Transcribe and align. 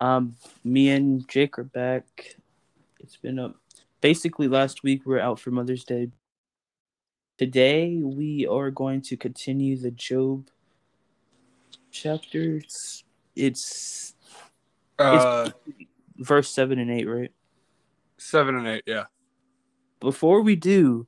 Um, 0.00 0.36
me 0.62 0.90
and 0.90 1.26
Jake 1.28 1.58
are 1.58 1.64
back. 1.64 2.36
It's 3.00 3.16
been 3.16 3.38
a 3.38 3.54
basically 4.00 4.48
last 4.48 4.82
week 4.82 5.06
we 5.06 5.14
are 5.14 5.20
out 5.20 5.40
for 5.40 5.50
Mother's 5.50 5.84
Day. 5.84 6.10
Today 7.38 7.98
we 8.02 8.46
are 8.46 8.70
going 8.70 9.00
to 9.02 9.16
continue 9.16 9.76
the 9.76 9.90
Job 9.90 10.48
chapter. 11.90 12.56
It's 12.56 13.04
it's, 13.34 14.14
Uh, 14.98 15.50
it's 15.66 15.88
verse 16.18 16.50
seven 16.50 16.78
and 16.78 16.90
eight, 16.90 17.06
right? 17.06 17.32
seven 18.18 18.56
and 18.56 18.66
eight. 18.66 18.82
Yeah. 18.86 19.04
Before 20.00 20.42
we 20.42 20.56
do, 20.56 21.06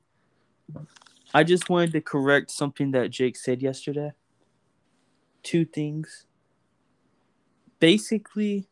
I 1.33 1.43
just 1.43 1.69
wanted 1.69 1.91
to 1.93 2.01
correct 2.01 2.49
something 2.49 2.91
that 2.91 3.11
Jake 3.11 3.37
said 3.37 3.61
yesterday. 3.61 4.13
Two 5.43 5.65
things. 5.65 6.25
Basically, 7.79 8.67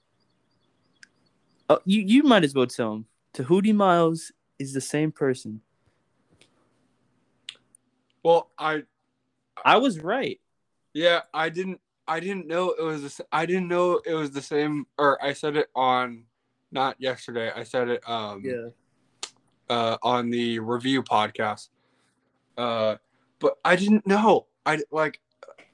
uh, 1.70 1.78
you 1.86 2.02
you 2.02 2.24
might 2.24 2.44
as 2.44 2.54
well 2.54 2.68
tell 2.68 2.94
him. 2.94 3.06
Tehuti 3.34 3.74
Miles 3.74 4.32
is 4.57 4.74
the 4.74 4.82
same 4.82 5.12
person. 5.12 5.62
Well, 8.24 8.50
I 8.57 8.84
I 9.64 9.78
was 9.78 10.00
right. 10.00 10.40
yeah 10.93 11.21
I 11.34 11.50
didn't 11.50 11.80
I 12.07 12.20
didn't 12.20 12.48
know 12.48 12.71
it 12.71 12.82
was 12.84 13.18
the, 13.18 13.26
I 13.32 13.46
didn't 13.46 13.68
know 13.68 14.02
it 14.06 14.14
was 14.14 14.32
the 14.32 14.42
same 14.42 14.88
or 14.98 15.24
I 15.24 15.34
said 15.34 15.56
it 15.57 15.68
on 15.76 16.24
not 16.71 16.96
yesterday 17.00 17.52
I 17.56 17.64
said 17.64 17.90
it 17.90 18.10
um 18.10 18.43
uh 19.70 19.98
on 20.02 20.29
the 20.29 20.60
review 20.60 21.04
podcast 21.04 21.70
uh 22.57 22.96
but 23.40 23.57
I 23.65 23.76
didn't 23.76 24.07
know 24.07 24.48
I 24.65 24.79
like 24.92 25.20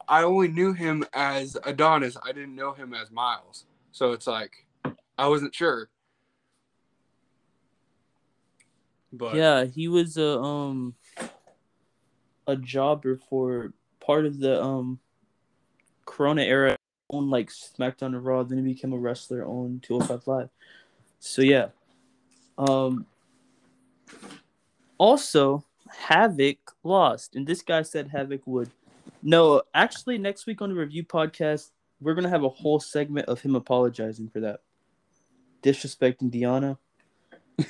I 0.08 0.24
only 0.24 0.48
knew 0.48 0.74
him 0.74 1.05
as 1.14 1.58
Adonis 1.64 2.18
I 2.24 2.32
didn't 2.32 2.55
know 2.55 2.74
him 2.74 2.94
as 2.94 3.12
Miles 3.12 3.66
so 3.91 4.12
it's 4.12 4.28
like 4.28 4.66
I 5.17 5.27
wasn't 5.27 5.53
sure 5.55 5.90
but 9.13 9.35
Yeah, 9.35 9.65
he 9.65 9.88
was 9.88 10.18
a 10.18 10.40
um 10.40 10.96
a 12.48 12.55
jobber 12.57 13.20
for 13.29 13.71
part 13.99 14.26
of 14.26 14.40
the 14.40 14.62
um 14.62 14.99
Corona 16.05 16.41
era 16.41 16.76
on 17.10 17.29
like 17.29 17.49
SmackDown 17.49 18.07
and 18.07 18.26
Raw, 18.26 18.43
then 18.43 18.57
he 18.57 18.73
became 18.73 18.91
a 18.91 18.98
wrestler 18.98 19.46
on 19.46 19.79
205 19.84 20.27
Live. 20.27 20.49
So 21.20 21.41
yeah. 21.41 21.68
Um 22.57 23.05
also 24.98 25.63
Havoc 25.90 26.57
lost, 26.84 27.35
and 27.35 27.45
this 27.45 27.62
guy 27.62 27.84
said 27.84 28.07
Havoc 28.07 28.41
would. 28.45 28.71
No, 29.21 29.62
actually 29.73 30.18
next 30.18 30.48
week 30.48 30.62
on 30.62 30.70
the 30.70 30.76
review 30.76 31.04
podcast, 31.04 31.70
we're 32.01 32.16
gonna 32.16 32.29
have 32.29 32.43
a 32.43 32.49
whole 32.49 32.79
segment 32.79 33.27
of 33.27 33.41
him 33.41 33.55
apologizing 33.55 34.29
for 34.29 34.40
that. 34.40 34.62
Disrespecting 35.64 36.32
Deanna. 36.32 36.78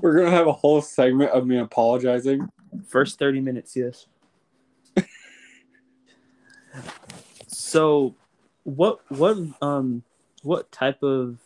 we're 0.00 0.16
gonna 0.16 0.30
have 0.30 0.46
a 0.46 0.52
whole 0.52 0.80
segment 0.80 1.30
of 1.30 1.46
me 1.46 1.58
apologizing 1.58 2.48
First 2.86 3.18
30 3.18 3.40
minutes, 3.40 3.76
yes. 3.76 4.06
so 7.46 8.14
what 8.64 9.00
what 9.10 9.36
um 9.60 10.02
what 10.42 10.72
type 10.72 11.02
of 11.02 11.38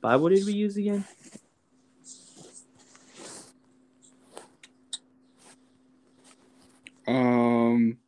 Bible 0.00 0.28
did 0.28 0.44
we 0.46 0.52
use 0.52 0.76
again? 0.76 1.04
Um, 7.06 7.98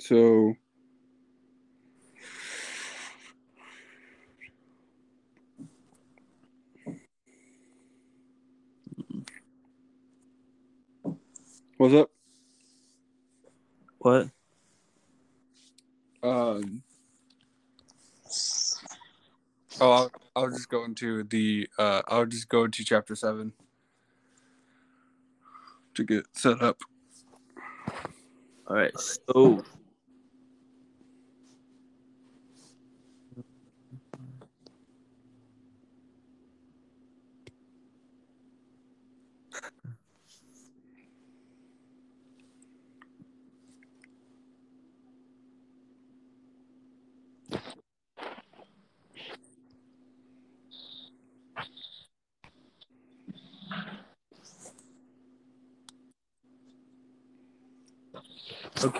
so 0.00 0.56
what's 11.76 11.94
up? 11.94 12.10
What? 14.08 14.30
Um, 16.22 16.82
oh, 19.82 19.90
I'll, 19.90 20.12
I'll 20.34 20.48
just 20.48 20.70
go 20.70 20.84
into 20.86 21.24
the 21.24 21.68
uh, 21.78 22.00
I'll 22.08 22.24
just 22.24 22.48
go 22.48 22.64
into 22.64 22.86
chapter 22.86 23.14
seven 23.14 23.52
to 25.92 26.04
get 26.04 26.24
set 26.32 26.62
up. 26.62 26.78
All 28.66 28.76
right. 28.76 28.92
So 28.98 29.62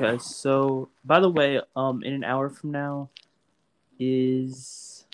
Okay, 0.01 0.19
so 0.19 0.89
by 1.05 1.19
the 1.21 1.29
way, 1.29 1.61
um 1.75 2.03
in 2.05 2.13
an 2.13 2.25
hour 2.25 2.49
from 2.49 2.71
now 2.71 3.11
is 3.99 5.07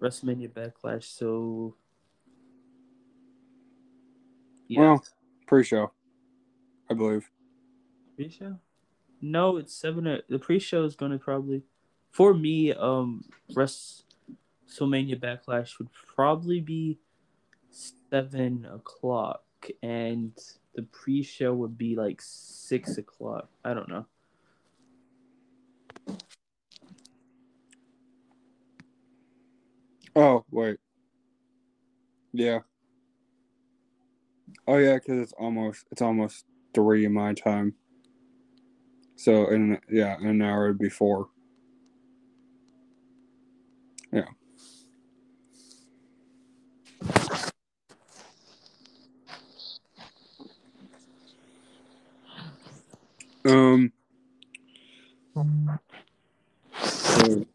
WrestleMania 0.00 0.50
Backlash, 0.52 1.04
so 1.04 1.74
yeah. 4.68 4.80
Well, 4.80 5.04
pre-show, 5.46 5.90
I 6.90 6.94
believe. 6.94 7.28
Pre-show? 8.16 8.56
No, 9.20 9.56
it's 9.56 9.74
seven. 9.74 10.06
o- 10.06 10.20
The 10.28 10.38
pre-show 10.38 10.84
is 10.84 10.94
going 10.94 11.12
to 11.12 11.18
probably, 11.18 11.62
for 12.10 12.34
me, 12.34 12.72
um, 12.72 13.24
WrestleMania 13.52 15.18
Backlash 15.20 15.78
would 15.78 15.88
probably 16.14 16.60
be 16.60 16.98
seven 17.70 18.66
o'clock, 18.66 19.42
and 19.82 20.32
the 20.76 20.82
pre-show 20.82 21.54
would 21.54 21.76
be 21.76 21.96
like 21.96 22.20
six 22.22 22.98
o'clock. 22.98 23.48
I 23.64 23.74
don't 23.74 23.88
know. 23.88 24.06
Oh 30.14 30.44
wait, 30.50 30.78
yeah. 32.32 32.60
Oh 34.68 34.76
yeah, 34.76 34.94
because 34.94 35.18
it's 35.20 35.32
almost 35.32 35.86
it's 35.90 36.02
almost 36.02 36.44
three 36.74 37.04
in 37.04 37.12
my 37.12 37.34
time. 37.34 37.74
So 39.16 39.48
in 39.48 39.78
yeah, 39.90 40.16
in 40.18 40.26
an 40.26 40.42
hour 40.42 40.72
before. 40.72 41.28
Yeah. 44.12 44.28
Um. 53.46 53.92
so- 56.82 57.46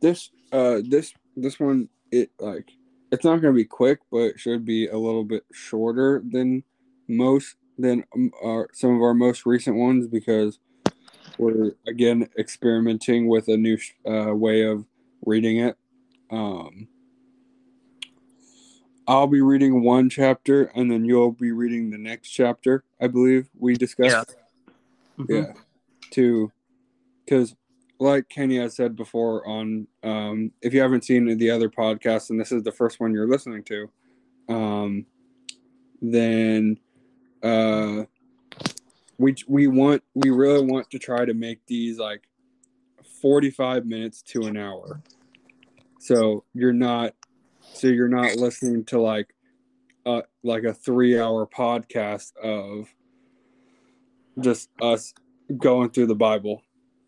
this 0.00 0.30
uh 0.52 0.80
this 0.88 1.12
this 1.36 1.58
one 1.58 1.88
it 2.10 2.30
like 2.38 2.70
it's 3.10 3.24
not 3.24 3.40
to 3.42 3.52
be 3.52 3.64
quick 3.64 4.00
but 4.10 4.18
it 4.18 4.38
should 4.38 4.64
be 4.64 4.86
a 4.86 4.96
little 4.96 5.24
bit 5.24 5.44
shorter 5.52 6.22
than 6.28 6.62
most 7.08 7.56
than 7.78 8.04
um, 8.14 8.30
our 8.44 8.68
some 8.72 8.94
of 8.94 9.02
our 9.02 9.14
most 9.14 9.46
recent 9.46 9.76
ones 9.76 10.06
because 10.06 10.58
we're 11.38 11.72
again 11.86 12.28
experimenting 12.38 13.26
with 13.26 13.48
a 13.48 13.56
new 13.56 13.76
uh, 14.08 14.34
way 14.34 14.62
of 14.62 14.86
reading 15.24 15.58
it 15.58 15.76
um 16.30 16.88
i'll 19.08 19.26
be 19.26 19.40
reading 19.40 19.82
one 19.82 20.08
chapter 20.08 20.64
and 20.74 20.90
then 20.90 21.04
you'll 21.04 21.32
be 21.32 21.52
reading 21.52 21.90
the 21.90 21.98
next 21.98 22.30
chapter 22.30 22.84
i 23.00 23.06
believe 23.06 23.48
we 23.58 23.74
discussed. 23.74 24.36
Mhm. 25.18 25.26
yeah. 25.28 25.52
To 26.12 26.52
because 27.24 27.54
like 27.98 28.28
kenny 28.28 28.56
has 28.56 28.76
said 28.76 28.94
before 28.94 29.46
on 29.46 29.86
um 30.02 30.52
if 30.62 30.74
you 30.74 30.80
haven't 30.80 31.04
seen 31.04 31.36
the 31.38 31.50
other 31.50 31.68
podcasts 31.68 32.30
and 32.30 32.38
this 32.38 32.52
is 32.52 32.62
the 32.62 32.72
first 32.72 33.00
one 33.00 33.12
you're 33.12 33.28
listening 33.28 33.64
to 33.64 33.90
um 34.48 35.06
then 36.02 36.78
uh 37.42 38.04
we 39.18 39.34
we 39.48 39.66
want 39.66 40.02
we 40.14 40.30
really 40.30 40.64
want 40.64 40.90
to 40.90 40.98
try 40.98 41.24
to 41.24 41.34
make 41.34 41.64
these 41.66 41.98
like 41.98 42.28
45 43.20 43.86
minutes 43.86 44.22
to 44.22 44.42
an 44.42 44.56
hour. 44.56 45.02
So 45.98 46.44
you're 46.54 46.72
not 46.72 47.14
so 47.72 47.88
you're 47.88 48.08
not 48.08 48.36
listening 48.36 48.84
to 48.86 49.00
like 49.00 49.34
uh 50.06 50.22
like 50.42 50.64
a 50.64 50.74
three 50.74 51.18
hour 51.18 51.46
podcast 51.46 52.36
of 52.36 52.88
just 54.40 54.68
us 54.80 55.14
going 55.56 55.90
through 55.90 56.06
the 56.06 56.14
Bible 56.14 56.62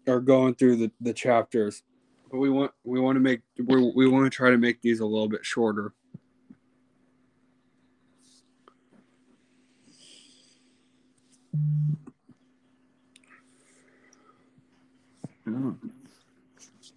or 0.06 0.20
going 0.20 0.54
through 0.54 0.76
the, 0.76 0.90
the 1.00 1.12
chapters. 1.12 1.82
But 2.30 2.38
we 2.38 2.50
want 2.50 2.72
we 2.84 3.00
want 3.00 3.16
to 3.16 3.20
make 3.20 3.40
we 3.58 3.92
we 3.94 4.08
want 4.08 4.24
to 4.24 4.30
try 4.30 4.50
to 4.50 4.58
make 4.58 4.82
these 4.82 5.00
a 5.00 5.06
little 5.06 5.28
bit 5.28 5.44
shorter. 5.44 5.92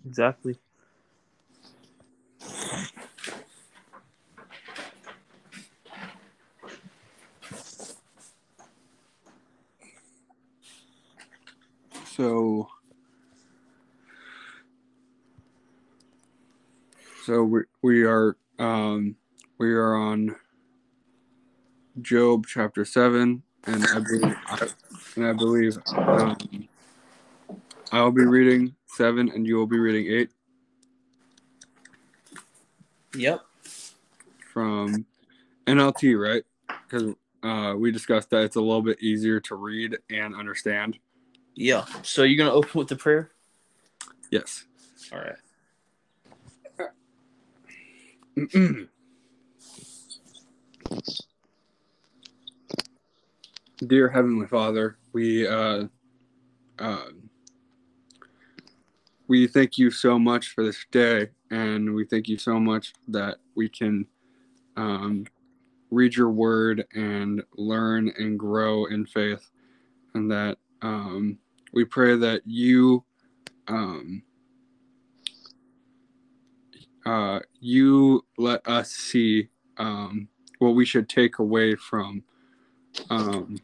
Exactly. 0.05 0.57
So 12.15 12.67
so 17.23 17.43
we 17.43 17.61
we 17.81 18.03
are 18.03 18.35
um 18.59 19.15
we 19.57 19.71
are 19.71 19.95
on 19.95 20.35
Job 22.01 22.47
chapter 22.47 22.83
7 22.83 23.41
and 23.65 23.85
I 23.85 23.99
believe 23.99 24.35
I, 24.49 24.67
and 25.15 25.25
I 25.25 25.33
believe 25.33 25.77
um, 26.09 26.37
I'll 27.91 28.11
be 28.11 28.25
reading 28.25 28.75
7 28.87 29.29
and 29.29 29.47
you 29.47 29.55
will 29.55 29.67
be 29.67 29.79
reading 29.79 30.11
8 30.11 30.31
Yep. 33.13 33.41
from 34.53 35.05
NLT, 35.67 36.15
right? 36.21 36.43
Cuz 36.89 37.13
uh 37.43 37.73
we 37.77 37.91
discussed 37.91 38.29
that 38.31 38.43
it's 38.43 38.57
a 38.57 38.61
little 38.61 38.81
bit 38.81 39.01
easier 39.01 39.39
to 39.39 39.55
read 39.55 39.97
and 40.09 40.35
understand. 40.35 40.97
Yeah. 41.55 41.85
So 42.03 42.23
you're 42.23 42.37
gonna 42.37 42.55
open 42.55 42.79
with 42.79 42.87
the 42.87 42.95
prayer? 42.95 43.31
Yes. 44.31 44.65
All 45.11 45.19
right. 45.19 45.35
Dear 53.85 54.09
Heavenly 54.09 54.47
Father, 54.47 54.97
we 55.11 55.47
uh, 55.47 55.85
uh, 56.79 57.05
we 59.27 59.47
thank 59.47 59.77
you 59.77 59.91
so 59.91 60.17
much 60.19 60.49
for 60.49 60.63
this 60.63 60.85
day, 60.91 61.29
and 61.49 61.93
we 61.93 62.05
thank 62.05 62.27
you 62.27 62.37
so 62.37 62.59
much 62.59 62.93
that 63.07 63.37
we 63.55 63.67
can 63.69 64.05
um, 64.77 65.25
read 65.89 66.15
your 66.15 66.29
word 66.29 66.85
and 66.93 67.43
learn 67.55 68.11
and 68.17 68.39
grow 68.39 68.85
in 68.85 69.05
faith, 69.05 69.49
and 70.13 70.31
that 70.31 70.57
um, 70.81 71.37
we 71.73 71.85
pray 71.85 72.15
that 72.17 72.41
you 72.45 73.03
um, 73.67 74.23
uh, 77.05 77.39
you 77.59 78.25
let 78.37 78.67
us 78.67 78.91
see 78.91 79.49
um, 79.77 80.27
what 80.59 80.75
we 80.75 80.85
should 80.85 81.09
take 81.09 81.39
away 81.39 81.75
from 81.75 82.23
um, 83.09 83.57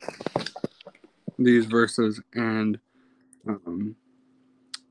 these 1.38 1.66
verses 1.66 2.22
and 2.34 2.80
um, 3.48 3.96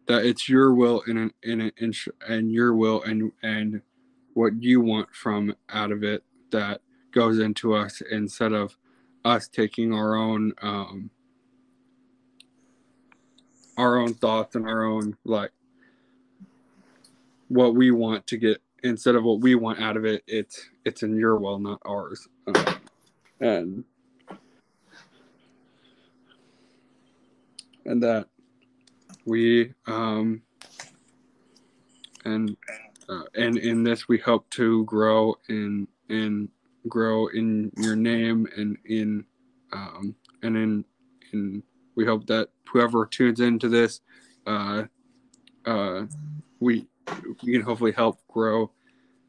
that 0.06 0.24
it's 0.24 0.48
your 0.48 0.74
will 0.74 1.02
and 1.06 1.32
and 1.44 1.72
and, 1.78 1.96
and 2.28 2.52
your 2.52 2.74
will 2.74 3.02
and 3.02 3.32
and 3.42 3.82
what 4.34 4.62
you 4.62 4.80
want 4.80 5.12
from 5.14 5.54
out 5.70 5.90
of 5.90 6.04
it 6.04 6.22
that 6.50 6.80
goes 7.10 7.38
into 7.38 7.74
us 7.74 8.02
instead 8.10 8.52
of 8.52 8.76
us 9.24 9.48
taking 9.48 9.92
our 9.92 10.14
own 10.14 10.52
um, 10.62 11.10
our 13.76 13.98
own 13.98 14.14
thoughts 14.14 14.56
and 14.56 14.68
our 14.68 14.84
own 14.84 15.16
like 15.24 15.50
what 17.48 17.74
we 17.74 17.90
want 17.90 18.26
to 18.26 18.36
get 18.36 18.60
instead 18.82 19.14
of 19.14 19.24
what 19.24 19.40
we 19.40 19.54
want 19.54 19.80
out 19.80 19.96
of 19.96 20.04
it 20.04 20.22
it's 20.26 20.68
it's 20.84 21.02
in 21.02 21.16
your 21.16 21.36
will 21.36 21.58
not 21.58 21.80
ours. 21.84 22.28
Uh, 22.46 22.74
and 23.40 23.84
and 27.84 28.02
that 28.02 28.28
we 29.24 29.72
um 29.86 30.42
and 32.24 32.56
uh, 33.08 33.22
and 33.34 33.56
in 33.58 33.84
this 33.84 34.08
we 34.08 34.18
hope 34.18 34.48
to 34.50 34.84
grow 34.84 35.34
in 35.48 35.86
in 36.08 36.48
grow 36.88 37.26
in 37.28 37.70
your 37.76 37.96
name 37.96 38.46
and 38.56 38.76
in 38.84 39.24
um 39.72 40.14
and 40.42 40.56
in 40.56 40.84
in 41.32 41.62
we 41.96 42.04
hope 42.04 42.26
that 42.26 42.48
whoever 42.70 43.06
tunes 43.06 43.40
into 43.40 43.68
this 43.68 44.00
uh 44.46 44.84
uh 45.64 46.02
we 46.60 46.86
we 47.42 47.52
can 47.52 47.62
hopefully 47.62 47.92
help 47.92 48.20
grow 48.28 48.70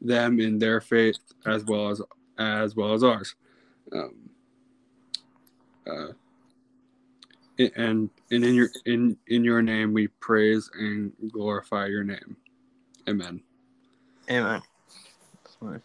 them 0.00 0.38
in 0.38 0.58
their 0.58 0.80
faith 0.80 1.18
as 1.46 1.64
well 1.64 1.88
as 1.88 2.00
as 2.38 2.76
well 2.76 2.92
as 2.92 3.02
ours 3.02 3.34
um 3.92 4.30
uh 5.86 6.12
and 7.58 8.10
and 8.30 8.44
in 8.44 8.54
your 8.54 8.68
in 8.86 9.16
in 9.26 9.42
your 9.42 9.62
name 9.62 9.92
we 9.92 10.06
praise 10.06 10.70
and 10.74 11.12
glorify 11.32 11.86
your 11.86 12.04
name 12.04 12.36
amen 13.08 13.40
Amen. 14.30 14.60
All 15.62 15.68
right. 15.70 15.82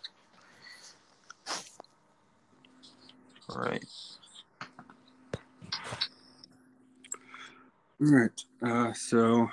All 8.04 8.10
right. 8.10 8.44
uh 8.62 8.92
so 8.94 9.48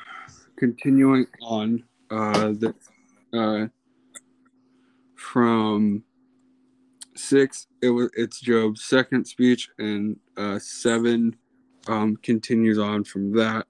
continuing 0.56 1.26
on 1.40 1.84
uh 2.10 2.52
the 2.58 2.74
uh 3.32 3.68
from 5.14 6.02
six 7.14 7.68
it 7.80 7.90
was 7.90 8.10
it's 8.16 8.40
job's 8.40 8.82
second 8.82 9.26
speech 9.26 9.68
and 9.78 10.18
uh 10.36 10.58
seven 10.58 11.36
um 11.86 12.16
continues 12.16 12.78
on 12.78 13.04
from 13.04 13.32
that 13.32 13.66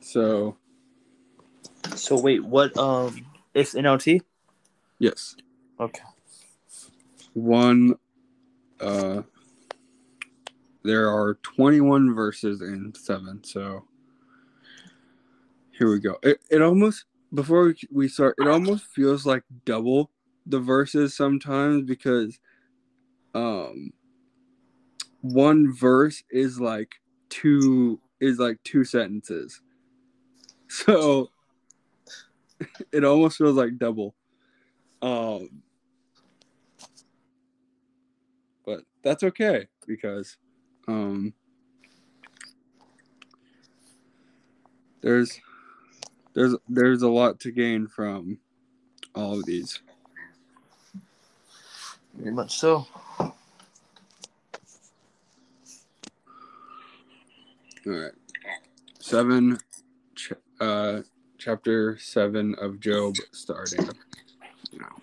so 0.00 0.56
So 1.94 2.18
wait, 2.18 2.44
what? 2.44 2.76
Um, 2.76 3.24
it's 3.54 3.74
NLT. 3.74 4.22
yes 4.98 5.36
Okay. 5.78 6.02
one 7.34 7.94
uh 8.80 9.22
there 10.84 11.08
are 11.08 11.34
21 11.42 12.14
verses 12.14 12.60
in 12.60 12.92
7 12.94 13.42
so 13.44 13.84
here 15.72 15.90
we 15.90 15.98
go. 15.98 16.16
It, 16.22 16.40
it 16.50 16.62
almost 16.62 17.06
before 17.34 17.64
we, 17.64 17.74
we 17.90 18.08
start 18.08 18.36
it 18.38 18.46
almost 18.46 18.84
feels 18.86 19.24
like 19.26 19.42
double 19.64 20.10
the 20.46 20.60
verses 20.60 21.16
sometimes 21.16 21.82
because 21.82 22.38
um 23.34 23.92
one 25.22 25.72
verse 25.72 26.22
is 26.30 26.60
like 26.60 26.92
two 27.30 28.00
is 28.20 28.38
like 28.38 28.62
two 28.64 28.84
sentences. 28.84 29.60
So 30.68 31.28
it 32.92 33.04
almost 33.04 33.36
feels 33.36 33.56
like 33.56 33.76
double. 33.76 34.14
Um 35.02 35.62
but 38.64 38.84
that's 39.02 39.22
okay 39.22 39.66
because 39.86 40.38
um 40.88 41.32
there's 45.00 45.40
there's 46.34 46.54
there's 46.68 47.02
a 47.02 47.08
lot 47.08 47.40
to 47.40 47.50
gain 47.50 47.86
from 47.86 48.38
all 49.14 49.38
of 49.38 49.44
these. 49.44 49.80
Very 52.14 52.32
much 52.32 52.58
so. 52.58 52.86
all 53.18 53.32
right. 57.86 58.12
Seven 59.00 59.58
ch- 60.14 60.32
uh 60.60 61.00
chapter 61.38 61.98
seven 61.98 62.54
of 62.60 62.80
job 62.80 63.16
starting. 63.32 63.88
Now 64.72 65.02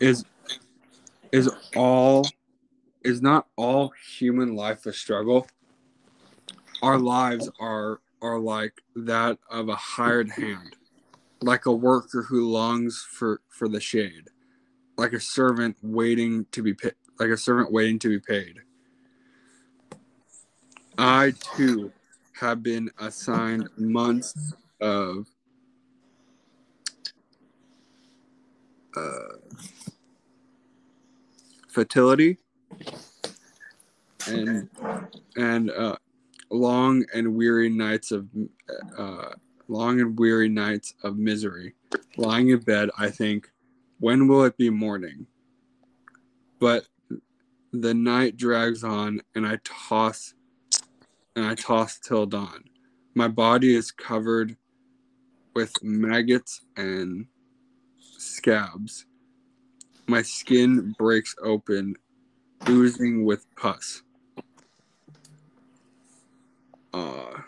is 0.00 0.24
is 1.32 1.50
all 1.76 2.26
is 3.02 3.22
not 3.22 3.46
all 3.56 3.92
human 4.18 4.54
life 4.54 4.86
a 4.86 4.92
struggle? 4.92 5.46
Our 6.82 6.98
lives 6.98 7.50
are 7.60 8.00
are 8.20 8.38
like 8.38 8.74
that 8.96 9.38
of 9.48 9.68
a 9.68 9.76
hired 9.76 10.28
hand 10.30 10.74
like 11.40 11.66
a 11.66 11.72
worker 11.72 12.22
who 12.22 12.50
longs 12.50 13.06
for 13.08 13.40
for 13.48 13.68
the 13.68 13.80
shade 13.80 14.28
like 14.96 15.12
a 15.12 15.20
servant 15.20 15.76
waiting 15.82 16.44
to 16.50 16.62
be 16.62 16.74
paid 16.74 16.94
like 17.18 17.30
a 17.30 17.36
servant 17.36 17.72
waiting 17.72 17.98
to 17.98 18.08
be 18.08 18.20
paid. 18.20 18.60
I 20.96 21.32
too 21.56 21.92
have 22.40 22.62
been 22.62 22.90
assigned 22.98 23.68
months 23.76 24.54
of 24.80 25.26
uh, 28.96 29.36
fertility 31.68 32.38
and 34.26 34.68
and 35.36 35.70
uh, 35.70 35.96
long 36.50 37.04
and 37.14 37.34
weary 37.34 37.68
nights 37.68 38.10
of 38.10 38.28
uh, 38.96 39.30
long 39.68 40.00
and 40.00 40.18
weary 40.18 40.48
nights 40.48 40.94
of 41.02 41.16
misery. 41.16 41.74
Lying 42.16 42.48
in 42.48 42.60
bed, 42.60 42.90
I 42.98 43.10
think, 43.10 43.50
when 44.00 44.28
will 44.28 44.44
it 44.44 44.56
be 44.56 44.70
morning? 44.70 45.26
But 46.58 46.86
the 47.72 47.94
night 47.94 48.36
drags 48.36 48.82
on, 48.82 49.20
and 49.34 49.46
I 49.46 49.58
toss, 49.64 50.34
and 51.36 51.44
I 51.44 51.54
toss 51.54 51.98
till 51.98 52.26
dawn. 52.26 52.64
My 53.14 53.28
body 53.28 53.74
is 53.74 53.90
covered 53.90 54.56
with 55.54 55.72
maggots 55.82 56.62
and 56.76 57.26
scabs. 58.16 59.06
My 60.06 60.22
skin 60.22 60.94
breaks 60.98 61.34
open, 61.42 61.94
oozing 62.68 63.24
with 63.24 63.46
pus. 63.56 64.02
Uh, 66.94 67.40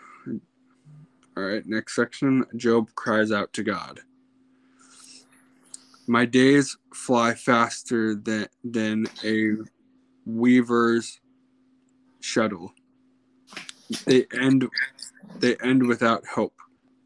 all 1.37 1.43
right, 1.43 1.65
next 1.65 1.95
section. 1.95 2.45
Job 2.55 2.93
cries 2.95 3.31
out 3.31 3.51
to 3.53 3.63
God. 3.63 4.01
My 6.07 6.25
days 6.25 6.77
fly 6.93 7.33
faster 7.33 8.15
than, 8.15 8.47
than 8.63 9.07
a 9.23 9.53
weaver's 10.25 11.19
shuttle. 12.19 12.73
They 14.05 14.25
end 14.33 14.69
they 15.39 15.55
end 15.57 15.87
without 15.87 16.25
hope. 16.25 16.53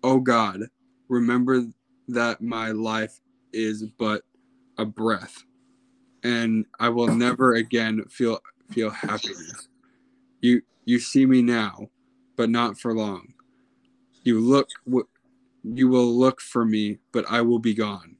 Oh 0.03 0.19
God, 0.19 0.63
remember 1.07 1.65
that 2.09 2.41
my 2.41 2.71
life 2.71 3.19
is 3.53 3.83
but 3.97 4.23
a 4.77 4.85
breath, 4.85 5.43
and 6.25 6.65
I 6.79 6.89
will 6.89 7.15
never 7.15 7.53
again 7.53 8.03
feel 8.09 8.41
feel 8.71 8.89
happiness. 8.89 9.69
You 10.41 10.63
you 10.85 10.99
see 10.99 11.25
me 11.25 11.43
now, 11.43 11.87
but 12.35 12.49
not 12.49 12.79
for 12.79 12.93
long. 12.93 13.33
You 14.23 14.39
look 14.39 14.67
you 15.63 15.87
will 15.87 16.17
look 16.17 16.41
for 16.41 16.65
me, 16.65 16.97
but 17.11 17.25
I 17.29 17.41
will 17.41 17.59
be 17.59 17.75
gone. 17.75 18.15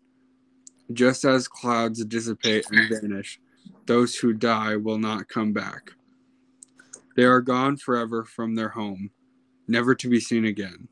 Just 0.94 1.26
as 1.26 1.48
clouds 1.48 2.06
dissipate 2.06 2.66
and 2.72 2.90
vanish, 2.90 3.40
those 3.88 4.16
who 4.16 4.34
die 4.34 4.76
will 4.76 5.00
not 5.00 5.28
come 5.28 5.52
back. 5.52 5.92
They 7.16 7.24
are 7.24 7.42
gone 7.42 7.76
forever 7.76 8.24
from 8.24 8.54
their 8.54 8.70
home, 8.70 9.10
never 9.68 9.96
to 9.96 10.08
be 10.08 10.20
seen 10.20 10.46
again. 10.46 10.88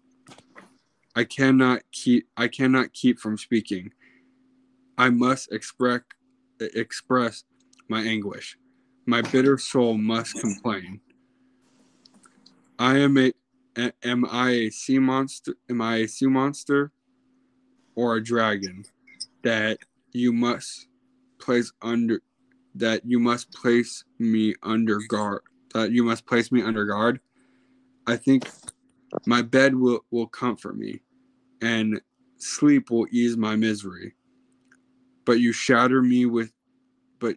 I 1.15 1.25
cannot 1.25 1.83
keep 1.91 2.27
I 2.35 2.47
cannot 2.47 2.91
keep 2.91 3.19
from 3.19 3.37
speaking. 3.37 3.93
I 4.97 5.11
must 5.11 5.51
express 5.51 6.01
express 6.77 7.43
my 7.89 8.01
anguish. 8.01 8.57
My 9.05 9.21
bitter 9.21 9.57
soul 9.57 9.97
must 9.97 10.39
complain. 10.39 11.01
I 12.79 12.97
am 12.97 13.17
a 13.17 13.33
am 14.03 14.25
I 14.29 14.49
a 14.51 14.69
sea 14.69 14.99
monster 14.99 15.55
am 15.69 15.81
I 15.81 15.97
a 15.97 16.07
sea 16.07 16.27
monster 16.27 16.91
or 17.95 18.15
a 18.15 18.23
dragon 18.23 18.83
that 19.43 19.77
you 20.11 20.31
must 20.31 20.87
place 21.39 21.71
under 21.81 22.21
that 22.75 23.01
you 23.05 23.19
must 23.19 23.51
place 23.51 24.03
me 24.19 24.55
under 24.63 24.99
guard 25.07 25.41
that 25.73 25.91
you 25.91 26.03
must 26.03 26.25
place 26.25 26.51
me 26.51 26.61
under 26.61 26.85
guard 26.85 27.19
i 28.07 28.15
think 28.15 28.49
my 29.25 29.41
bed 29.41 29.75
will 29.75 30.03
will 30.11 30.27
comfort 30.27 30.77
me 30.77 31.01
and 31.61 32.01
sleep 32.37 32.89
will 32.89 33.07
ease 33.11 33.37
my 33.37 33.55
misery 33.55 34.15
but 35.25 35.39
you 35.39 35.51
shatter 35.51 36.01
me 36.01 36.25
with 36.25 36.51
but 37.19 37.35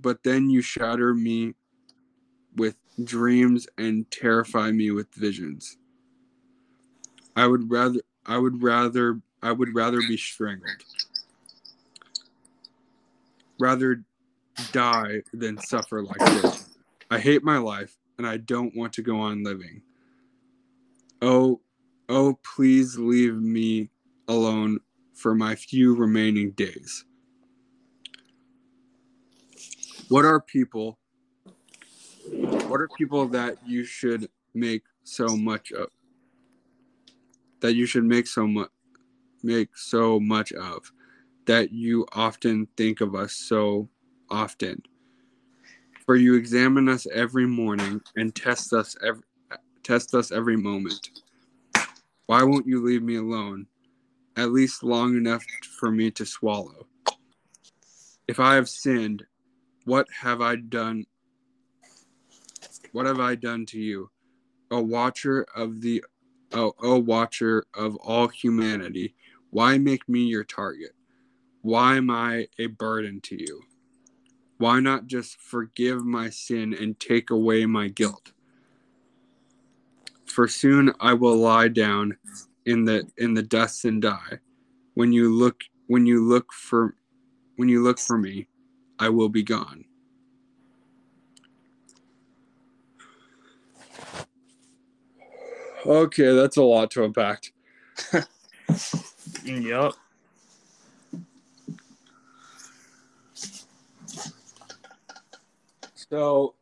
but 0.00 0.22
then 0.22 0.50
you 0.50 0.60
shatter 0.62 1.14
me 1.14 1.54
with 2.56 2.76
dreams 3.04 3.66
and 3.78 4.10
terrify 4.10 4.70
me 4.70 4.90
with 4.90 5.12
visions 5.14 5.76
i 7.36 7.46
would 7.46 7.70
rather 7.70 8.00
i 8.26 8.36
would 8.36 8.62
rather 8.62 9.20
i 9.42 9.52
would 9.52 9.74
rather 9.74 9.98
be 10.00 10.16
strangled 10.16 10.84
rather 13.58 14.02
die 14.72 15.22
than 15.32 15.58
suffer 15.58 16.02
like 16.02 16.18
this. 16.18 16.66
I 17.10 17.18
hate 17.18 17.42
my 17.42 17.58
life 17.58 17.96
and 18.18 18.26
I 18.26 18.36
don't 18.38 18.74
want 18.76 18.92
to 18.94 19.02
go 19.02 19.20
on 19.20 19.44
living. 19.44 19.82
Oh, 21.22 21.60
oh, 22.08 22.38
please 22.54 22.98
leave 22.98 23.36
me 23.36 23.90
alone 24.28 24.78
for 25.18 25.34
my 25.34 25.54
few 25.54 25.96
remaining 25.96 26.52
days. 26.52 27.04
What 30.08 30.24
are 30.24 30.40
people? 30.40 30.98
What 32.30 32.80
are 32.80 32.88
people 32.96 33.26
that 33.28 33.56
you 33.66 33.84
should 33.84 34.30
make 34.54 34.84
so 35.02 35.36
much 35.36 35.72
of? 35.72 35.88
That 37.60 37.74
you 37.74 37.84
should 37.84 38.04
make 38.04 38.26
so 38.26 38.46
much 38.46 38.70
make 39.42 39.76
so 39.76 40.18
much 40.20 40.52
of 40.52 40.90
that 41.46 41.72
you 41.72 42.06
often 42.12 42.66
think 42.76 43.00
of 43.00 43.14
us 43.14 43.32
so 43.32 43.88
often. 44.30 44.82
For 46.06 46.16
you 46.16 46.34
examine 46.34 46.88
us 46.88 47.06
every 47.12 47.46
morning 47.46 48.00
and 48.16 48.34
test 48.34 48.72
us 48.72 48.96
every 49.04 49.22
test 49.82 50.14
us 50.14 50.30
every 50.30 50.56
moment. 50.56 51.10
Why 52.26 52.42
won't 52.42 52.66
you 52.66 52.84
leave 52.84 53.02
me 53.02 53.16
alone, 53.16 53.66
at 54.38 54.52
least 54.52 54.82
long 54.82 55.16
enough 55.16 55.44
for 55.78 55.90
me 55.90 56.10
to 56.12 56.24
swallow? 56.24 56.86
If 58.28 58.38
I 58.38 58.54
have 58.54 58.68
sinned, 58.68 59.24
what 59.84 60.06
have 60.20 60.40
I 60.40 60.56
done? 60.56 61.06
What 62.92 63.06
have 63.06 63.20
I 63.20 63.34
done 63.34 63.66
to 63.66 63.78
you? 63.78 64.10
A 64.70 64.80
watcher 64.80 65.46
of 65.56 65.80
the 65.80 66.04
oh, 66.52 66.74
a 66.82 66.98
watcher 66.98 67.64
of 67.74 67.96
all 67.96 68.28
humanity, 68.28 69.14
why 69.50 69.78
make 69.78 70.08
me 70.08 70.20
your 70.20 70.44
target? 70.44 70.92
Why 71.62 71.96
am 71.96 72.10
I 72.10 72.48
a 72.58 72.66
burden 72.66 73.20
to 73.22 73.36
you? 73.36 73.62
Why 74.58 74.80
not 74.80 75.06
just 75.06 75.40
forgive 75.40 76.04
my 76.04 76.30
sin 76.30 76.74
and 76.74 76.98
take 76.98 77.30
away 77.30 77.66
my 77.66 77.88
guilt? 77.88 78.32
For 80.26 80.46
soon 80.46 80.92
I 81.00 81.14
will 81.14 81.36
lie 81.36 81.68
down 81.68 82.18
in 82.68 82.84
the 82.84 83.10
in 83.16 83.32
the 83.32 83.42
dust 83.42 83.86
and 83.86 84.02
die. 84.02 84.38
When 84.94 85.10
you 85.10 85.34
look 85.34 85.64
when 85.86 86.04
you 86.04 86.22
look 86.22 86.52
for 86.52 86.94
when 87.56 87.68
you 87.68 87.82
look 87.82 87.98
for 87.98 88.18
me, 88.18 88.46
I 88.98 89.08
will 89.08 89.30
be 89.30 89.42
gone. 89.42 89.84
Okay, 95.86 96.34
that's 96.34 96.58
a 96.58 96.62
lot 96.62 96.90
to 96.92 97.04
unpack. 97.04 97.44
yep. 99.44 99.92
So 105.94 106.54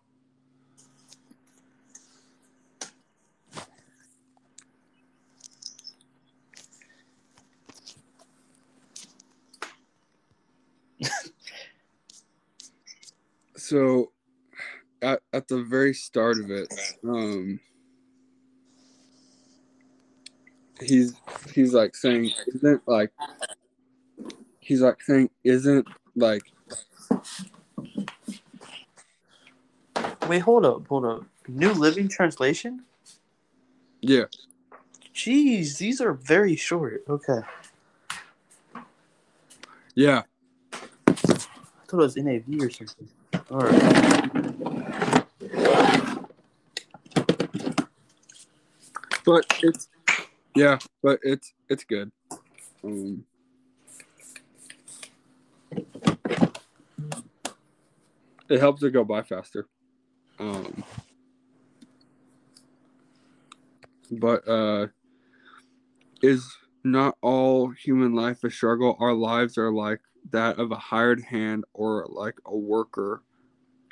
so 13.67 14.13
at, 15.03 15.21
at 15.33 15.49
the 15.49 15.63
very 15.65 15.93
start 15.93 16.39
of 16.39 16.51
it 16.51 16.73
um 17.05 17.59
he's 20.81 21.15
he's 21.53 21.75
like 21.75 21.97
saying 21.97 22.31
isn't 22.47 22.81
like 22.87 23.11
he's 24.61 24.81
like 24.81 25.03
saying 25.03 25.29
isn't 25.43 25.87
like 26.15 26.43
Wait, 30.29 30.41
hold 30.41 30.67
up, 30.67 30.85
hold 30.89 31.05
up. 31.05 31.25
New 31.47 31.73
Living 31.73 32.09
Translation? 32.09 32.83
yeah 34.01 34.25
Jeez, 35.15 35.79
these 35.79 36.01
are 36.01 36.13
very 36.13 36.55
short. 36.55 37.03
Okay. 37.09 37.41
yeah 39.95 40.23
I 41.09 41.13
thought 41.89 41.93
it 41.93 41.97
was 41.97 42.17
NAV 42.17 42.45
or 42.61 42.71
something. 42.71 43.09
Alright. 43.50 44.07
but 49.26 49.45
it's 49.62 49.88
yeah 50.55 50.79
but 51.03 51.19
it's 51.23 51.53
it's 51.69 51.85
good. 51.85 52.11
Um 52.83 53.25
it 58.49 58.61
helps 58.61 58.83
it 58.83 58.93
go 58.93 59.05
by 59.05 59.23
faster. 59.23 59.67
Um 60.38 60.85
but 64.11 64.47
uh 64.49 64.87
is 66.23 66.57
not 66.85 67.17
all 67.21 67.71
human 67.71 68.15
life 68.15 68.45
a 68.45 68.50
struggle? 68.50 68.97
Our 69.00 69.12
lives 69.12 69.59
are 69.59 69.73
like 69.73 70.00
that 70.31 70.59
of 70.59 70.71
a 70.73 70.76
hired 70.76 71.23
hand 71.23 71.65
or 71.75 72.07
like 72.09 72.37
a 72.47 72.57
worker 72.57 73.23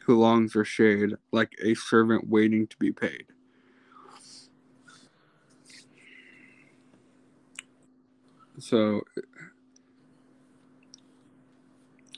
who 0.05 0.21
longs 0.21 0.53
for 0.53 0.65
shade, 0.65 1.15
like 1.33 1.53
a 1.63 1.75
servant 1.75 2.29
waiting 2.29 2.67
to 2.67 2.77
be 2.77 2.93
paid. 2.93 3.25
So 8.59 9.03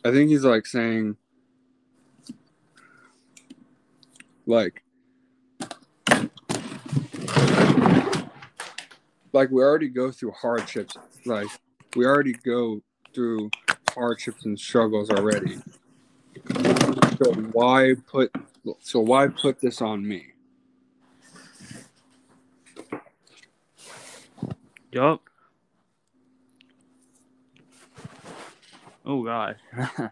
I 0.05 0.11
think 0.11 0.31
he's 0.31 0.45
like 0.45 0.66
saying 0.66 1.16
like 4.47 4.83
like 9.33 9.50
we 9.50 9.62
already 9.62 9.88
go 9.88 10.12
through 10.12 10.31
hardships 10.33 10.97
like 11.25 11.49
we 11.97 12.05
already 12.05 12.33
go 12.33 12.81
through 13.14 13.50
hardships 13.90 14.45
and 14.45 14.59
struggles 14.59 15.11
already 15.11 15.59
so 17.16 17.32
why 17.52 17.94
put 18.06 18.30
so 18.80 19.00
why 19.00 19.26
put 19.28 19.61
this 19.61 19.80
on 19.80 20.06
me 20.06 20.26
Yup. 24.96 25.20
Oh 29.04 29.23
god. 29.23 29.56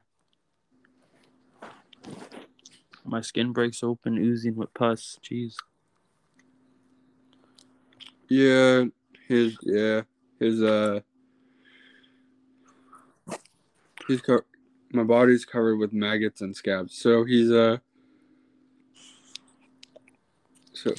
My 3.04 3.22
skin 3.22 3.52
breaks 3.52 3.82
open, 3.82 4.18
oozing 4.18 4.56
with 4.56 4.74
pus. 4.74 5.18
Jeez. 5.22 5.54
yeah 8.28 8.84
his 9.26 9.56
yeah 9.62 10.02
his 10.38 10.62
uh 10.62 11.00
he's 14.06 14.20
co- 14.20 14.44
my 14.94 15.02
body's 15.02 15.44
covered 15.44 15.76
with 15.76 15.92
maggots 15.92 16.40
and 16.40 16.54
scabs. 16.54 16.96
So 16.96 17.24
he's 17.24 17.50
uh 17.50 17.78
so 20.72 20.92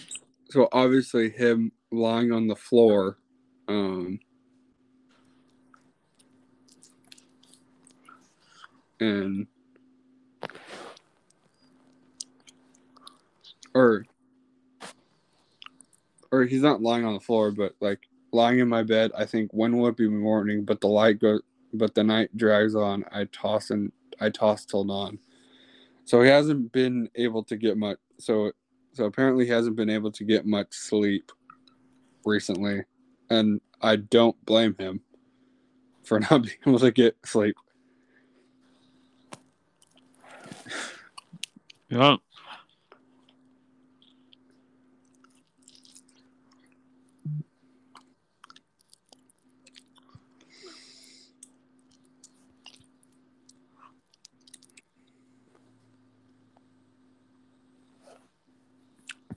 so 0.49 0.67
obviously 0.71 1.29
him 1.29 1.71
lying 1.91 2.31
on 2.31 2.47
the 2.47 2.55
floor 2.55 3.17
um 3.67 4.19
and 8.99 9.47
or 13.73 14.05
or 16.31 16.43
he's 16.43 16.61
not 16.61 16.81
lying 16.81 17.05
on 17.05 17.13
the 17.13 17.19
floor 17.19 17.51
but 17.51 17.73
like 17.81 17.99
lying 18.31 18.59
in 18.59 18.69
my 18.69 18.83
bed 18.83 19.11
i 19.17 19.25
think 19.25 19.51
when 19.53 19.77
will 19.77 19.87
it 19.87 19.97
be 19.97 20.07
morning 20.07 20.63
but 20.63 20.79
the 20.81 20.87
light 20.87 21.19
goes 21.19 21.41
but 21.77 21.95
the 21.95 22.03
night 22.03 22.35
drags 22.35 22.75
on. 22.75 23.05
I 23.11 23.25
toss 23.25 23.69
and 23.69 23.91
i 24.19 24.29
toss 24.29 24.65
till 24.65 24.83
dawn. 24.83 25.19
So 26.05 26.21
he 26.21 26.29
hasn't 26.29 26.71
been 26.71 27.09
able 27.15 27.43
to 27.43 27.57
get 27.57 27.77
much 27.77 27.97
so 28.19 28.51
so 28.93 29.05
apparently 29.05 29.45
he 29.45 29.51
hasn't 29.51 29.75
been 29.75 29.89
able 29.89 30.11
to 30.11 30.23
get 30.23 30.45
much 30.45 30.67
sleep 30.71 31.31
recently. 32.25 32.83
And 33.29 33.61
i 33.81 33.95
don't 33.95 34.43
blame 34.45 34.75
him 34.79 35.01
for 36.03 36.19
not 36.31 36.43
being 36.43 36.57
able 36.67 36.79
to 36.79 36.91
get 36.91 37.17
sleep. 37.25 37.55
Yup. 41.89 42.21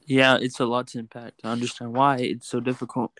Yeah, 0.08 0.38
it's 0.40 0.58
a 0.58 0.64
lot 0.64 0.86
to 0.88 0.98
impact. 0.98 1.42
I 1.44 1.50
understand 1.50 1.92
why 1.92 2.16
it's 2.16 2.48
so 2.48 2.60
difficult. 2.60 3.12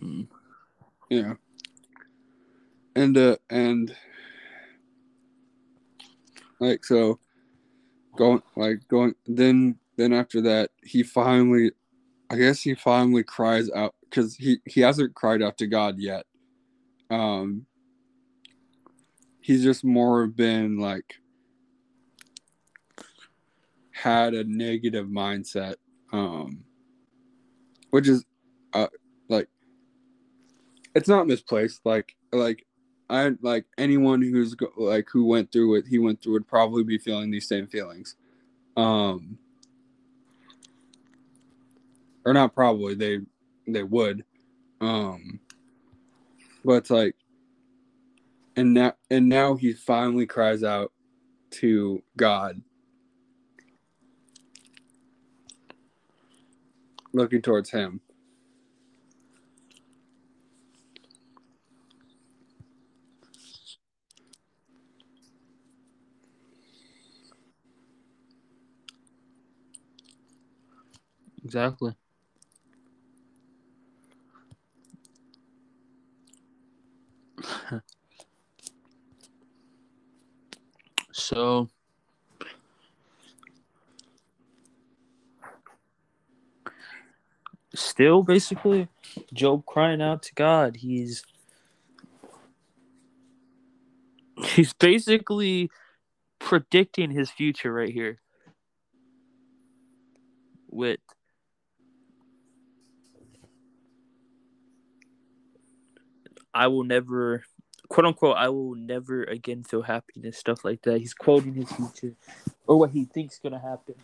Hmm. 0.00 0.22
Yeah. 1.10 1.34
And 2.96 3.18
uh 3.18 3.36
and 3.50 3.94
like 6.60 6.82
so 6.82 7.18
going 8.16 8.42
like 8.56 8.88
going 8.88 9.14
then 9.26 9.76
then 9.96 10.14
after 10.14 10.40
that 10.40 10.70
he 10.82 11.02
finally 11.02 11.72
I 12.30 12.36
guess 12.36 12.62
he 12.62 12.74
finally 12.74 13.22
cries 13.22 13.70
out 13.70 13.94
cuz 14.10 14.36
he 14.36 14.60
he 14.64 14.80
hasn't 14.80 15.14
cried 15.14 15.42
out 15.42 15.58
to 15.58 15.66
God 15.66 15.98
yet. 15.98 16.24
Um 17.10 17.66
he's 19.40 19.62
just 19.62 19.84
more 19.84 20.26
been 20.26 20.78
like 20.78 21.16
had 24.04 24.34
a 24.34 24.44
negative 24.44 25.06
mindset 25.06 25.76
um 26.12 26.62
which 27.88 28.06
is 28.06 28.22
uh 28.74 28.86
like 29.30 29.48
it's 30.94 31.08
not 31.08 31.26
misplaced. 31.26 31.80
Like 31.86 32.14
like 32.30 32.66
i 33.08 33.32
like 33.40 33.64
anyone 33.78 34.20
who's 34.20 34.54
go, 34.54 34.68
like 34.76 35.08
who 35.10 35.24
went 35.24 35.50
through 35.50 35.76
it 35.76 35.86
he 35.86 35.98
went 35.98 36.20
through 36.20 36.34
would 36.34 36.46
probably 36.46 36.84
be 36.84 36.98
feeling 36.98 37.30
these 37.30 37.48
same 37.48 37.66
feelings. 37.66 38.16
Um 38.76 39.38
or 42.26 42.34
not 42.34 42.54
probably 42.54 42.94
they 42.94 43.20
they 43.66 43.84
would. 43.84 44.22
Um 44.82 45.40
but 46.62 46.74
it's 46.74 46.90
like 46.90 47.16
and 48.54 48.74
now 48.74 48.92
and 49.10 49.30
now 49.30 49.54
he 49.54 49.72
finally 49.72 50.26
cries 50.26 50.62
out 50.62 50.92
to 51.52 52.02
god 52.18 52.60
looking 57.14 57.42
towards 57.42 57.70
him 57.70 58.00
Exactly. 71.44 71.94
so 81.12 81.68
still 87.74 88.22
basically 88.22 88.88
Job 89.32 89.66
crying 89.66 90.00
out 90.00 90.22
to 90.24 90.34
God. 90.34 90.76
He's 90.76 91.24
he's 94.36 94.72
basically 94.72 95.70
predicting 96.38 97.10
his 97.10 97.30
future 97.30 97.72
right 97.72 97.92
here 97.92 98.20
with 100.68 101.00
I 106.52 106.66
will 106.68 106.84
never 106.84 107.44
quote 107.88 108.06
unquote 108.06 108.36
I 108.36 108.48
will 108.48 108.74
never 108.74 109.24
again 109.24 109.64
feel 109.64 109.82
happiness 109.82 110.38
stuff 110.38 110.64
like 110.64 110.82
that. 110.82 111.00
He's 111.00 111.14
quoting 111.14 111.54
his 111.54 111.70
future 111.70 112.16
or 112.66 112.78
what 112.78 112.90
he 112.90 113.04
thinks 113.04 113.38
gonna 113.38 113.60
happen. 113.60 113.94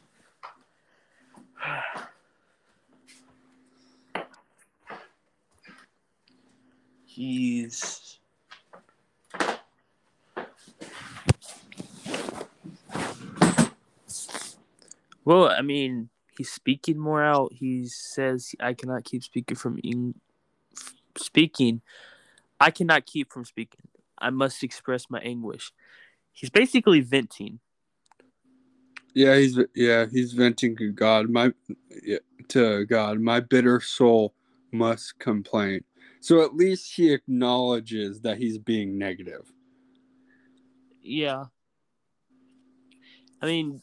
He's 7.20 8.18
well, 15.26 15.50
I 15.50 15.61
mean, 15.61 16.09
he's 16.38 16.50
speaking 16.50 16.98
more 16.98 17.22
out. 17.22 17.52
He 17.52 17.87
says, 17.88 18.54
"I 18.59 18.72
cannot 18.72 19.04
keep 19.04 19.22
speaking 19.22 19.59
from 19.59 19.78
Eng- 19.85 20.18
speaking. 21.18 21.83
I 22.59 22.70
cannot 22.70 23.04
keep 23.04 23.30
from 23.30 23.44
speaking. 23.44 23.83
I 24.16 24.30
must 24.30 24.62
express 24.62 25.11
my 25.11 25.20
anguish." 25.20 25.74
He's 26.33 26.48
basically 26.48 27.02
venting. 27.02 27.61
Yeah, 29.12 29.37
he's 29.37 29.59
yeah, 29.74 30.06
he's 30.11 30.33
venting 30.33 30.74
to 30.78 30.90
God. 30.90 31.28
My 31.28 31.52
yeah, 32.02 32.20
to 32.48 32.87
God, 32.87 33.20
my 33.20 33.40
bitter 33.40 33.78
soul 33.78 34.33
must 34.72 35.18
complain. 35.18 35.85
So 36.20 36.42
at 36.42 36.54
least 36.54 36.94
he 36.94 37.12
acknowledges 37.12 38.20
that 38.20 38.38
he's 38.38 38.59
being 38.59 38.98
negative. 38.98 39.50
Yeah. 41.02 41.44
I 43.42 43.46
mean, 43.46 43.80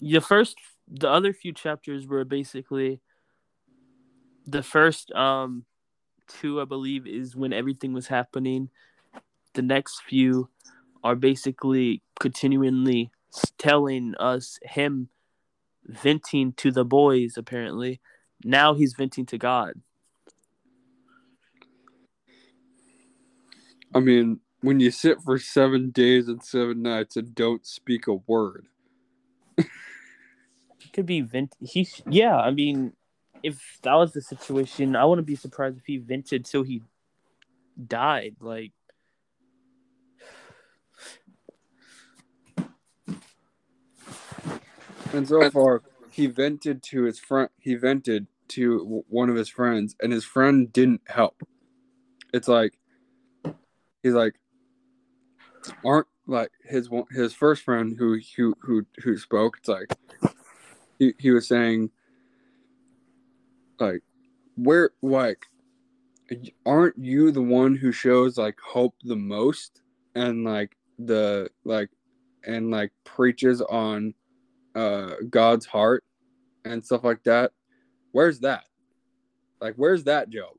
the 0.00 0.20
first, 0.20 0.56
the 0.86 1.10
other 1.10 1.32
few 1.32 1.52
chapters 1.52 2.06
were 2.06 2.24
basically 2.24 3.00
the 4.46 4.62
first 4.62 5.10
um 5.12 5.64
two, 6.28 6.60
I 6.60 6.64
believe, 6.64 7.06
is 7.06 7.36
when 7.36 7.52
everything 7.52 7.92
was 7.92 8.06
happening, 8.06 8.70
the 9.54 9.62
next 9.62 10.02
few 10.02 10.48
are 11.02 11.16
basically 11.16 12.02
continually 12.18 13.10
telling 13.58 14.14
us 14.18 14.58
him 14.62 15.08
venting 15.86 16.52
to 16.54 16.70
the 16.70 16.84
boys 16.84 17.36
apparently 17.36 18.00
now 18.44 18.72
he's 18.74 18.94
venting 18.94 19.26
to 19.26 19.36
god 19.36 19.74
I 23.94 24.00
mean, 24.00 24.40
when 24.60 24.80
you 24.80 24.90
sit 24.90 25.20
for 25.22 25.38
seven 25.38 25.90
days 25.90 26.28
and 26.28 26.42
seven 26.42 26.82
nights 26.82 27.16
and 27.16 27.34
don't 27.34 27.64
speak 27.64 28.06
a 28.08 28.14
word, 28.14 28.66
He 30.84 30.90
could 30.92 31.06
be 31.06 31.20
vent. 31.22 31.54
He 31.60 31.88
yeah. 32.08 32.36
I 32.36 32.50
mean, 32.50 32.92
if 33.42 33.78
that 33.82 33.94
was 33.94 34.12
the 34.12 34.20
situation, 34.20 34.96
I 34.96 35.04
wouldn't 35.04 35.26
be 35.26 35.36
surprised 35.36 35.78
if 35.78 35.86
he 35.86 35.98
vented 35.98 36.44
till 36.44 36.62
he 36.62 36.82
died. 37.86 38.36
Like, 38.40 38.72
and 45.12 45.26
so 45.26 45.50
far 45.50 45.82
he 46.10 46.26
vented 46.26 46.82
to 46.84 47.04
his 47.04 47.18
friend. 47.18 47.48
He 47.58 47.76
vented 47.76 48.26
to 48.48 49.04
one 49.08 49.30
of 49.30 49.36
his 49.36 49.48
friends, 49.48 49.96
and 50.02 50.12
his 50.12 50.24
friend 50.24 50.72
didn't 50.72 51.02
help. 51.06 51.42
It's 52.32 52.48
like 52.48 52.76
he's 54.04 54.12
like, 54.12 54.34
aren't 55.84 56.06
like 56.26 56.52
his 56.62 56.88
his 57.10 57.34
first 57.34 57.64
friend 57.64 57.96
who 57.98 58.20
who 58.36 58.54
who 58.60 58.86
who 59.02 59.18
spoke. 59.18 59.56
It's 59.58 59.68
like 59.68 59.92
he 61.00 61.14
he 61.18 61.32
was 61.32 61.48
saying, 61.48 61.90
like, 63.80 64.02
where 64.56 64.90
like, 65.02 65.46
aren't 66.64 66.96
you 66.98 67.32
the 67.32 67.42
one 67.42 67.74
who 67.74 67.90
shows 67.90 68.38
like 68.38 68.60
hope 68.60 68.94
the 69.02 69.16
most 69.16 69.82
and 70.14 70.44
like 70.44 70.76
the 70.98 71.50
like 71.64 71.90
and 72.46 72.70
like 72.70 72.92
preaches 73.04 73.60
on 73.62 74.14
uh 74.76 75.14
God's 75.30 75.66
heart 75.66 76.04
and 76.64 76.84
stuff 76.84 77.02
like 77.02 77.24
that? 77.24 77.52
Where's 78.12 78.40
that? 78.40 78.64
Like, 79.60 79.74
where's 79.76 80.04
that 80.04 80.28
Job? 80.28 80.56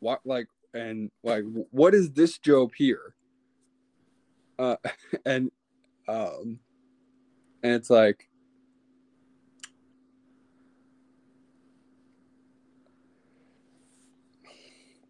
What 0.00 0.20
like 0.24 0.48
and 0.74 1.10
like 1.22 1.44
what 1.70 1.94
is 1.94 2.12
this 2.12 2.38
Job 2.38 2.72
here? 2.76 3.14
Uh 4.58 4.76
and 5.26 5.50
um 6.08 6.58
and 7.62 7.72
it's 7.72 7.90
like 7.90 8.28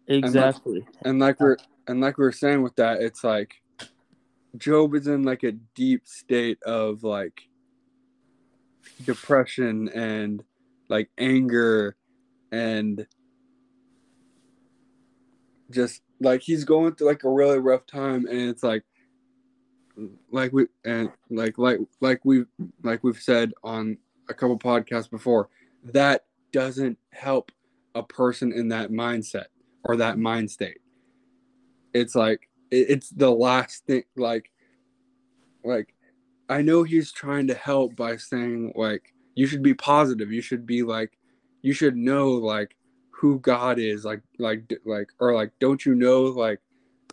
exactly. 0.07 0.85
and 1.03 1.19
like 1.19 1.39
we're 1.39 1.57
and 1.87 2.01
like 2.01 2.17
we're 2.17 2.31
saying 2.31 2.61
with 2.61 2.75
that, 2.75 3.01
it's 3.01 3.23
like 3.23 3.55
Job 4.57 4.93
is 4.95 5.07
in 5.07 5.23
like 5.23 5.43
a 5.43 5.51
deep 5.51 6.07
state 6.07 6.61
of 6.63 7.03
like 7.03 7.41
depression 9.05 9.89
and 9.89 10.43
like 10.89 11.09
anger 11.17 11.95
and 12.51 13.07
just 15.73 16.01
like 16.19 16.41
he's 16.41 16.63
going 16.63 16.95
through 16.95 17.07
like 17.07 17.23
a 17.23 17.29
really 17.29 17.59
rough 17.59 17.85
time 17.85 18.25
and 18.27 18.49
it's 18.49 18.63
like 18.63 18.83
like 20.31 20.51
we 20.53 20.65
and 20.85 21.11
like 21.29 21.57
like 21.57 21.79
like 22.01 22.21
we 22.23 22.45
like 22.83 23.03
we've 23.03 23.21
said 23.21 23.53
on 23.63 23.97
a 24.29 24.33
couple 24.33 24.57
podcasts 24.57 25.09
before 25.09 25.49
that 25.83 26.25
doesn't 26.51 26.97
help 27.11 27.51
a 27.95 28.03
person 28.03 28.51
in 28.51 28.69
that 28.69 28.89
mindset 28.89 29.45
or 29.83 29.97
that 29.97 30.17
mind 30.17 30.49
state. 30.49 30.79
It's 31.93 32.15
like 32.15 32.49
it, 32.71 32.89
it's 32.89 33.09
the 33.09 33.29
last 33.29 33.85
thing 33.85 34.03
like 34.15 34.49
like 35.65 35.93
i 36.49 36.61
know 36.61 36.83
he's 36.83 37.11
trying 37.11 37.47
to 37.47 37.53
help 37.53 37.95
by 37.95 38.17
saying 38.17 38.73
like 38.75 39.13
you 39.35 39.47
should 39.47 39.63
be 39.63 39.73
positive. 39.73 40.31
You 40.31 40.41
should 40.41 40.65
be 40.65 40.83
like 40.83 41.17
you 41.61 41.73
should 41.73 41.95
know 41.95 42.29
like 42.29 42.75
who 43.15 43.39
god 43.39 43.79
is 43.79 44.03
like 44.03 44.21
like 44.39 44.71
like 44.85 45.09
or 45.19 45.33
like 45.33 45.51
don't 45.59 45.85
you 45.85 45.95
know 45.95 46.23
like 46.23 46.59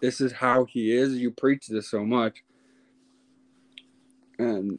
this 0.00 0.20
is 0.20 0.32
how 0.32 0.64
he 0.64 0.92
is? 0.92 1.16
You 1.16 1.30
preach 1.30 1.66
this 1.68 1.90
so 1.90 2.04
much. 2.04 2.42
And 4.38 4.78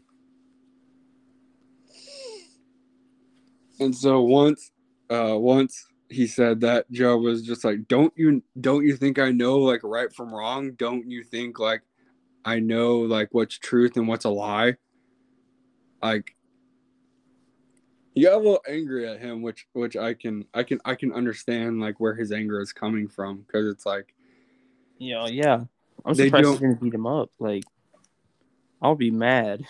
and 3.80 3.96
so 3.96 4.22
once 4.22 4.72
uh 5.10 5.38
once 5.38 5.86
he 6.10 6.28
said 6.28 6.60
that 6.60 6.90
joe 6.92 7.18
was 7.18 7.42
just 7.42 7.64
like 7.64 7.88
don't 7.88 8.12
you 8.18 8.44
don't 8.60 8.86
you 8.86 8.98
think 8.98 9.18
i 9.18 9.32
know 9.32 9.60
like 9.60 9.82
right 9.84 10.14
from 10.14 10.34
wrong? 10.34 10.72
Don't 10.72 11.10
you 11.10 11.24
think 11.24 11.60
like 11.60 11.82
i 12.44 12.60
know 12.60 12.98
like 13.00 13.30
what's 13.32 13.58
truth 13.58 13.98
and 13.98 14.08
what's 14.08 14.26
a 14.26 14.30
lie? 14.30 14.76
Like 16.02 16.36
he 18.14 18.24
got 18.24 18.34
a 18.34 18.38
little 18.38 18.62
angry 18.68 19.08
at 19.08 19.20
him 19.20 19.42
which 19.42 19.68
which 19.74 19.96
i 19.96 20.14
can 20.14 20.46
i 20.54 20.64
can 20.64 20.80
i 20.86 20.96
can 20.96 21.12
understand 21.14 21.80
like 21.80 22.00
where 22.00 22.14
his 22.14 22.32
anger 22.32 22.60
is 22.60 22.74
coming 22.74 23.08
from 23.08 23.42
because 23.42 23.68
it's 23.68 23.86
like 23.86 24.14
You 25.02 25.16
know, 25.16 25.26
yeah. 25.28 25.66
I'm 26.06 26.14
They 26.14 26.26
surprised 26.26 26.50
he's 26.50 26.60
gonna 26.60 26.76
beat 26.76 26.94
him 26.94 27.08
up. 27.08 27.32
Like, 27.40 27.64
I'll 28.82 28.96
be 28.96 29.10
mad. 29.10 29.64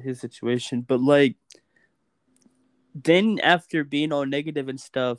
His 0.00 0.20
situation, 0.20 0.82
but 0.82 1.00
like, 1.00 1.36
then 2.94 3.40
after 3.42 3.82
being 3.82 4.12
all 4.12 4.24
negative 4.24 4.68
and 4.68 4.80
stuff, 4.80 5.18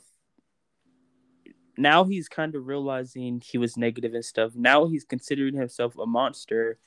now 1.76 2.04
he's 2.04 2.28
kind 2.28 2.54
of 2.54 2.66
realizing 2.66 3.42
he 3.44 3.58
was 3.58 3.76
negative 3.76 4.14
and 4.14 4.24
stuff. 4.24 4.54
Now 4.54 4.86
he's 4.86 5.04
considering 5.04 5.54
himself 5.54 5.98
a 5.98 6.06
monster, 6.06 6.78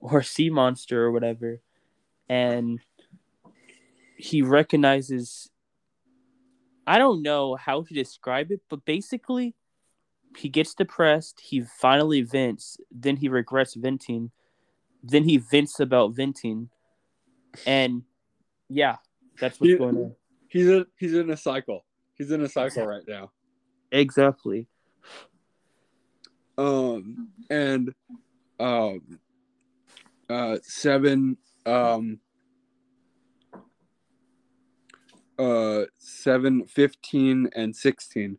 or 0.00 0.18
a 0.18 0.24
sea 0.24 0.50
monster 0.50 1.04
or 1.04 1.12
whatever, 1.12 1.60
and 2.28 2.80
he 4.16 4.42
recognizes. 4.42 5.48
I 6.86 6.98
don't 6.98 7.22
know 7.22 7.54
how 7.54 7.82
to 7.82 7.94
describe 7.94 8.50
it, 8.50 8.60
but 8.68 8.84
basically, 8.84 9.54
he 10.36 10.48
gets 10.48 10.74
depressed. 10.74 11.40
He 11.40 11.60
finally 11.60 12.22
vents. 12.22 12.76
Then 12.90 13.16
he 13.16 13.28
regrets 13.28 13.74
venting. 13.74 14.32
Then 15.02 15.24
he 15.24 15.36
vents 15.36 15.78
about 15.80 16.14
venting, 16.14 16.70
and 17.66 18.02
yeah, 18.68 18.96
that's 19.40 19.60
what's 19.60 19.70
Yeah. 19.72 19.78
going 19.78 19.96
on. 19.96 20.14
he's 20.48 20.68
a 20.68 20.86
he's 20.98 21.14
in 21.14 21.30
a 21.30 21.36
cycle 21.36 21.84
he's 22.14 22.30
in 22.30 22.42
a 22.42 22.48
cycle 22.48 22.86
right 22.86 23.02
now 23.08 23.30
Exactly. 23.90 24.68
um 26.58 27.28
and 27.50 27.94
um 28.60 29.18
uh 30.28 30.58
seven 30.62 31.36
um 31.66 32.18
uh 35.38 35.84
seven 35.98 36.64
fifteen 36.66 37.48
and 37.54 37.74
16 37.74 38.38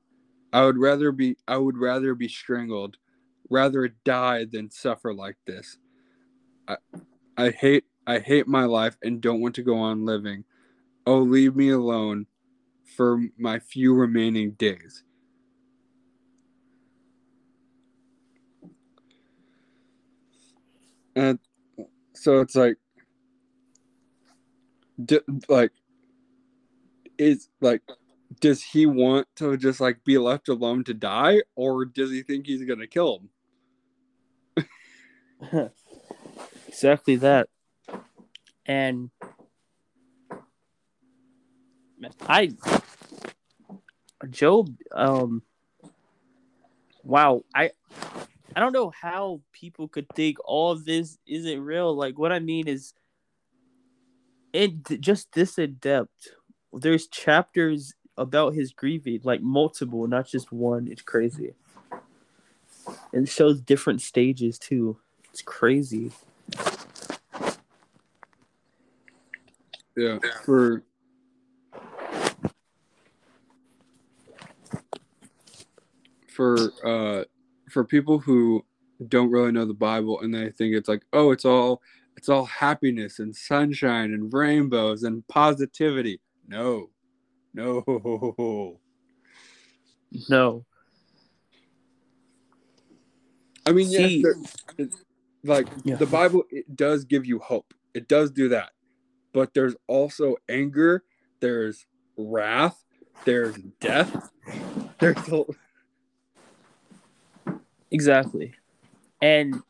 i 0.52 0.64
would 0.64 0.78
rather 0.78 1.12
be 1.12 1.36
i 1.48 1.58
would 1.58 1.78
rather 1.78 2.14
be 2.14 2.28
strangled 2.28 2.98
rather 3.50 3.88
die 4.04 4.46
than 4.46 4.70
suffer 4.72 5.14
like 5.14 5.38
this. 5.46 5.78
I 6.68 6.78
i 7.38 7.50
hate 7.52 7.86
i 8.08 8.20
hate 8.20 8.48
my 8.48 8.66
life 8.66 8.98
and 9.04 9.22
don't 9.22 9.42
want 9.42 9.56
to 9.56 9.64
go 9.64 9.78
on 9.78 10.06
living. 10.06 10.46
Oh 11.06 11.20
leave 11.20 11.56
me 11.56 11.70
alone 11.70 12.28
for 12.96 13.22
my 13.38 13.60
few 13.60 13.94
remaining 13.94 14.52
days. 14.52 15.04
And 21.16 21.40
so 22.14 22.40
it's 22.42 22.56
like 22.56 22.78
d- 25.03 25.19
like 25.47 25.71
is 27.17 27.49
like 27.62 27.82
does 28.39 28.63
he 28.63 28.86
want 28.86 29.27
to 29.36 29.56
just 29.58 29.79
like 29.79 30.03
be 30.03 30.17
left 30.17 30.49
alone 30.49 30.84
to 30.84 30.93
die 30.93 31.41
or 31.56 31.86
does 31.86 32.12
he 32.12 32.21
think 32.21 32.47
he's 32.47 32.63
gonna 32.63 32.88
kill 32.88 33.19
him 33.19 33.29
exactly 36.67 37.15
that. 37.17 37.49
And 38.65 39.10
I 42.27 42.53
Job 44.29 44.73
um 44.91 45.43
wow, 47.03 47.43
I 47.53 47.71
I 48.56 48.60
don't 48.60 48.73
know 48.73 48.89
how 48.89 49.41
people 49.51 49.88
could 49.88 50.08
think 50.10 50.38
all 50.45 50.75
this 50.75 51.17
isn't 51.25 51.62
real. 51.62 51.95
Like 51.95 52.17
what 52.17 52.32
I 52.32 52.39
mean 52.39 52.67
is 52.67 52.93
it 54.54 55.02
just 55.02 55.34
this 55.34 55.58
in 55.58 55.76
depth. 55.76 56.30
There's 56.72 57.08
chapters 57.08 57.94
about 58.18 58.54
his 58.54 58.72
grieving, 58.72 59.22
like 59.24 59.42
multiple, 59.42 60.08
not 60.08 60.28
just 60.28 60.52
one. 60.52 60.88
It's 60.89 61.02
crazy. 61.02 61.54
And 63.12 63.28
it 63.28 63.30
shows 63.30 63.60
different 63.62 64.02
stages 64.02 64.58
too. 64.60 64.98
It's 65.32 65.42
crazy. 65.42 66.12
yeah 69.96 70.18
for 70.44 70.84
for 76.28 76.58
uh 76.84 77.24
for 77.70 77.84
people 77.84 78.20
who 78.20 78.63
don't 79.08 79.32
really 79.32 79.52
know 79.52 79.66
the 79.66 79.74
Bible 79.74 80.22
and 80.22 80.34
they 80.34 80.50
think 80.52 80.76
it's 80.76 80.88
like, 80.88 81.04
oh, 81.13 81.32
it's 81.32 81.46
all 81.46 81.82
it's 82.17 82.30
all 82.30 82.45
happiness 82.45 83.19
and 83.19 83.36
sunshine 83.36 84.13
and 84.13 84.32
rainbows 84.32 85.04
and 85.04 85.28
positivity. 85.28 86.19
No. 86.47 86.89
No. 87.54 88.80
No. 90.30 90.65
I 93.65 93.71
mean, 93.71 93.88
See- 93.88 94.17
yes, 94.21 94.56
there- 94.78 94.88
like 95.43 95.67
Yeah. 95.84 95.95
the 95.95 96.06
Bible, 96.06 96.43
it 96.52 96.76
does 96.76 97.04
give 97.06 97.26
you 97.26 97.39
hope. 97.39 97.73
It 97.93 98.08
does 98.08 98.32
do 98.32 98.49
that, 98.49 98.71
but 99.34 99.54
there's 99.54 99.76
also 99.88 100.36
anger. 100.49 101.04
There's 101.39 101.86
wrath. 102.17 102.84
There's 103.26 103.56
death. 103.80 104.30
There's 104.99 105.17
a, 105.30 105.43
Exactly. 107.91 108.54
And 109.21 109.62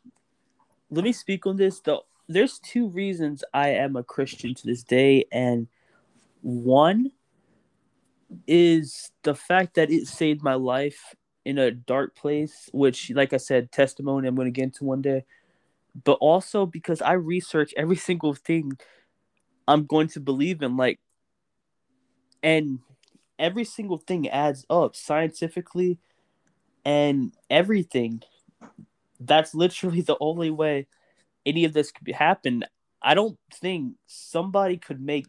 let 0.89 1.03
me 1.03 1.11
speak 1.11 1.45
on 1.45 1.57
this. 1.57 1.79
Though 1.81 2.03
there's 2.27 2.59
two 2.59 2.87
reasons 2.87 3.43
I 3.53 3.69
am 3.69 3.95
a 3.95 4.03
Christian 4.03 4.53
to 4.55 4.65
this 4.65 4.83
day, 4.83 5.25
and 5.31 5.67
one 6.41 7.11
is 8.47 9.11
the 9.23 9.35
fact 9.35 9.75
that 9.75 9.91
it 9.91 10.07
saved 10.07 10.43
my 10.43 10.55
life 10.55 11.15
in 11.45 11.57
a 11.57 11.71
dark 11.71 12.15
place, 12.15 12.69
which, 12.71 13.11
like 13.11 13.33
I 13.33 13.37
said, 13.37 13.71
testimony 13.71 14.27
I'm 14.27 14.35
going 14.35 14.47
to 14.47 14.51
get 14.51 14.63
into 14.63 14.85
one 14.85 15.01
day. 15.01 15.25
But 16.03 16.13
also 16.13 16.65
because 16.65 17.01
I 17.01 17.13
research 17.13 17.73
every 17.77 17.95
single 18.09 18.33
thing 18.33 18.73
I'm 19.67 19.85
going 19.85 20.07
to 20.09 20.19
believe 20.19 20.61
in, 20.61 20.77
like, 20.77 20.99
and 22.41 22.79
every 23.39 23.63
single 23.63 23.97
thing 23.97 24.27
adds 24.27 24.65
up 24.69 24.95
scientifically 24.95 25.99
and 26.83 27.33
everything. 27.49 28.21
That's 29.19 29.53
literally 29.55 30.01
the 30.01 30.17
only 30.19 30.49
way 30.49 30.87
any 31.45 31.65
of 31.65 31.73
this 31.73 31.91
could 31.91 32.13
happen. 32.13 32.63
I 33.01 33.13
don't 33.13 33.37
think 33.53 33.95
somebody 34.07 34.77
could 34.77 35.01
make 35.01 35.27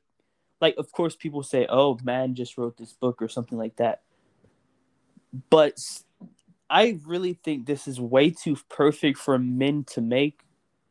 like 0.61 0.77
of 0.79 0.91
course 0.93 1.17
people 1.17 1.43
say, 1.43 1.67
"Oh, 1.69 1.99
man 2.03 2.35
just 2.35 2.57
wrote 2.57 2.77
this 2.77 2.93
book" 2.93 3.21
or 3.21 3.29
something 3.29 3.59
like 3.59 3.77
that. 3.77 4.03
But 5.51 5.79
I 6.71 6.99
really 7.05 7.35
think 7.35 7.67
this 7.67 7.87
is 7.87 8.01
way 8.01 8.31
too 8.31 8.57
perfect 8.69 9.19
for 9.19 9.39
men 9.39 9.85
to 9.93 10.01
make. 10.01 10.41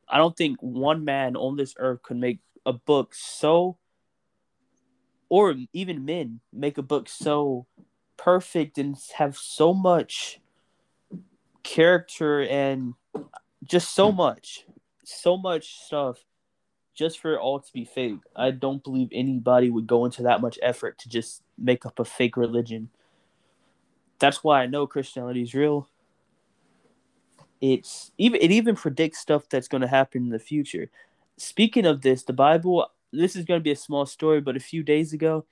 I 0.07 0.17
don't 0.17 0.35
think 0.35 0.57
one 0.61 1.05
man 1.05 1.35
on 1.35 1.55
this 1.57 1.73
earth 1.77 2.03
could 2.03 2.17
make 2.17 2.39
a 2.65 2.73
book 2.73 3.15
so 3.15 3.77
or 5.29 5.55
even 5.73 6.05
men 6.05 6.39
make 6.51 6.77
a 6.77 6.83
book 6.83 7.09
so 7.09 7.65
perfect 8.17 8.77
and 8.77 8.95
have 9.15 9.35
so 9.35 9.73
much 9.73 10.39
character 11.63 12.41
and 12.41 12.93
just 13.63 13.95
so 13.95 14.11
much 14.11 14.65
so 15.03 15.37
much 15.37 15.85
stuff 15.85 16.23
just 16.95 17.19
for 17.19 17.33
it 17.33 17.39
all 17.39 17.59
to 17.59 17.73
be 17.73 17.85
fake. 17.85 18.19
I 18.35 18.51
don't 18.51 18.83
believe 18.83 19.09
anybody 19.11 19.69
would 19.69 19.87
go 19.87 20.05
into 20.05 20.23
that 20.23 20.41
much 20.41 20.59
effort 20.61 20.97
to 20.99 21.09
just 21.09 21.41
make 21.57 21.85
up 21.85 21.99
a 21.99 22.05
fake 22.05 22.37
religion. 22.37 22.89
That's 24.19 24.43
why 24.43 24.61
i 24.61 24.67
know 24.67 24.87
christianity 24.87 25.41
is 25.41 25.53
real. 25.53 25.89
It's 27.61 28.11
even 28.17 28.41
it 28.41 28.51
even 28.51 28.75
predicts 28.75 29.19
stuff 29.19 29.49
that's 29.49 29.67
going 29.67 29.81
to 29.81 29.87
happen 29.87 30.23
in 30.23 30.29
the 30.29 30.39
future. 30.39 30.89
Speaking 31.37 31.85
of 31.85 32.01
this 32.01 32.23
the 32.23 32.33
bible 32.33 32.87
this 33.11 33.35
is 33.35 33.45
going 33.45 33.59
to 33.59 33.63
be 33.63 33.71
a 33.71 33.75
small 33.75 34.05
story 34.05 34.41
but 34.41 34.55
a 34.55 34.59
few 34.59 34.81
days 34.81 35.13
ago 35.13 35.45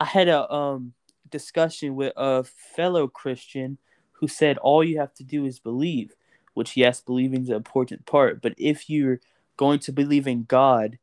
i 0.00 0.04
had 0.04 0.28
a 0.28 0.52
um 0.52 0.92
discussion 1.30 1.94
with 1.94 2.12
a 2.14 2.44
fellow 2.44 3.08
christian 3.08 3.78
who 4.20 4.28
said 4.28 4.58
all 4.58 4.84
you 4.84 4.98
have 4.98 5.14
to 5.14 5.24
do 5.24 5.46
is 5.46 5.58
believe, 5.58 6.14
which 6.54 6.76
yes, 6.76 7.00
believing 7.00 7.42
is 7.42 7.48
an 7.48 7.56
important 7.56 8.06
part. 8.06 8.42
But 8.42 8.54
if 8.56 8.88
you're 8.90 9.20
going 9.56 9.78
to 9.80 9.92
believe 9.92 10.26
in 10.26 10.44
God, 10.44 10.98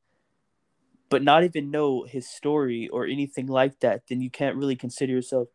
but 1.10 1.24
not 1.24 1.44
even 1.44 1.72
know 1.72 2.04
his 2.04 2.30
story 2.30 2.88
or 2.90 3.06
anything 3.06 3.48
like 3.48 3.80
that, 3.80 4.04
then 4.10 4.22
you 4.22 4.30
can't 4.30 4.58
really 4.58 4.76
consider 4.76 5.14
yourself 5.14 5.48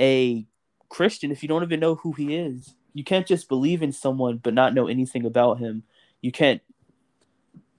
a 0.00 0.46
Christian 0.88 1.30
if 1.30 1.42
you 1.42 1.48
don't 1.48 1.62
even 1.62 1.80
know 1.80 1.96
who 1.96 2.12
he 2.12 2.34
is. 2.34 2.74
You 2.94 3.04
can't 3.04 3.26
just 3.26 3.48
believe 3.48 3.82
in 3.82 3.92
someone 3.92 4.38
but 4.38 4.54
not 4.54 4.74
know 4.74 4.88
anything 4.88 5.24
about 5.24 5.58
him. 5.58 5.84
You 6.20 6.32
can't 6.32 6.60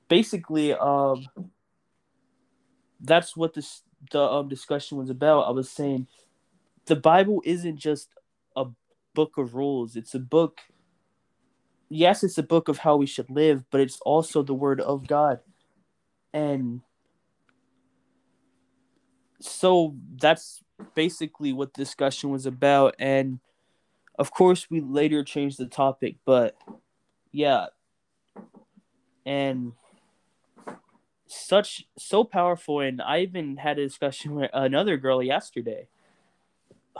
basically 0.08 0.74
um 0.74 1.28
that's 3.02 3.38
what 3.38 3.54
this 3.54 3.82
the 4.12 4.22
um 4.22 4.48
discussion 4.48 4.98
was 4.98 5.10
about. 5.10 5.48
I 5.48 5.52
was 5.52 5.70
saying 5.70 6.08
the 6.86 6.96
Bible 6.96 7.42
isn't 7.46 7.78
just 7.78 8.10
a 8.56 8.66
book 9.14 9.38
of 9.38 9.56
rules. 9.56 9.96
It's 9.96 10.16
a 10.16 10.20
book. 10.20 10.62
Yes, 11.90 12.24
it's 12.24 12.38
a 12.38 12.44
book 12.44 12.68
of 12.68 12.78
how 12.78 12.98
we 12.98 13.08
should 13.08 13.30
live, 13.30 13.64
but 13.72 13.82
it's 13.82 14.00
also 14.02 14.44
the 14.44 14.54
word 14.54 14.80
of 14.80 15.08
God. 15.08 15.40
And 16.34 16.82
so 19.40 19.96
that's 20.22 20.62
basically 20.94 21.52
what 21.52 21.74
the 21.74 21.82
discussion 21.84 22.30
was 22.30 22.46
about. 22.46 22.96
And 23.00 23.40
of 24.20 24.32
course, 24.32 24.70
we 24.70 24.82
later 24.82 25.24
changed 25.24 25.58
the 25.58 25.66
topic, 25.66 26.18
but 26.26 26.56
yeah. 27.32 27.68
And 29.26 29.74
such 31.26 31.86
so 31.98 32.24
powerful. 32.24 32.82
And 32.82 33.02
I 33.02 33.22
even 33.22 33.58
had 33.58 33.80
a 33.80 33.84
discussion 33.84 34.36
with 34.36 34.52
another 34.54 34.98
girl 34.98 35.24
yesterday 35.24 35.88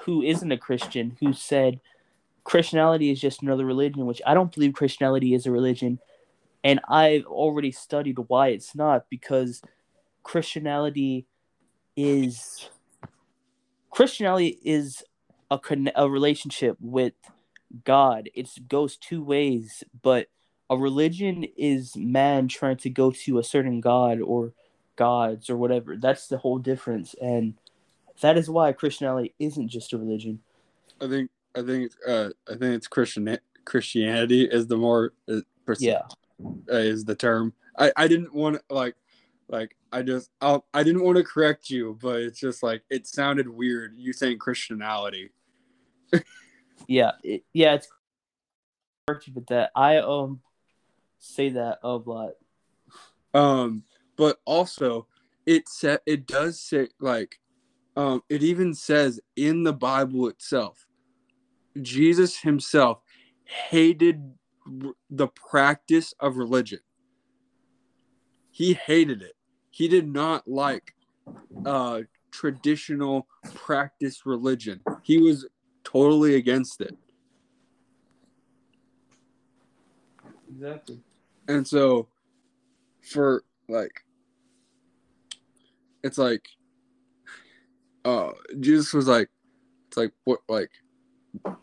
who 0.06 0.22
isn't 0.22 0.52
a 0.52 0.58
Christian 0.58 1.18
who 1.20 1.34
said 1.34 1.82
Christianity 2.44 3.12
is 3.12 3.20
just 3.20 3.42
another 3.42 3.66
religion, 3.66 4.06
which 4.06 4.22
I 4.26 4.34
don't 4.34 4.54
believe 4.54 4.74
Christianity 4.74 5.34
is 5.34 5.46
a 5.46 5.52
religion. 5.52 6.00
And 6.64 6.80
I've 6.90 7.26
already 7.26 7.72
studied 7.72 8.18
why 8.28 8.50
it's 8.50 8.76
not 8.76 9.06
because 9.10 9.62
Christianity 10.24 11.26
is 11.96 12.70
Christianity 13.92 14.60
is 14.64 15.04
a 15.52 15.60
a 15.96 16.10
relationship 16.10 16.78
with 16.80 17.14
God. 17.84 18.30
It 18.34 18.50
goes 18.68 18.98
two 18.98 19.24
ways, 19.24 19.84
but 20.02 20.28
a 20.70 20.78
religion 20.78 21.46
is 21.58 21.96
man 21.96 22.48
trying 22.48 22.78
to 22.78 22.90
go 22.90 23.12
to 23.12 23.40
a 23.40 23.44
certain 23.44 23.82
god 23.82 24.22
or 24.22 24.54
gods 24.96 25.50
or 25.50 25.58
whatever. 25.58 25.98
That's 25.98 26.28
the 26.28 26.38
whole 26.38 26.60
difference, 26.60 27.16
and 27.22 27.56
that 28.22 28.38
is 28.38 28.50
why 28.50 28.72
Christianity 28.74 29.34
isn't 29.40 29.70
just 29.70 29.94
a 29.94 29.98
religion. 29.98 30.42
I 31.02 31.08
think 31.08 31.32
I 31.56 31.62
think 31.62 31.92
uh 32.08 32.30
I 32.48 32.52
think 32.52 32.76
it's 32.76 32.88
Christian 32.88 33.38
Christianity 33.66 34.46
is 34.46 34.68
the 34.68 34.78
more 34.78 35.14
uh, 35.30 35.42
pers- 35.66 35.82
Yeah, 35.82 36.02
uh, 36.72 36.76
is 36.76 37.06
the 37.06 37.16
term. 37.16 37.54
I 37.78 37.92
I 37.96 38.08
didn't 38.08 38.34
want 38.34 38.58
to 38.58 38.74
like 38.74 38.96
like 39.48 39.76
I 39.92 40.04
just 40.04 40.30
I'll, 40.42 40.66
I 40.74 40.84
didn't 40.84 41.04
want 41.04 41.18
to 41.18 41.24
correct 41.24 41.70
you, 41.70 41.98
but 42.02 42.22
it's 42.22 42.40
just 42.40 42.62
like 42.62 42.84
it 42.90 43.08
sounded 43.08 43.50
weird 43.50 43.96
you 43.98 44.14
saying 44.14 44.38
Christianity. 44.38 45.32
yeah, 46.88 47.12
it, 47.24 47.44
yeah. 47.54 47.74
It's 47.74 47.88
with 49.34 49.48
that. 49.48 49.72
I 49.76 49.98
um 49.98 50.42
say 51.18 51.50
that 51.50 51.80
a 51.84 51.90
lot. 51.90 52.34
Um, 53.34 53.84
but 54.16 54.40
also 54.46 55.08
it 55.46 55.68
said 55.68 56.00
it 56.06 56.28
does 56.28 56.60
say 56.60 56.90
like 57.00 57.40
um 57.96 58.22
it 58.30 58.44
even 58.44 58.74
says 58.74 59.20
in 59.36 59.64
the 59.64 59.74
Bible 59.74 60.28
itself, 60.28 60.86
Jesus 61.82 62.40
himself 62.40 63.00
hated 63.46 64.34
the 65.10 65.28
practice 65.28 66.14
of 66.20 66.38
religion. 66.38 66.80
He 68.52 68.74
hated 68.74 69.22
it. 69.22 69.34
He 69.70 69.88
did 69.88 70.08
not 70.08 70.48
like 70.48 70.94
uh 71.66 72.02
traditional 72.32 73.28
practice 73.54 74.26
religion. 74.26 74.82
He 75.04 75.18
was 75.18 75.48
totally 75.84 76.36
against 76.36 76.82
it. 76.82 76.96
Exactly. 80.52 81.00
And 81.48 81.68
so 81.68 82.08
for 83.02 83.44
like 83.68 84.04
it's 86.04 86.18
like 86.18 86.48
uh 88.06 88.32
Jesus 88.60 88.94
was 88.94 89.08
like 89.08 89.30
it's 89.88 89.98
like 89.98 90.12
what 90.26 90.40
like 90.48 90.72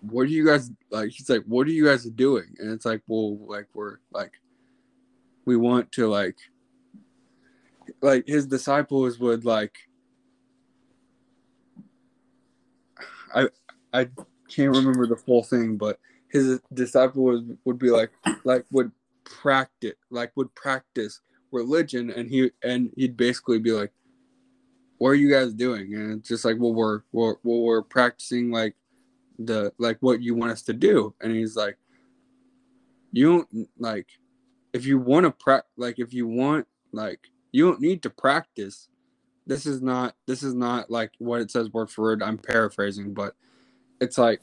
what 0.01 0.23
are 0.23 0.27
you 0.27 0.47
guys 0.47 0.71
like 0.91 1.11
he's 1.11 1.29
like 1.29 1.45
what 1.47 1.67
are 1.67 1.73
you 1.73 1.85
guys 1.85 2.05
doing? 2.05 2.55
And 2.59 2.73
it's 2.73 2.85
like 2.85 3.03
well 3.07 3.39
like 3.47 3.67
we're 3.75 3.99
like 4.13 4.33
we 5.45 5.57
want 5.57 5.93
to 5.93 6.09
like 6.09 6.37
like 8.03 8.27
his 8.27 8.47
disciples 8.47 9.19
would 9.21 9.45
like 9.45 9.77
i 13.35 13.49
i 13.93 14.09
can't 14.49 14.75
remember 14.75 15.07
the 15.07 15.17
full 15.17 15.45
thing 15.45 15.77
but 15.77 16.01
his 16.29 16.61
disciples 16.75 17.45
would 17.65 17.79
be 17.79 17.91
like 17.91 18.11
like 18.45 18.65
would 18.73 18.91
practice 19.25 19.95
like 20.11 20.33
would 20.37 20.53
practice 20.57 21.21
religion 21.53 22.11
and 22.11 22.29
he 22.29 22.51
and 22.65 22.91
he'd 22.97 23.17
basically 23.17 23.61
be 23.61 23.71
like 23.71 23.93
what 24.99 25.11
are 25.11 25.15
you 25.15 25.31
guys 25.31 25.53
doing? 25.53 25.95
And 25.95 26.19
it's 26.19 26.29
just 26.29 26.45
like 26.45 26.57
well 26.59 26.75
we're 26.75 27.03
we're, 27.13 27.37
well, 27.43 27.61
we're 27.61 27.83
practicing 27.83 28.51
like 28.51 28.77
the 29.39 29.73
like 29.79 29.99
what 30.01 30.23
you 30.23 30.35
want 30.35 30.53
us 30.53 30.63
to 30.63 30.73
do. 30.73 31.15
And 31.21 31.33
he's 31.35 31.57
like 31.57 31.79
you 33.13 33.27
don't 33.27 33.69
like 33.79 34.09
if 34.73 34.87
you 34.87 34.99
want 34.99 35.25
to 35.25 35.31
pra- 35.31 35.65
like 35.77 35.99
if 35.99 36.13
you 36.13 36.27
want 36.27 36.67
like 36.93 37.21
you 37.53 37.65
don't 37.67 37.81
need 37.81 38.03
to 38.03 38.11
practice. 38.11 38.89
This 39.47 39.65
is 39.65 39.81
not 39.81 40.15
this 40.27 40.43
is 40.43 40.55
not 40.55 40.91
like 40.91 41.13
what 41.19 41.41
it 41.41 41.51
says 41.51 41.73
word 41.73 41.91
for 41.91 42.03
word. 42.03 42.23
I'm 42.23 42.39
paraphrasing 42.39 43.15
but 43.15 43.35
it's 44.01 44.19
like 44.19 44.43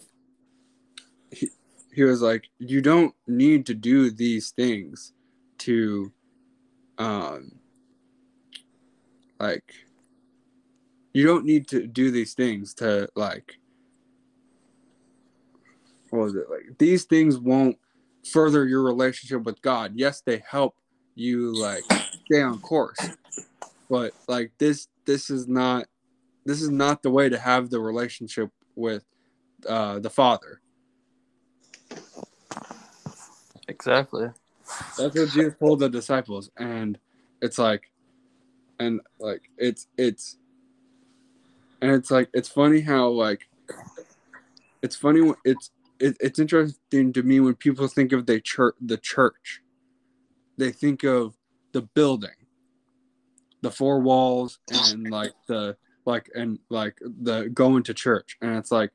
he, 1.32 1.50
he 1.94 2.04
was 2.04 2.22
like 2.22 2.50
you 2.60 2.82
don't 2.82 3.14
need 3.28 3.66
to 3.68 3.74
do 3.74 4.10
these 4.10 4.52
things 4.52 5.14
to 5.60 6.12
um 6.98 7.52
like 9.40 9.74
you 11.14 11.26
don't 11.26 11.46
need 11.46 11.68
to 11.68 11.86
do 11.86 12.12
these 12.12 12.34
things 12.34 12.74
to 12.76 13.08
like 13.16 13.60
what 16.13 16.26
was 16.26 16.36
it? 16.36 16.47
Like 16.47 16.78
these 16.78 17.06
things 17.06 17.39
won't 17.39 17.76
further 18.32 18.67
your 18.67 18.84
relationship 18.84 19.43
with 19.43 19.60
god. 19.63 19.93
Yes 19.95 20.21
they 20.23 20.43
help 20.47 20.76
you 21.15 21.52
like 21.52 21.84
stay 22.26 22.41
on 22.41 22.60
course. 22.60 22.99
But 23.89 24.13
like 24.28 24.52
this 24.60 24.88
this 25.06 25.32
is 25.32 25.47
not 25.47 25.88
this 26.45 26.62
is 26.62 26.69
not 26.69 27.02
the 27.02 27.10
way 27.10 27.30
to 27.30 27.39
have 27.39 27.71
the 27.71 27.80
relationship 27.80 28.52
with 28.76 29.04
uh 29.67 29.99
the 29.99 30.10
father. 30.10 30.62
Exactly. 33.67 34.28
that's 34.97 35.15
what 35.15 35.30
jesus 35.30 35.56
told 35.60 35.80
the 35.80 35.89
disciples 35.89 36.52
and 36.58 36.99
it's 37.41 37.58
like 37.58 37.89
and 38.80 39.02
like 39.19 39.41
it's 39.58 39.88
it's 39.97 40.38
and 41.82 41.91
it's 41.91 42.12
like 42.12 42.30
it's 42.34 42.49
funny 42.49 42.82
how 42.82 43.08
like 43.08 43.47
it's 44.82 44.95
funny 44.95 45.21
when 45.21 45.36
it's 45.45 45.71
it, 46.04 46.18
it's 46.20 46.39
interesting 46.39 47.13
to 47.13 47.24
me 47.24 47.39
when 47.39 47.56
people 47.56 47.88
think 47.88 48.12
of 48.12 48.26
the 48.26 48.39
church 48.42 48.76
the 48.82 48.98
church. 48.98 49.62
They 50.58 50.72
think 50.72 51.04
of 51.04 51.36
the 51.72 51.82
building 51.82 52.36
the 53.63 53.72
four 53.72 54.00
walls 54.02 54.60
and 54.70 55.10
like 55.10 55.32
the 55.48 55.76
like 56.06 56.30
and 56.36 56.60
like 56.70 56.98
the 57.02 57.50
going 57.54 57.82
to 57.84 57.94
church. 57.94 58.38
And 58.42 58.58
it's 58.58 58.72
like 58.72 58.92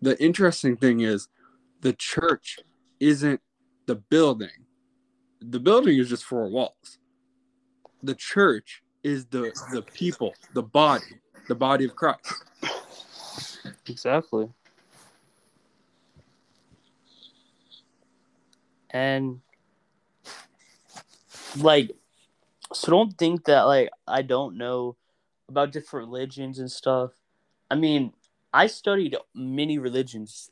the 0.00 0.20
interesting 0.22 0.76
thing 0.76 1.00
is 1.00 1.28
the 1.80 1.92
church 1.92 2.60
isn't 3.00 3.40
the 3.86 3.96
building. 3.96 4.64
The 5.40 5.60
building 5.60 5.98
is 5.98 6.08
just 6.08 6.24
four 6.24 6.48
walls. 6.48 6.98
The 8.02 8.14
church 8.14 8.82
is 9.02 9.26
the 9.26 9.52
the 9.72 9.82
people 9.82 10.32
the 10.54 10.62
body 10.62 11.20
the 11.48 11.54
body 11.54 11.84
of 11.84 11.96
christ. 11.96 12.32
Exactly. 13.86 14.48
And 18.94 19.40
like 21.58 21.90
so 22.72 22.90
don't 22.90 23.18
think 23.18 23.44
that 23.44 23.62
like 23.62 23.90
I 24.06 24.22
don't 24.22 24.56
know 24.56 24.96
about 25.48 25.72
different 25.72 26.08
religions 26.08 26.58
and 26.58 26.70
stuff. 26.70 27.10
I 27.70 27.74
mean, 27.74 28.12
I 28.52 28.68
studied 28.68 29.16
many 29.34 29.78
religions. 29.78 30.50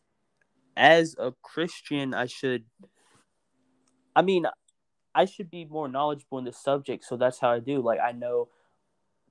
As 0.76 1.14
a 1.18 1.34
Christian, 1.42 2.14
I 2.14 2.26
should 2.26 2.64
I 4.16 4.22
mean, 4.22 4.46
I 5.14 5.24
should 5.24 5.50
be 5.50 5.64
more 5.64 5.88
knowledgeable 5.88 6.38
in 6.38 6.44
the 6.44 6.52
subject, 6.52 7.04
so 7.04 7.16
that's 7.16 7.38
how 7.38 7.52
I 7.52 7.60
do. 7.60 7.80
Like 7.80 8.00
I 8.00 8.12
know 8.12 8.48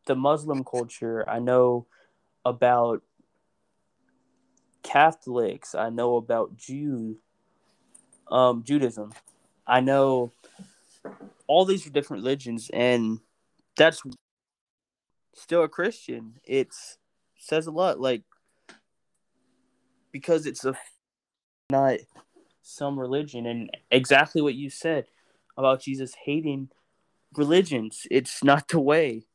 the 0.06 0.15
Muslim 0.15 0.63
culture, 0.63 1.28
I 1.30 1.39
know 1.39 1.86
about 2.45 3.04
Catholics. 4.84 5.76
I 5.76 5.89
know 5.89 6.15
about 6.17 6.58
Jew, 6.58 7.17
um, 8.32 8.63
Judaism. 8.63 9.13
I 9.67 9.82
know 9.82 10.32
all 11.48 11.65
these 11.65 11.86
are 11.86 11.91
different 11.91 12.24
religions, 12.24 12.70
and 12.74 13.20
that's 13.76 14.02
still 15.36 15.63
a 15.63 15.70
Christian. 15.70 16.39
It's 16.44 16.98
says 17.38 17.67
a 17.67 17.72
lot, 17.72 18.00
like 18.00 18.24
because 20.12 20.46
it's 20.46 20.65
a 20.65 20.76
not 21.70 22.00
some 22.62 23.00
religion, 23.00 23.46
and 23.46 23.70
exactly 23.91 24.41
what 24.41 24.56
you 24.56 24.70
said 24.70 25.06
about 25.58 25.82
Jesus 25.82 26.13
hating 26.26 26.70
religions. 27.36 28.08
It's 28.10 28.44
not 28.44 28.67
the 28.67 28.80
way. 28.80 29.26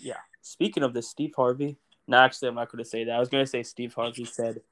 Yeah. 0.00 0.20
Speaking 0.42 0.82
of 0.82 0.94
this, 0.94 1.08
Steve 1.08 1.32
Harvey. 1.36 1.76
No, 2.08 2.16
actually, 2.16 2.48
I'm 2.48 2.54
not 2.54 2.72
going 2.72 2.82
to 2.82 2.88
say 2.88 3.04
that. 3.04 3.14
I 3.14 3.20
was 3.20 3.28
going 3.28 3.44
to 3.44 3.50
say 3.50 3.62
Steve 3.62 3.92
Harvey 3.92 4.24
said 4.24 4.62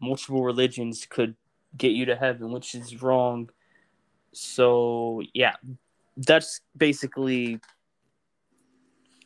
multiple 0.00 0.44
religions 0.44 1.04
could 1.10 1.34
get 1.76 1.90
you 1.90 2.04
to 2.06 2.14
heaven, 2.14 2.52
which 2.52 2.76
is 2.76 3.02
wrong. 3.02 3.50
So, 4.32 5.20
yeah, 5.34 5.56
that's 6.16 6.60
basically 6.76 7.58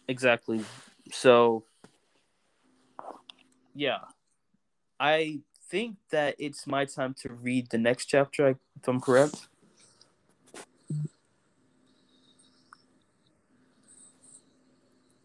exactly. 0.08 0.64
So, 1.12 1.64
yeah, 3.74 3.98
I 4.98 5.40
think 5.68 5.96
that 6.10 6.36
it's 6.38 6.66
my 6.66 6.86
time 6.86 7.14
to 7.20 7.34
read 7.34 7.68
the 7.68 7.76
next 7.76 8.06
chapter, 8.06 8.48
if 8.48 8.88
I'm 8.88 8.98
correct. 8.98 9.48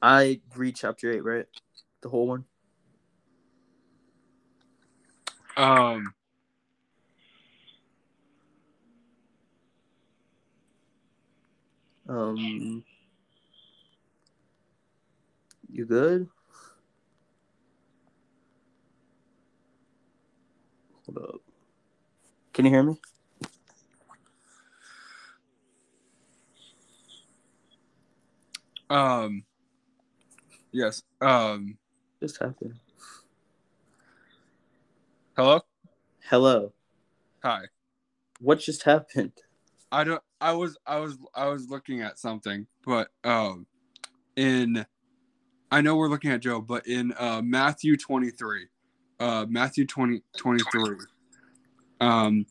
I 0.01 0.41
read 0.55 0.75
chapter 0.75 1.11
8, 1.13 1.23
right? 1.23 1.45
The 2.01 2.09
whole 2.09 2.27
one? 2.27 2.45
um 5.57 6.13
Um, 12.07 12.85
you 15.69 15.85
good? 15.85 16.27
Hold 21.05 21.17
up. 21.17 21.41
Can 22.53 22.65
you 22.65 22.71
hear 22.71 22.83
me? 22.83 22.99
um 28.89 29.43
yes 30.71 31.03
um 31.19 31.77
Just 32.19 32.39
happened. 32.39 32.79
hello 35.35 35.61
Hello. 36.29 36.73
hi 37.43 37.61
What 38.39 38.59
just 38.59 38.83
happened? 38.83 39.33
I 39.91 40.03
don't. 40.03 40.21
I 40.41 40.53
was. 40.53 40.77
I 40.85 40.97
was. 40.97 41.17
I 41.33 41.47
was 41.47 41.69
looking 41.69 42.01
at 42.01 42.19
something, 42.19 42.67
but 42.85 43.09
um, 43.23 43.67
in, 44.35 44.85
I 45.71 45.81
know 45.81 45.95
we're 45.95 46.09
looking 46.09 46.31
at 46.31 46.41
Job, 46.41 46.67
but 46.67 46.87
in 46.87 47.13
uh 47.17 47.41
Matthew 47.43 47.95
twenty 47.97 48.31
three, 48.31 48.67
uh 49.19 49.45
Matthew 49.47 49.85
20, 49.85 50.23
23, 50.37 50.95
um, 52.01 52.45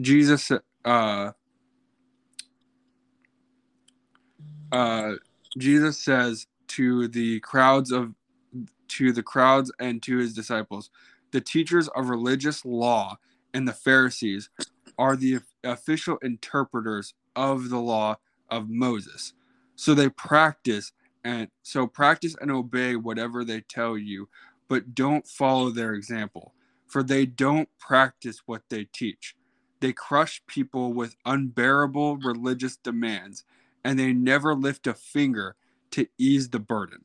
Jesus 0.00 0.50
uh 0.84 1.32
uh 4.72 5.12
Jesus 5.56 5.98
says 5.98 6.46
to 6.68 7.08
the 7.08 7.40
crowds 7.40 7.90
of 7.90 8.14
to 8.90 9.12
the 9.12 9.22
crowds 9.22 9.72
and 9.78 10.02
to 10.02 10.18
his 10.18 10.34
disciples, 10.34 10.90
the 11.30 11.40
teachers 11.40 11.88
of 11.88 12.08
religious 12.08 12.64
law 12.64 13.18
and 13.54 13.66
the 13.66 13.72
Pharisees 13.72 14.50
are 14.98 15.16
the 15.16 15.38
official 15.64 16.18
interpreters 16.18 17.14
of 17.34 17.70
the 17.70 17.78
law 17.78 18.16
of 18.50 18.68
Moses. 18.68 19.32
So 19.76 19.94
they 19.94 20.08
practice 20.08 20.92
and 21.24 21.48
so 21.62 21.86
practice 21.86 22.34
and 22.40 22.50
obey 22.50 22.96
whatever 22.96 23.44
they 23.44 23.60
tell 23.60 23.96
you, 23.96 24.28
but 24.68 24.94
don't 24.94 25.26
follow 25.26 25.70
their 25.70 25.94
example, 25.94 26.54
for 26.86 27.02
they 27.02 27.26
don't 27.26 27.68
practice 27.78 28.42
what 28.46 28.62
they 28.68 28.84
teach. 28.84 29.36
They 29.80 29.92
crush 29.92 30.42
people 30.46 30.92
with 30.92 31.16
unbearable 31.24 32.18
religious 32.18 32.76
demands, 32.76 33.44
and 33.84 33.98
they 33.98 34.12
never 34.12 34.54
lift 34.54 34.86
a 34.86 34.94
finger 34.94 35.56
to 35.92 36.06
ease 36.18 36.50
the 36.50 36.58
burden. 36.58 37.04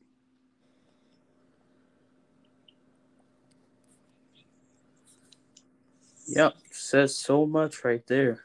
Yep, 6.26 6.54
says 6.70 7.16
so 7.16 7.46
much 7.46 7.84
right 7.84 8.06
there. 8.06 8.42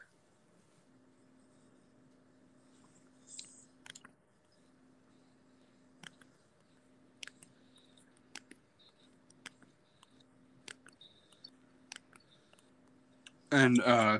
and 13.52 13.82
uh 13.82 14.18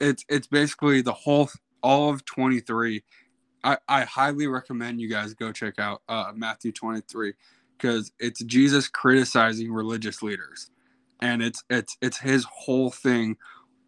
it's 0.00 0.24
it's 0.28 0.46
basically 0.46 1.02
the 1.02 1.12
whole 1.12 1.50
all 1.82 2.08
of 2.10 2.24
23 2.24 3.02
I, 3.64 3.78
I 3.88 4.02
highly 4.04 4.46
recommend 4.46 5.00
you 5.00 5.08
guys 5.08 5.32
go 5.32 5.50
check 5.50 5.78
out 5.78 6.02
uh, 6.08 6.32
Matthew 6.34 6.70
23 6.70 7.32
because 7.76 8.12
it's 8.18 8.44
Jesus 8.44 8.88
criticizing 8.88 9.72
religious 9.72 10.22
leaders, 10.22 10.70
and 11.20 11.42
it's 11.42 11.62
it's 11.70 11.96
it's 12.00 12.18
his 12.18 12.44
whole 12.44 12.90
thing 12.90 13.36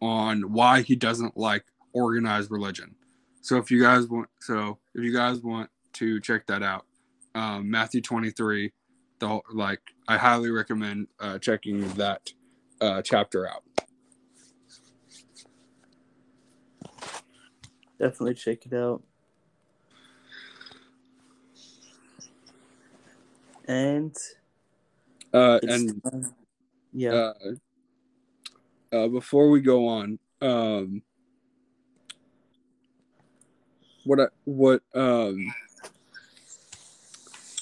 on 0.01 0.51
why 0.53 0.81
he 0.81 0.95
doesn't 0.95 1.37
like 1.37 1.65
organized 1.93 2.51
religion. 2.51 2.95
So 3.41 3.57
if 3.57 3.71
you 3.71 3.81
guys 3.81 4.07
want, 4.07 4.29
so 4.41 4.77
if 4.93 5.03
you 5.03 5.13
guys 5.13 5.41
want 5.41 5.69
to 5.93 6.19
check 6.19 6.45
that 6.47 6.61
out, 6.63 6.85
um, 7.33 7.69
Matthew 7.69 8.01
23, 8.01 8.71
the 9.19 9.39
like 9.53 9.81
I 10.07 10.17
highly 10.17 10.51
recommend 10.51 11.07
uh, 11.19 11.39
checking 11.39 11.87
that 11.93 12.31
uh, 12.81 13.01
chapter 13.01 13.47
out. 13.47 13.63
Definitely 17.99 18.35
check 18.35 18.65
it 18.65 18.73
out. 18.73 19.01
And 23.67 24.15
Uh, 25.33 25.59
and 25.63 26.03
time- 26.03 26.35
yeah, 26.97 27.31
uh, 28.91 28.95
uh, 28.95 29.07
before 29.07 29.51
we 29.51 29.61
go 29.61 29.87
on, 29.87 30.17
um, 30.41 31.03
what 34.03 34.19
I 34.19 34.25
what 34.45 34.81
um 34.95 35.53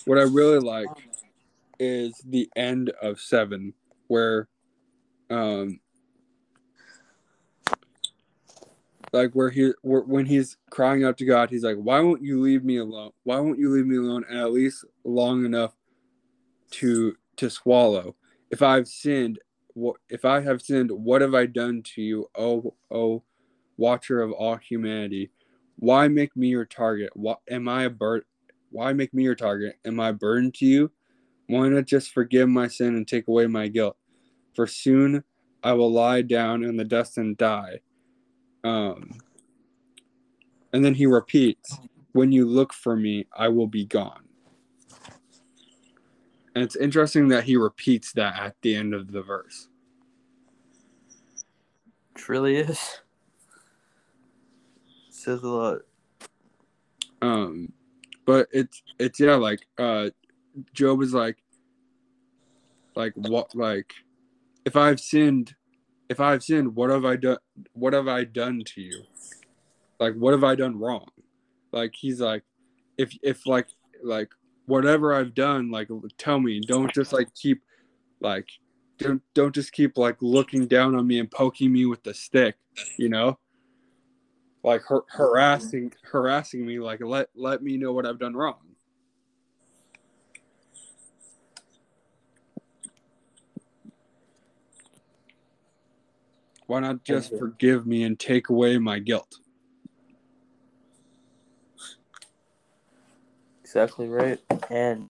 what 0.06 0.18
I 0.18 0.22
really 0.22 0.60
like 0.60 0.88
is 1.80 2.14
the 2.26 2.50
end 2.56 2.92
of 3.02 3.20
seven, 3.20 3.74
where 4.08 4.48
um 5.30 5.82
like 9.12 9.34
where 9.34 9.50
he 9.50 9.74
where, 9.82 10.02
when 10.02 10.26
he's 10.26 10.56
crying 10.70 11.04
out 11.04 11.18
to 11.18 11.26
God, 11.26 11.50
he's 11.50 11.64
like, 11.66 11.76
"Why 11.76 12.00
won't 12.00 12.22
you 12.22 12.40
leave 12.40 12.64
me 12.64 12.78
alone? 12.78 13.12
Why 13.24 13.40
won't 13.40 13.60
you 13.60 13.70
leave 13.70 13.86
me 13.86 13.98
alone? 13.98 14.24
At 14.32 14.54
least 14.54 14.86
long 15.04 15.44
enough 15.44 15.76
to 16.72 17.18
to 17.36 17.50
swallow." 17.50 18.16
If 18.52 18.62
I've 18.62 18.88
sinned, 18.88 19.39
what 19.74 19.98
if 20.10 20.26
I 20.26 20.41
have 20.41 20.62
sinned, 20.62 20.91
what 20.91 21.22
have 21.22 21.36
I 21.36 21.46
done 21.46 21.84
to 21.96 22.02
you, 22.02 22.30
O 22.36 22.76
O 22.91 23.24
watcher 23.78 24.22
of 24.22 24.32
all 24.32 24.56
humanity? 24.56 25.32
Why 25.78 26.08
make 26.08 26.36
me 26.36 26.48
your 26.48 26.66
target? 26.66 27.12
Why 27.16 27.36
am 27.50 27.68
I 27.68 27.84
a 27.84 27.89
bird? 27.89 28.24
Why 28.72 28.93
make 28.93 29.14
me 29.14 29.24
your 29.24 29.36
target? 29.36 29.78
Am 29.86 30.00
I 30.00 30.10
a 30.10 30.14
burden 30.14 30.52
to 30.54 30.66
you? 30.66 30.91
Why 31.48 31.68
not 31.70 31.86
just 31.86 32.14
forgive 32.14 32.50
my 32.50 32.68
sin 32.68 32.96
and 32.96 33.08
take 33.08 33.28
away 33.28 33.48
my 33.48 33.68
guilt? 33.68 33.98
For 34.56 34.68
soon 34.68 35.24
I 35.64 35.74
will 35.74 35.91
lie 35.91 36.22
down 36.22 36.64
in 36.64 36.78
the 36.78 36.86
dust 36.86 37.18
and 37.18 37.36
die. 37.36 37.82
Um, 38.64 39.20
and 40.72 40.84
then 40.84 40.96
he 40.96 41.06
repeats, 41.06 41.78
When 42.14 42.32
you 42.32 42.46
look 42.46 42.74
for 42.74 42.96
me, 42.96 43.28
I 43.36 43.50
will 43.50 43.68
be 43.68 43.86
gone. 43.86 44.24
And 46.56 46.64
it's 46.64 46.78
interesting 46.78 47.28
that 47.28 47.43
he 47.43 47.58
repeats 47.58 48.14
that 48.14 48.39
at 48.39 48.56
the 48.62 48.76
end 48.76 48.93
of 48.93 49.12
the 49.12 49.22
verse. 49.22 49.68
it 52.16 52.30
really 52.30 52.56
is. 52.56 53.01
Says 55.10 55.43
a 55.43 55.47
lot. 55.47 55.82
Um, 57.22 57.74
but 58.26 58.47
it's 58.51 58.82
it's 58.99 59.20
yeah, 59.20 59.36
like 59.36 59.68
uh, 59.78 60.10
Job 60.74 61.01
is 61.01 61.14
like, 61.14 61.38
like 62.95 63.14
what, 63.16 63.53
like, 63.53 63.93
if 64.64 64.78
I've 64.78 64.99
sinned, 64.99 65.56
if 66.10 66.20
I've 66.20 66.43
sinned, 66.43 66.76
what 66.76 66.89
have 66.89 67.03
I 67.03 67.18
done? 67.18 67.38
What 67.74 67.93
have 67.93 68.08
I 68.08 68.24
done 68.24 68.64
to 68.66 68.82
you? 68.82 69.03
Like, 69.99 70.14
what 70.16 70.32
have 70.32 70.43
I 70.43 70.56
done 70.56 70.80
wrong? 70.80 71.08
Like 71.72 71.93
he's 71.95 72.22
like, 72.22 72.43
if 72.97 73.14
if 73.22 73.45
like 73.45 73.68
like 74.03 74.30
whatever 74.66 75.13
I've 75.13 75.34
done, 75.34 75.72
like 75.72 75.89
tell 76.18 76.39
me. 76.39 76.59
Don't 76.59 76.93
just 76.93 77.13
like 77.13 77.34
keep 77.34 77.63
like 78.20 78.47
don't 78.97 79.22
don't 79.34 79.53
just 79.53 79.72
keep 79.72 79.97
like 79.97 80.18
looking 80.22 80.68
down 80.68 80.95
on 80.95 81.05
me 81.07 81.20
and 81.20 81.30
poking 81.30 81.72
me 81.72 81.86
with 81.86 82.03
the 82.03 82.13
stick, 82.13 82.55
you 82.97 83.09
know? 83.09 83.38
Like 84.63 84.84
har- 84.84 85.05
harassing 85.09 85.93
harassing 86.03 86.66
me 86.66 86.80
like 86.80 87.01
let 87.01 87.30
let 87.36 87.61
me 87.61 87.78
know 87.78 87.93
what 87.93 88.05
I've 88.05 88.20
done 88.20 88.36
wrong. 88.36 88.59
Why 96.68 96.80
not 96.80 97.03
just 97.03 97.38
forgive 97.38 97.86
me 97.86 98.03
and 98.03 98.18
take 98.18 98.49
away 98.49 98.80
my 98.80 98.97
guilt? 98.97 99.36
Exactly 103.76 104.07
right. 104.07 104.39
And 104.69 105.09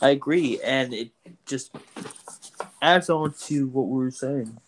I 0.00 0.10
agree, 0.10 0.60
and 0.62 0.92
it 0.94 1.10
just 1.46 1.70
adds 2.82 3.10
on 3.10 3.34
to 3.46 3.66
what 3.68 3.86
we 3.88 3.98
were 4.04 4.10
saying. 4.10 4.58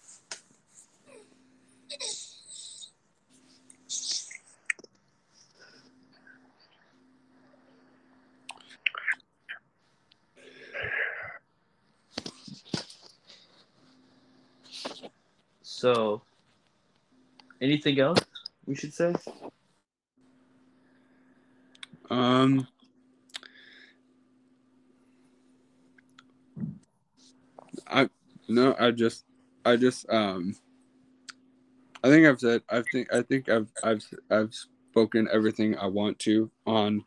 So, 15.62 16.22
anything 17.60 17.98
else 18.00 18.18
we 18.66 18.74
should 18.74 18.94
say? 18.94 19.14
Um 22.10 22.66
I 27.86 28.08
no, 28.48 28.74
I 28.78 28.90
just 28.90 29.24
I 29.64 29.76
just 29.76 30.08
um 30.10 30.56
I 32.02 32.08
think 32.08 32.26
I've 32.26 32.40
said 32.40 32.62
I 32.68 32.82
think 32.82 33.12
I 33.12 33.22
think 33.22 33.48
I've 33.48 33.70
I've 33.82 34.04
I've 34.30 34.54
spoken 34.54 35.28
everything 35.32 35.76
I 35.76 35.86
want 35.86 36.18
to 36.20 36.50
on 36.66 37.04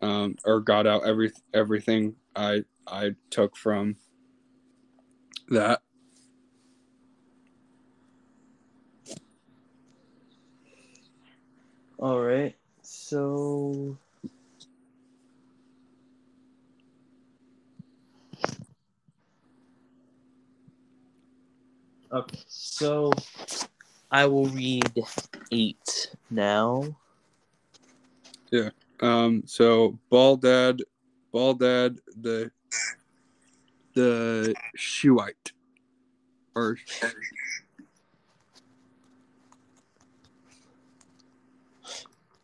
um 0.00 0.36
or 0.44 0.60
got 0.60 0.86
out 0.86 1.06
every 1.06 1.32
everything 1.52 2.14
I 2.36 2.64
I 2.86 3.14
took 3.30 3.56
from 3.56 3.96
that. 5.48 5.82
All 11.98 12.20
right. 12.20 12.54
So 12.82 13.98
Okay. 22.12 22.38
So 22.46 23.10
I 24.10 24.26
will 24.26 24.46
read 24.46 24.90
8 25.52 26.14
now. 26.30 26.96
Yeah. 28.50 28.70
Um 29.00 29.42
so 29.46 29.98
Baldad 30.10 30.80
Baldad 31.34 31.98
the 32.16 32.50
the 33.94 34.54
Shuhite 34.76 35.52
or 36.54 36.76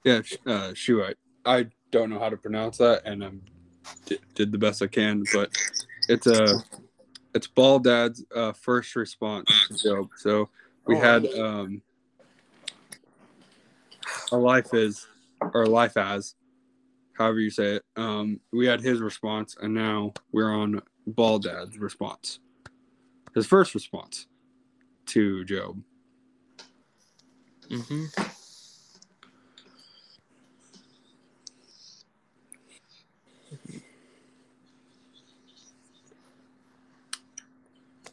Yeah, 0.05 0.21
uh, 0.47 0.75
Shuhite. 0.75 1.17
I 1.47 1.67
don't 1.91 2.11
know 2.11 2.19
how 2.19 2.29
to 2.29 2.37
pronounce 2.37 2.79
that, 2.79 3.03
and 3.07 3.25
I 3.25 3.31
d- 4.07 4.19
did 4.35 4.53
the 4.53 4.59
best 4.59 4.83
I 4.83 4.87
can. 4.87 5.25
But 5.33 5.51
it's 6.09 6.27
a 6.27 6.63
it's 7.35 7.47
Baldad's 7.49 8.25
uh, 8.35 8.53
first 8.53 8.95
response 8.97 9.49
to 9.69 9.77
Job. 9.77 10.11
So 10.17 10.51
we 10.87 10.97
Oh. 10.97 11.01
had 11.01 11.27
um, 11.35 11.83
a 14.31 14.37
life 14.37 14.73
is 14.75 15.07
or 15.55 15.67
life 15.67 15.97
as, 15.97 16.35
however 17.17 17.41
you 17.41 17.51
say 17.51 17.77
it. 17.77 17.85
Um, 17.97 18.41
we 18.53 18.67
had 18.67 18.81
his 18.81 19.01
response, 19.01 19.57
and 19.61 19.73
now 19.75 20.13
we're 20.33 20.53
on 20.53 20.81
Baldad's 21.09 21.79
response. 21.79 22.41
His 23.35 23.47
first 23.47 23.75
response 23.75 24.27
to 25.07 25.45
Job. 25.45 25.83
Mhm. 27.69 28.34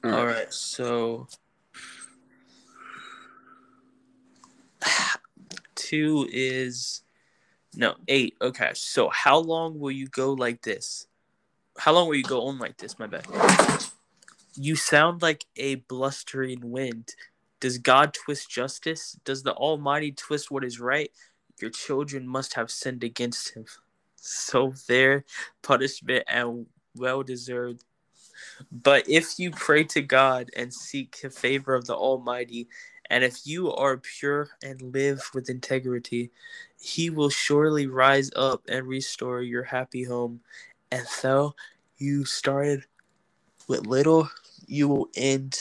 All 0.03 0.11
right. 0.11 0.19
All 0.19 0.25
right. 0.25 0.53
So 0.53 1.27
2 5.75 6.29
is 6.31 7.03
no, 7.75 7.95
8. 8.07 8.35
Okay. 8.41 8.71
So 8.73 9.09
how 9.09 9.37
long 9.37 9.79
will 9.79 9.91
you 9.91 10.07
go 10.07 10.33
like 10.33 10.61
this? 10.61 11.07
How 11.77 11.93
long 11.93 12.07
will 12.07 12.15
you 12.15 12.23
go 12.23 12.47
on 12.47 12.59
like 12.59 12.77
this? 12.77 12.99
My 12.99 13.07
bad. 13.07 13.25
You 14.55 14.75
sound 14.75 15.21
like 15.21 15.45
a 15.55 15.75
blustering 15.75 16.71
wind. 16.71 17.15
Does 17.61 17.77
God 17.77 18.13
twist 18.13 18.49
justice? 18.49 19.17
Does 19.23 19.43
the 19.43 19.53
Almighty 19.53 20.11
twist 20.11 20.51
what 20.51 20.65
is 20.65 20.79
right? 20.79 21.11
Your 21.61 21.69
children 21.69 22.27
must 22.27 22.55
have 22.55 22.69
sinned 22.71 23.03
against 23.03 23.53
him. 23.53 23.65
So 24.17 24.73
their 24.87 25.23
punishment 25.61 26.25
and 26.27 26.65
well 26.95 27.23
deserved. 27.23 27.83
But 28.71 29.07
if 29.09 29.39
you 29.39 29.51
pray 29.51 29.83
to 29.85 30.01
God 30.01 30.49
and 30.55 30.73
seek 30.73 31.19
the 31.21 31.29
favor 31.29 31.73
of 31.73 31.85
the 31.85 31.95
Almighty, 31.95 32.67
and 33.09 33.23
if 33.23 33.45
you 33.45 33.73
are 33.73 33.97
pure 33.97 34.49
and 34.63 34.81
live 34.93 35.29
with 35.33 35.49
integrity, 35.49 36.31
He 36.79 37.09
will 37.09 37.29
surely 37.29 37.87
rise 37.87 38.31
up 38.35 38.63
and 38.69 38.87
restore 38.87 39.41
your 39.41 39.63
happy 39.63 40.03
home. 40.03 40.41
And 40.91 41.05
so 41.05 41.55
you 41.97 42.25
started 42.25 42.85
with 43.67 43.85
little, 43.85 44.29
you 44.65 44.87
will 44.87 45.09
end 45.15 45.57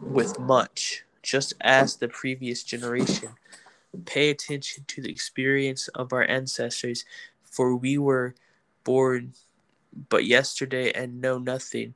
with 0.00 0.38
much, 0.38 1.04
just 1.22 1.54
as 1.60 1.96
the 1.96 2.08
previous 2.08 2.62
generation. 2.62 3.30
Pay 4.06 4.30
attention 4.30 4.84
to 4.88 5.02
the 5.02 5.10
experience 5.10 5.88
of 5.88 6.12
our 6.12 6.24
ancestors, 6.24 7.04
for 7.44 7.76
we 7.76 7.98
were 7.98 8.34
born 8.84 9.34
but 10.08 10.24
yesterday 10.24 10.90
and 10.92 11.20
know 11.20 11.38
nothing. 11.38 11.94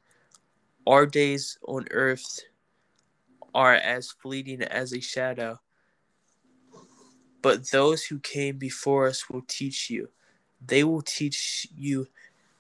Our 0.87 1.07
days 1.07 1.59
on 1.67 1.87
earth 1.91 2.41
are 3.55 3.75
as 3.75 4.11
fleeting 4.11 4.63
as 4.63 4.93
a 4.93 5.01
shadow. 5.01 5.59
But 7.43 7.71
those 7.71 8.05
who 8.05 8.19
came 8.19 8.59
before 8.59 9.07
us 9.07 9.31
will 9.31 9.43
teach 9.47 9.89
you. 9.89 10.09
They 10.65 10.85
will 10.85 11.03
teach 11.03 11.67
you 11.75 12.07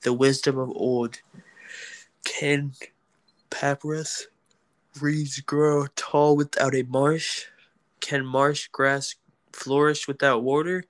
the 0.03 0.13
wisdom 0.13 0.59
of 0.59 0.71
old. 0.71 1.21
Can 2.25 2.73
papyrus 3.51 4.29
reeds 5.01 5.41
grow 5.41 5.87
tall 5.97 6.37
without 6.37 6.75
a 6.75 6.83
marsh? 6.85 7.45
Can 8.01 8.25
marsh 8.25 8.69
grass 8.69 9.15
flourish 9.53 10.07
without 10.07 10.43
water? 10.43 10.85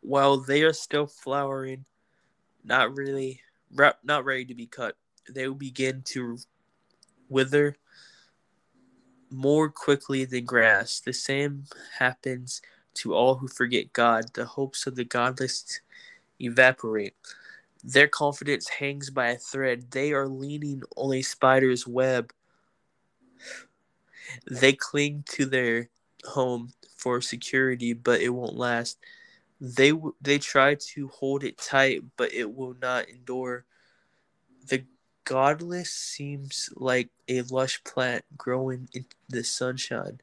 While 0.00 0.38
they 0.38 0.62
are 0.62 0.72
still 0.72 1.06
flowering, 1.06 1.84
not 2.64 2.96
really, 2.96 3.40
not 4.02 4.24
ready 4.24 4.44
to 4.46 4.54
be 4.54 4.66
cut, 4.66 4.96
they 5.28 5.48
will 5.48 5.54
begin 5.54 6.02
to 6.06 6.38
wither 7.28 7.76
more 9.30 9.68
quickly 9.68 10.24
than 10.24 10.44
grass. 10.44 11.00
The 11.00 11.12
same 11.12 11.64
happens 11.98 12.62
to 12.94 13.14
all 13.14 13.36
who 13.36 13.48
forget 13.48 13.92
God. 13.92 14.26
The 14.34 14.44
hopes 14.44 14.86
of 14.86 14.94
the 14.94 15.04
godless 15.04 15.80
evaporate. 16.40 17.14
Their 17.82 18.08
confidence 18.08 18.68
hangs 18.68 19.10
by 19.10 19.30
a 19.30 19.36
thread. 19.36 19.90
They 19.90 20.12
are 20.12 20.28
leaning 20.28 20.82
on 20.96 21.14
a 21.14 21.22
spider's 21.22 21.86
web. 21.86 22.32
They 24.50 24.72
cling 24.72 25.24
to 25.30 25.44
their 25.44 25.90
home 26.24 26.72
for 26.96 27.20
security, 27.20 27.92
but 27.92 28.20
it 28.20 28.30
won't 28.30 28.56
last. 28.56 28.98
They 29.60 29.92
they 30.20 30.38
try 30.38 30.74
to 30.74 31.08
hold 31.08 31.44
it 31.44 31.58
tight, 31.58 32.02
but 32.16 32.32
it 32.32 32.54
will 32.54 32.74
not 32.80 33.08
endure. 33.08 33.64
The 34.68 34.84
godless 35.24 35.90
seems 35.90 36.70
like 36.76 37.08
a 37.28 37.42
lush 37.42 37.82
plant 37.84 38.24
growing 38.36 38.88
in 38.92 39.06
the 39.28 39.44
sunshine. 39.44 40.20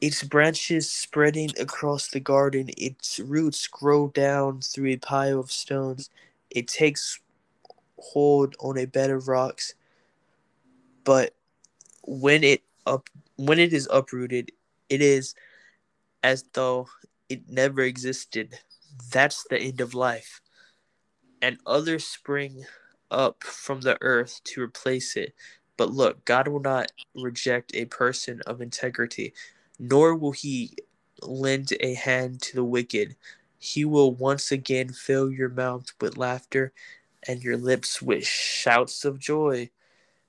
Its 0.00 0.22
branches 0.22 0.90
spreading 0.90 1.50
across 1.58 2.08
the 2.08 2.20
garden, 2.20 2.70
its 2.76 3.18
roots 3.18 3.66
grow 3.66 4.08
down 4.08 4.60
through 4.60 4.90
a 4.90 4.96
pile 4.96 5.40
of 5.40 5.50
stones. 5.50 6.10
It 6.50 6.68
takes 6.68 7.20
hold 7.98 8.56
on 8.60 8.78
a 8.78 8.86
bed 8.86 9.10
of 9.10 9.28
rocks, 9.28 9.74
but 11.04 11.34
when 12.02 12.44
it 12.44 12.62
up 12.86 13.08
when 13.36 13.58
it 13.58 13.72
is 13.72 13.88
uprooted, 13.92 14.52
it 14.88 15.00
is 15.00 15.34
as 16.22 16.44
though 16.52 16.88
it 17.28 17.48
never 17.48 17.82
existed. 17.82 18.58
That's 19.12 19.44
the 19.44 19.58
end 19.58 19.80
of 19.80 19.94
life. 19.94 20.40
And 21.42 21.58
others 21.66 22.06
spring 22.06 22.64
up 23.10 23.44
from 23.44 23.80
the 23.80 23.98
earth 24.00 24.40
to 24.44 24.62
replace 24.62 25.16
it. 25.16 25.34
But 25.76 25.90
look, 25.90 26.24
God 26.24 26.48
will 26.48 26.60
not 26.60 26.90
reject 27.14 27.74
a 27.74 27.84
person 27.86 28.40
of 28.46 28.60
integrity, 28.60 29.34
nor 29.78 30.14
will 30.14 30.32
he 30.32 30.74
lend 31.22 31.72
a 31.80 31.94
hand 31.94 32.40
to 32.42 32.56
the 32.56 32.64
wicked. 32.64 33.16
He 33.58 33.84
will 33.84 34.14
once 34.14 34.52
again 34.52 34.90
fill 34.90 35.30
your 35.30 35.48
mouth 35.48 35.92
with 36.00 36.16
laughter 36.16 36.72
and 37.26 37.42
your 37.42 37.56
lips 37.56 38.00
with 38.00 38.24
shouts 38.26 39.04
of 39.04 39.18
joy. 39.18 39.70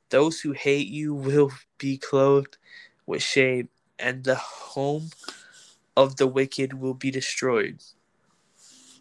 Those 0.09 0.41
who 0.41 0.51
hate 0.51 0.87
you 0.87 1.13
will 1.13 1.51
be 1.77 1.97
clothed 1.97 2.57
with 3.05 3.23
shame, 3.23 3.69
and 3.99 4.23
the 4.23 4.35
home 4.35 5.09
of 5.97 6.15
the 6.15 6.27
wicked 6.27 6.73
will 6.75 6.93
be 6.93 7.09
destroyed. 7.09 7.83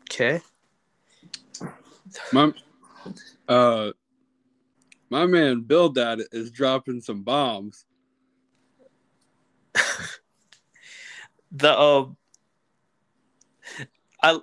Okay? 0.05 0.41
Mom, 2.33 2.55
uh, 3.47 3.91
my 5.11 5.27
man 5.27 5.61
Bildad 5.61 6.23
is 6.33 6.51
dropping 6.51 7.03
some 7.03 7.23
bombs. 7.23 7.85
the 11.53 11.79
um, 11.79 12.17
I 14.23 14.41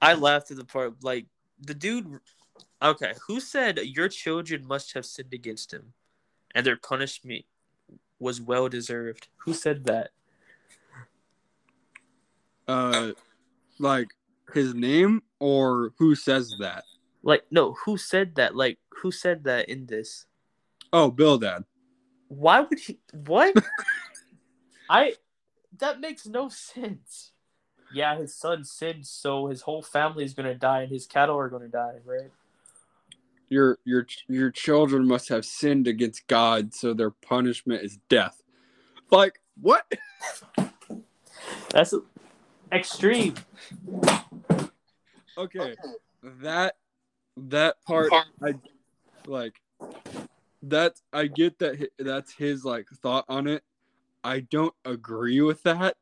I 0.00 0.14
laughed 0.14 0.50
at 0.50 0.56
the 0.56 0.64
part 0.64 0.94
like 1.02 1.26
the 1.60 1.74
dude. 1.74 2.20
Okay, 2.82 3.12
who 3.26 3.40
said 3.40 3.78
your 3.78 4.08
children 4.08 4.66
must 4.66 4.94
have 4.94 5.04
sinned 5.04 5.34
against 5.34 5.70
him, 5.70 5.92
and 6.54 6.64
their 6.64 6.78
punishment 6.78 7.44
was 8.18 8.40
well 8.40 8.70
deserved? 8.70 9.28
Who 9.38 9.52
said 9.52 9.84
that? 9.84 10.12
Uh, 12.70 13.12
like 13.80 14.10
his 14.54 14.74
name 14.74 15.22
or 15.40 15.92
who 15.98 16.14
says 16.14 16.54
that? 16.60 16.84
Like, 17.24 17.42
no, 17.50 17.72
who 17.84 17.96
said 17.96 18.36
that? 18.36 18.54
Like, 18.54 18.78
who 18.90 19.10
said 19.10 19.42
that 19.44 19.68
in 19.68 19.86
this? 19.86 20.26
Oh, 20.92 21.10
Bildad. 21.10 21.64
Why 22.28 22.60
would 22.60 22.78
he? 22.78 23.00
What? 23.26 23.56
I. 24.88 25.14
That 25.78 26.00
makes 26.00 26.26
no 26.26 26.48
sense. 26.48 27.32
Yeah, 27.92 28.16
his 28.16 28.36
son 28.36 28.64
sinned, 28.64 29.06
so 29.06 29.48
his 29.48 29.62
whole 29.62 29.82
family 29.82 30.24
is 30.24 30.34
gonna 30.34 30.54
die, 30.54 30.82
and 30.82 30.92
his 30.92 31.06
cattle 31.06 31.36
are 31.36 31.48
gonna 31.48 31.66
die, 31.66 31.96
right? 32.04 32.30
Your 33.48 33.78
your 33.84 34.06
your 34.28 34.52
children 34.52 35.08
must 35.08 35.28
have 35.28 35.44
sinned 35.44 35.88
against 35.88 36.28
God, 36.28 36.72
so 36.72 36.94
their 36.94 37.10
punishment 37.10 37.82
is 37.82 37.98
death. 38.08 38.40
Like 39.10 39.40
what? 39.60 39.92
That's 41.70 41.94
extreme. 42.72 43.34
Okay, 45.36 45.74
that 46.22 46.76
that 47.36 47.82
part 47.84 48.12
I 48.42 48.54
like 49.26 49.60
that 50.62 51.00
I 51.12 51.26
get 51.26 51.58
that 51.60 51.88
that's 51.98 52.32
his 52.32 52.64
like 52.64 52.88
thought 53.02 53.24
on 53.28 53.46
it. 53.46 53.62
I 54.22 54.40
don't 54.40 54.74
agree 54.84 55.40
with 55.40 55.62
that. 55.62 55.96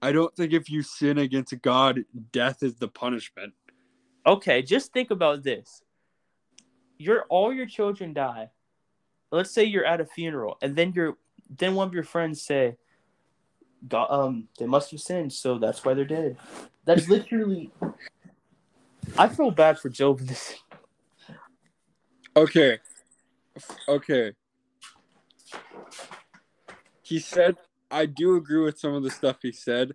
I 0.00 0.12
don't 0.12 0.34
think 0.34 0.52
if 0.52 0.70
you 0.70 0.82
sin 0.82 1.18
against 1.18 1.60
God, 1.62 2.04
death 2.32 2.62
is 2.62 2.76
the 2.76 2.88
punishment. 2.88 3.54
Okay, 4.26 4.62
just 4.62 4.92
think 4.92 5.10
about 5.10 5.42
this. 5.42 5.82
Your 6.98 7.24
all 7.28 7.52
your 7.52 7.66
children 7.66 8.12
die. 8.12 8.50
Let's 9.30 9.50
say 9.50 9.64
you're 9.64 9.84
at 9.84 10.00
a 10.00 10.06
funeral, 10.06 10.56
and 10.62 10.74
then 10.76 10.92
your 10.92 11.18
then 11.50 11.74
one 11.74 11.88
of 11.88 11.94
your 11.94 12.04
friends 12.04 12.42
say, 12.42 12.76
God, 13.88 14.06
um, 14.10 14.48
they 14.58 14.66
must 14.66 14.90
have 14.90 15.00
sinned, 15.00 15.32
so 15.32 15.58
that's 15.58 15.84
why 15.84 15.94
they're 15.94 16.04
dead. 16.04 16.36
That's 16.84 17.08
literally 17.08 17.72
I 19.18 19.28
feel 19.28 19.50
bad 19.50 19.78
for 19.78 19.88
Job 19.88 20.20
in 20.20 20.26
this. 20.26 20.54
Okay. 22.36 22.78
Okay. 23.88 24.32
He 27.02 27.18
said, 27.18 27.56
I 27.90 28.06
do 28.06 28.36
agree 28.36 28.62
with 28.62 28.78
some 28.78 28.94
of 28.94 29.02
the 29.02 29.10
stuff 29.10 29.36
he 29.40 29.52
said, 29.52 29.92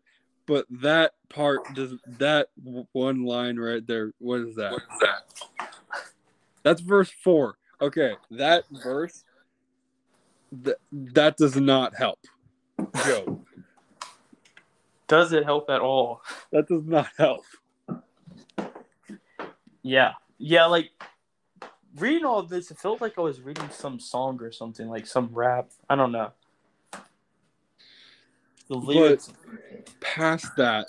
but 0.48 0.66
that 0.70 1.12
part 1.30 1.60
does 1.76 1.96
that 2.18 2.48
one 2.94 3.26
line 3.26 3.58
right 3.58 3.86
there. 3.86 4.14
What 4.20 4.42
is 4.42 4.56
that? 4.56 4.72
What 4.72 4.82
is 4.82 5.00
that? 5.00 5.68
That's 6.64 6.82
verse 6.82 7.12
four. 7.24 7.58
Okay, 7.82 8.14
that 8.32 8.64
verse. 8.72 9.24
That 10.52 10.78
that 10.92 11.38
does 11.38 11.56
not 11.56 11.96
help. 11.96 12.20
Job. 13.06 13.46
Does 15.12 15.34
it 15.34 15.44
help 15.44 15.70
at 15.70 15.82
all? 15.82 16.24
That 16.54 16.70
does 16.70 16.86
not 16.86 17.10
help. 17.18 17.44
Yeah, 19.84 20.14
yeah. 20.38 20.68
Like 20.68 20.92
reading 21.98 22.24
all 22.24 22.40
of 22.40 22.48
this, 22.48 22.72
it 22.72 22.78
felt 22.78 23.02
like 23.02 23.18
I 23.18 23.22
was 23.22 23.42
reading 23.42 23.70
some 23.72 24.00
song 24.00 24.42
or 24.42 24.54
something, 24.54 24.88
like 24.88 25.06
some 25.06 25.28
rap. 25.34 25.70
I 25.90 25.98
don't 25.98 26.14
know. 26.14 26.32
The 28.70 28.76
lyrics. 28.76 29.34
But 29.52 30.00
past 30.00 30.46
that, 30.56 30.88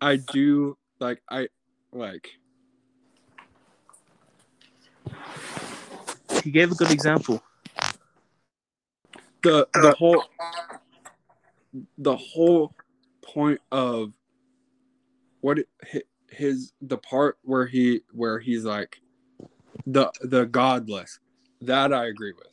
I 0.00 0.16
do 0.16 0.78
like 0.98 1.20
I 1.28 1.48
like. 1.92 2.30
He 6.42 6.50
gave 6.50 6.72
a 6.72 6.74
good 6.74 6.90
example. 6.90 7.42
The 9.42 9.68
the 9.74 9.94
whole 9.98 10.24
the 11.98 12.16
whole 12.16 12.72
point 13.32 13.60
of 13.70 14.12
what 15.40 15.58
it, 15.60 15.68
hi- 15.92 16.02
his 16.30 16.72
the 16.80 16.98
part 16.98 17.38
where 17.42 17.66
he 17.66 18.00
where 18.12 18.38
he's 18.38 18.64
like 18.64 19.00
the 19.86 20.10
the 20.22 20.44
godless 20.46 21.18
that 21.60 21.92
I 21.92 22.06
agree 22.06 22.32
with. 22.32 22.48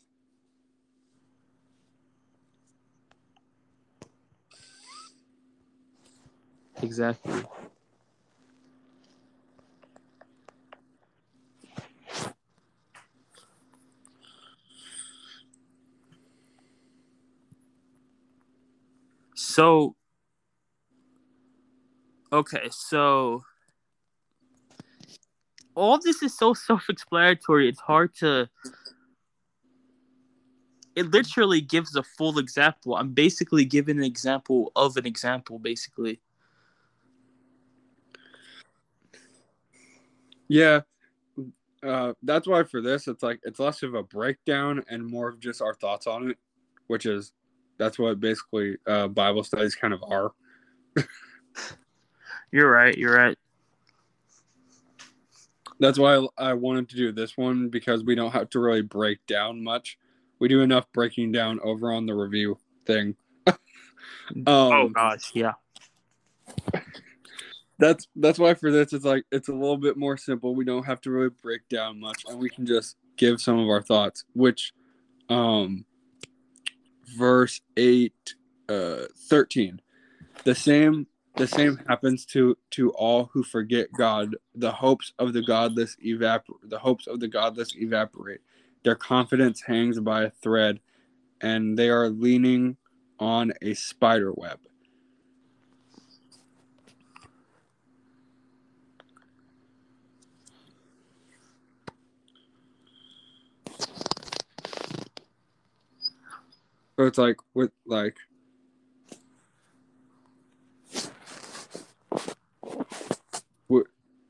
Exactly. 6.84 7.44
So, 19.36 19.96
okay, 22.36 22.68
so 22.70 23.44
all 25.74 26.00
this 26.00 26.22
is 26.22 26.38
so 26.38 26.54
self-explanatory. 26.68 27.70
It's 27.70 27.80
hard 27.80 28.16
to. 28.16 28.50
It 30.96 31.12
literally 31.12 31.60
gives 31.60 31.96
a 31.96 32.04
full 32.04 32.40
example. 32.40 32.96
I'm 32.96 33.14
basically 33.14 33.66
giving 33.66 33.98
an 33.98 34.04
example 34.04 34.72
of 34.78 34.96
an 34.96 35.06
example, 35.06 35.60
basically. 35.60 36.22
Yeah. 40.48 40.82
Uh, 41.84 42.14
that's 42.24 42.48
why 42.48 42.64
for 42.64 42.82
this 42.82 43.08
it's 43.08 43.22
like 43.22 43.40
it's 43.44 43.60
less 43.60 43.84
of 43.84 43.94
a 43.94 44.02
breakdown 44.02 44.84
and 44.88 45.06
more 45.06 45.28
of 45.28 45.40
just 45.40 45.62
our 45.62 45.76
thoughts 45.76 46.08
on 46.08 46.32
it, 46.32 46.38
which 46.88 47.06
is 47.06 47.34
that's 47.78 48.00
what 48.00 48.20
basically 48.22 48.78
uh, 48.88 49.10
Bible 49.10 49.44
studies 49.44 49.76
kind 49.76 49.94
of 49.94 50.02
are. 50.10 50.32
You're 52.52 52.70
right. 52.70 52.98
You're 52.98 53.16
right. 53.16 53.38
That's 55.80 56.00
why 56.00 56.26
I, 56.38 56.54
wanted 56.54 56.90
to 56.90 56.96
do 56.96 57.12
this 57.12 57.36
one 57.36 57.70
because 57.70 58.04
we 58.04 58.16
don't 58.16 58.32
have 58.32 58.50
to 58.52 58.60
really 58.60 58.82
break 58.82 59.26
down 59.28 59.64
much. 59.64 59.98
We 60.40 60.48
do 60.48 60.62
enough 60.62 60.86
breaking 60.94 61.34
down 61.34 61.60
over 61.64 61.92
on 61.92 62.06
the 62.06 62.14
review 62.14 62.58
thing. 62.86 63.16
um, 63.48 63.58
oh 64.48 64.90
gosh, 64.90 65.32
yeah. 65.34 65.54
that's 67.78 68.08
that's 68.16 68.40
why 68.40 68.54
for 68.54 68.72
this 68.72 68.94
it's 68.94 69.06
like 69.06 69.26
it's 69.32 69.50
a 69.50 69.54
little 69.54 69.78
bit 69.78 69.98
more 69.98 70.18
simple. 70.18 70.56
We 70.56 70.66
don't 70.66 70.86
have 70.86 71.02
to 71.02 71.12
really 71.12 71.30
break 71.42 71.68
down 71.68 72.00
much, 72.00 72.24
and 72.28 72.40
we 72.40 72.50
can 72.50 72.66
just 72.66 72.96
give 73.18 73.42
some 73.42 73.60
of 73.60 73.68
our 73.68 73.82
thoughts. 73.82 74.24
Which, 74.34 74.74
um, 75.30 75.86
verse 77.18 77.62
eight, 77.76 78.36
uh, 78.70 79.04
thirteen, 79.30 79.82
the 80.44 80.56
same 80.56 81.08
the 81.38 81.48
same 81.48 81.78
happens 81.88 82.26
to 82.28 82.58
to 82.72 82.92
all 82.92 83.30
who 83.34 83.44
forget 83.44 83.92
God. 83.98 84.36
The 84.54 84.72
hopes 84.72 85.14
of 85.20 85.34
the 85.34 85.42
godless 85.42 85.98
evaporate. 86.00 86.70
The 86.70 86.80
hopes 86.80 87.08
of 87.08 87.20
the 87.20 87.28
godless 87.28 87.76
evaporate. 87.76 88.42
Their 88.84 88.96
confidence 88.96 89.64
hangs 89.64 90.00
by 90.00 90.24
a 90.24 90.30
thread, 90.30 90.80
and 91.42 91.78
they 91.78 91.90
are 91.90 92.10
leaning 92.10 92.78
on 93.20 93.54
a 93.62 93.74
spider 93.74 94.32
web. 94.34 94.60
So 106.98 107.06
it's 107.06 107.18
like 107.18 107.38
with 107.54 107.72
like 107.86 108.16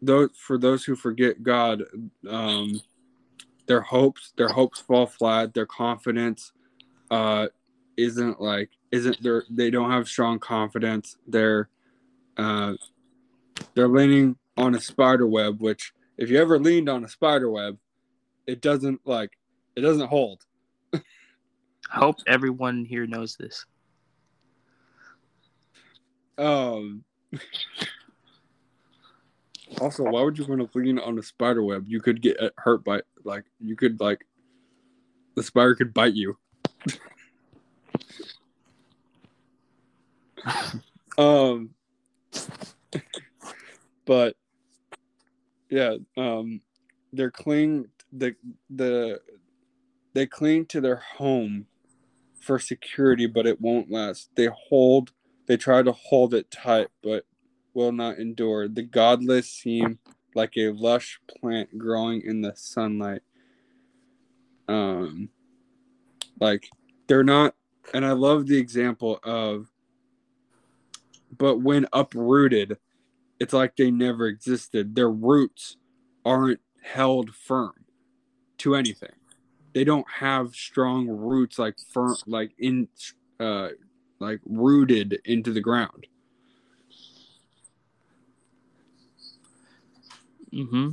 those 0.05 0.29
for 0.35 0.57
those 0.57 0.83
who 0.83 0.95
forget 0.95 1.43
God, 1.43 1.83
um, 2.29 2.79
their 3.67 3.81
hopes 3.81 4.33
their 4.37 4.49
hopes 4.49 4.79
fall 4.79 5.07
flat. 5.07 5.53
Their 5.53 5.65
confidence 5.65 6.51
uh, 7.11 7.47
isn't 7.97 8.39
like 8.39 8.69
isn't 8.91 9.21
there. 9.21 9.43
They 9.49 9.69
don't 9.69 9.91
have 9.91 10.07
strong 10.07 10.39
confidence. 10.39 11.17
They're 11.27 11.69
uh, 12.37 12.73
they're 13.73 13.87
leaning 13.87 14.37
on 14.57 14.75
a 14.75 14.81
spider 14.81 15.27
web. 15.27 15.61
Which 15.61 15.93
if 16.17 16.29
you 16.29 16.39
ever 16.39 16.59
leaned 16.59 16.89
on 16.89 17.03
a 17.03 17.09
spider 17.09 17.49
web, 17.49 17.77
it 18.45 18.61
doesn't 18.61 19.01
like 19.05 19.31
it 19.75 19.81
doesn't 19.81 20.07
hold. 20.07 20.45
I 20.93 21.99
hope 21.99 22.17
everyone 22.27 22.85
here 22.85 23.07
knows 23.07 23.35
this. 23.35 23.65
Um. 26.37 27.03
Also, 29.81 30.03
why 30.03 30.21
would 30.21 30.37
you 30.37 30.45
want 30.45 30.71
to 30.71 30.77
lean 30.77 30.99
on 30.99 31.19
a 31.19 31.23
spider 31.23 31.63
web? 31.63 31.85
You 31.87 31.99
could 31.99 32.21
get 32.21 32.37
hurt 32.57 32.83
by 32.83 33.01
like 33.23 33.45
you 33.59 33.75
could 33.75 33.99
like 33.99 34.25
the 35.35 35.43
spider 35.43 35.75
could 35.75 35.93
bite 35.93 36.13
you. 36.13 36.37
um. 41.17 41.71
But 44.05 44.35
yeah, 45.69 45.95
um, 46.15 46.61
they're 47.11 47.31
cling 47.31 47.87
the 48.13 48.35
the 48.69 49.19
they 50.13 50.25
cling 50.25 50.65
to 50.67 50.79
their 50.79 51.03
home 51.17 51.65
for 52.39 52.59
security, 52.59 53.25
but 53.27 53.47
it 53.47 53.59
won't 53.59 53.91
last. 53.91 54.29
They 54.35 54.47
hold 54.47 55.11
they 55.47 55.57
try 55.57 55.81
to 55.81 55.91
hold 55.91 56.33
it 56.33 56.49
tight, 56.51 56.87
but 57.03 57.25
will 57.75 57.91
not 57.91 58.17
endure. 58.17 58.67
The 58.67 58.83
godless 58.83 59.51
seem 59.51 59.99
like 60.33 60.53
a 60.57 60.69
lush 60.69 61.19
plant 61.27 61.77
growing 61.77 62.21
in 62.21 62.41
the 62.41 62.53
sunlight. 62.55 63.21
Um, 64.67 65.29
like 66.39 66.67
they're 67.07 67.23
not, 67.23 67.53
and 67.93 68.05
I 68.05 68.13
love 68.13 68.47
the 68.47 68.57
example 68.57 69.19
of, 69.23 69.67
but 71.37 71.57
when 71.57 71.85
uprooted, 71.93 72.77
it's 73.39 73.53
like 73.53 73.75
they 73.75 73.91
never 73.91 74.27
existed. 74.27 74.95
Their 74.95 75.11
roots 75.11 75.77
aren't 76.25 76.61
held 76.81 77.35
firm 77.35 77.73
to 78.59 78.75
anything. 78.75 79.11
They 79.73 79.83
don't 79.83 80.09
have 80.09 80.55
strong 80.55 81.07
roots 81.07 81.59
like 81.59 81.75
firm, 81.91 82.15
like 82.25 82.53
in, 82.57 82.87
uh, 83.39 83.69
like 84.19 84.39
rooted 84.45 85.19
into 85.25 85.51
the 85.51 85.59
ground. 85.59 86.07
Mm-hmm. 90.55 90.91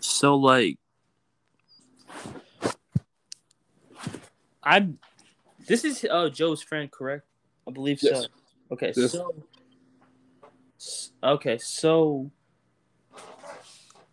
So 0.00 0.36
like 0.36 0.78
I'm 4.62 4.98
this 5.66 5.84
is 5.84 6.06
uh 6.10 6.30
Job's 6.30 6.62
friend, 6.62 6.90
correct? 6.90 7.26
I 7.68 7.70
believe 7.70 8.00
so. 8.00 8.24
Okay, 8.72 8.92
Yes. 8.96 9.12
so 9.12 9.34
okay, 11.22 11.58
so 11.58 12.30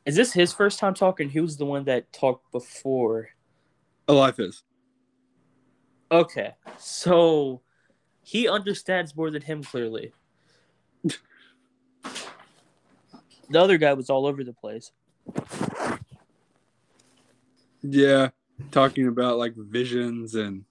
is 0.05 0.15
this 0.15 0.33
his 0.33 0.51
first 0.51 0.79
time 0.79 0.93
talking? 0.93 1.29
He 1.29 1.39
was 1.39 1.57
the 1.57 1.65
one 1.65 1.85
that 1.85 2.11
talked 2.11 2.51
before. 2.51 3.29
A 4.07 4.13
life 4.13 4.39
is. 4.39 4.63
Okay, 6.11 6.51
so 6.77 7.61
he 8.23 8.47
understands 8.49 9.15
more 9.15 9.31
than 9.31 9.41
him 9.41 9.63
clearly. 9.63 10.11
the 13.49 13.59
other 13.61 13.77
guy 13.77 13.93
was 13.93 14.09
all 14.09 14.25
over 14.25 14.43
the 14.43 14.53
place. 14.53 14.91
Yeah, 17.81 18.29
talking 18.71 19.07
about 19.07 19.37
like 19.37 19.55
visions 19.55 20.35
and 20.35 20.65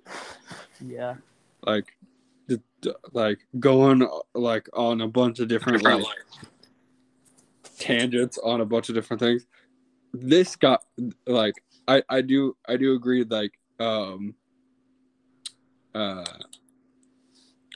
Yeah. 0.80 1.16
like 1.66 1.96
the, 2.46 2.60
like 3.12 3.38
going 3.58 4.06
like 4.34 4.68
on 4.74 5.00
a 5.00 5.08
bunch 5.08 5.40
of 5.40 5.48
different 5.48 5.82
like 5.82 6.02
tangents 7.78 8.38
on 8.38 8.60
a 8.60 8.64
bunch 8.66 8.88
of 8.88 8.94
different 8.94 9.20
things. 9.20 9.46
This 10.12 10.56
got 10.56 10.84
like 11.26 11.54
I 11.88 12.02
I 12.08 12.20
do 12.20 12.56
I 12.68 12.76
do 12.76 12.94
agree 12.94 13.24
like 13.24 13.52
um 13.78 14.34
uh 15.94 16.24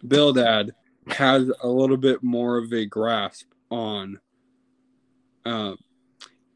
Bildad 0.07 0.75
has 1.09 1.51
a 1.63 1.69
little 1.69 1.97
bit 1.97 2.23
more 2.23 2.59
of 2.59 2.73
a 2.73 2.87
grasp 2.87 3.47
on 3.71 4.21
um 5.45 5.77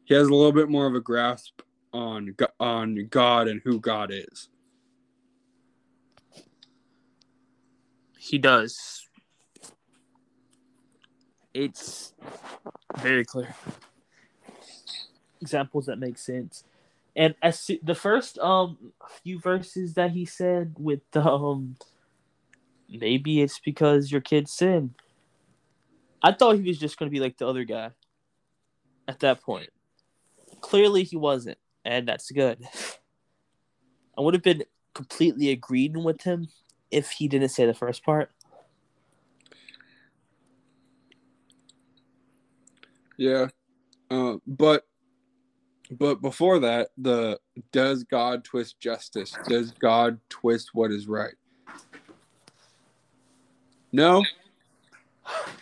he 0.05 0.15
has 0.15 0.27
a 0.27 0.33
little 0.33 0.51
bit 0.51 0.69
more 0.69 0.87
of 0.87 0.95
a 0.95 0.99
grasp 0.99 1.61
on 1.93 2.35
on 2.59 3.07
God 3.09 3.47
and 3.47 3.61
who 3.63 3.79
God 3.79 4.11
is. 4.11 4.49
He 8.17 8.37
does. 8.37 9.07
It's 11.53 12.13
very 12.97 13.23
clear. 13.23 13.55
examples 15.41 15.85
that 15.85 15.99
make 15.99 16.17
sense. 16.17 16.63
And 17.19 17.35
as 17.41 17.69
the 17.83 17.95
first 17.95 18.39
um 18.39 18.93
few 19.23 19.39
verses 19.39 19.95
that 19.95 20.11
he 20.11 20.25
said 20.25 20.73
with 20.79 21.01
um 21.15 21.75
maybe 22.89 23.41
it's 23.41 23.59
because 23.59 24.09
your 24.09 24.21
kids 24.21 24.53
sin. 24.53 24.95
I 26.23 26.31
thought 26.31 26.55
he 26.55 26.67
was 26.67 26.79
just 26.79 26.97
gonna 26.97 27.11
be 27.11 27.19
like 27.19 27.37
the 27.37 27.45
other 27.45 27.65
guy 27.65 27.91
at 29.07 29.19
that 29.19 29.41
point. 29.41 29.69
Clearly 30.61 31.03
he 31.03 31.17
wasn't, 31.17 31.57
and 31.83 32.07
that's 32.07 32.31
good. 32.31 32.65
I 34.17 34.21
would 34.21 34.33
have 34.33 34.43
been 34.43 34.63
completely 34.93 35.49
agreeing 35.49 36.03
with 36.03 36.21
him 36.21 36.47
if 36.89 37.11
he 37.11 37.27
didn't 37.27 37.49
say 37.49 37.65
the 37.65 37.73
first 37.73 38.03
part. 38.03 38.31
Yeah. 43.17 43.47
Uh, 44.09 44.37
but 44.47 44.88
but 45.91 46.21
before 46.21 46.59
that, 46.59 46.89
the 46.97 47.39
does 47.71 48.03
God 48.03 48.43
twist 48.43 48.79
justice? 48.79 49.35
Does 49.47 49.71
God 49.71 50.19
twist 50.29 50.71
what 50.73 50.91
is 50.91 51.07
right? 51.07 51.33
No. 53.91 54.23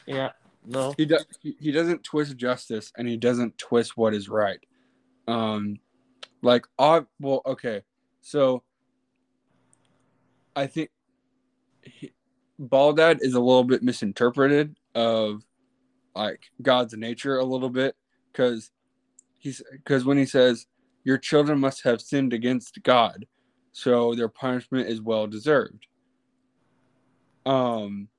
Yeah. 0.06 0.32
No. 0.66 0.94
He 0.98 1.06
does 1.06 1.26
he, 1.42 1.72
doesn't 1.72 2.04
twist 2.04 2.36
justice 2.36 2.92
and 2.98 3.08
he 3.08 3.16
doesn't 3.16 3.58
twist 3.58 3.96
what 3.96 4.14
is 4.14 4.28
right. 4.28 4.60
Um 5.28 5.80
like 6.42 6.66
I 6.78 7.06
well 7.20 7.42
okay. 7.46 7.84
So 8.22 8.64
I 10.56 10.68
think 10.68 10.90
he, 11.84 12.12
Baldad 12.60 13.20
is 13.22 13.36
a 13.36 13.40
little 13.40 13.64
bit 13.64 13.84
misinterpreted 13.84 14.76
of 14.94 15.44
like 16.16 16.42
God's 16.62 16.96
nature 16.96 17.38
a 17.38 17.46
little 17.46 17.70
bit 17.70 17.96
because 18.32 18.72
he's 19.38 19.62
because 19.72 20.06
when 20.06 20.18
he 20.18 20.26
says 20.26 20.68
your 21.04 21.18
children 21.18 21.60
must 21.60 21.84
have 21.84 22.02
sinned 22.02 22.34
against 22.34 22.82
God, 22.84 23.26
so 23.72 24.14
their 24.16 24.30
punishment 24.30 24.90
is 24.90 25.02
well 25.02 25.28
deserved. 25.28 25.88
Um, 27.46 28.10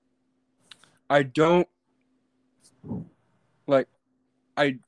I 1.10 1.22
don't 1.22 1.68
like, 3.66 3.88
I, 4.56 4.78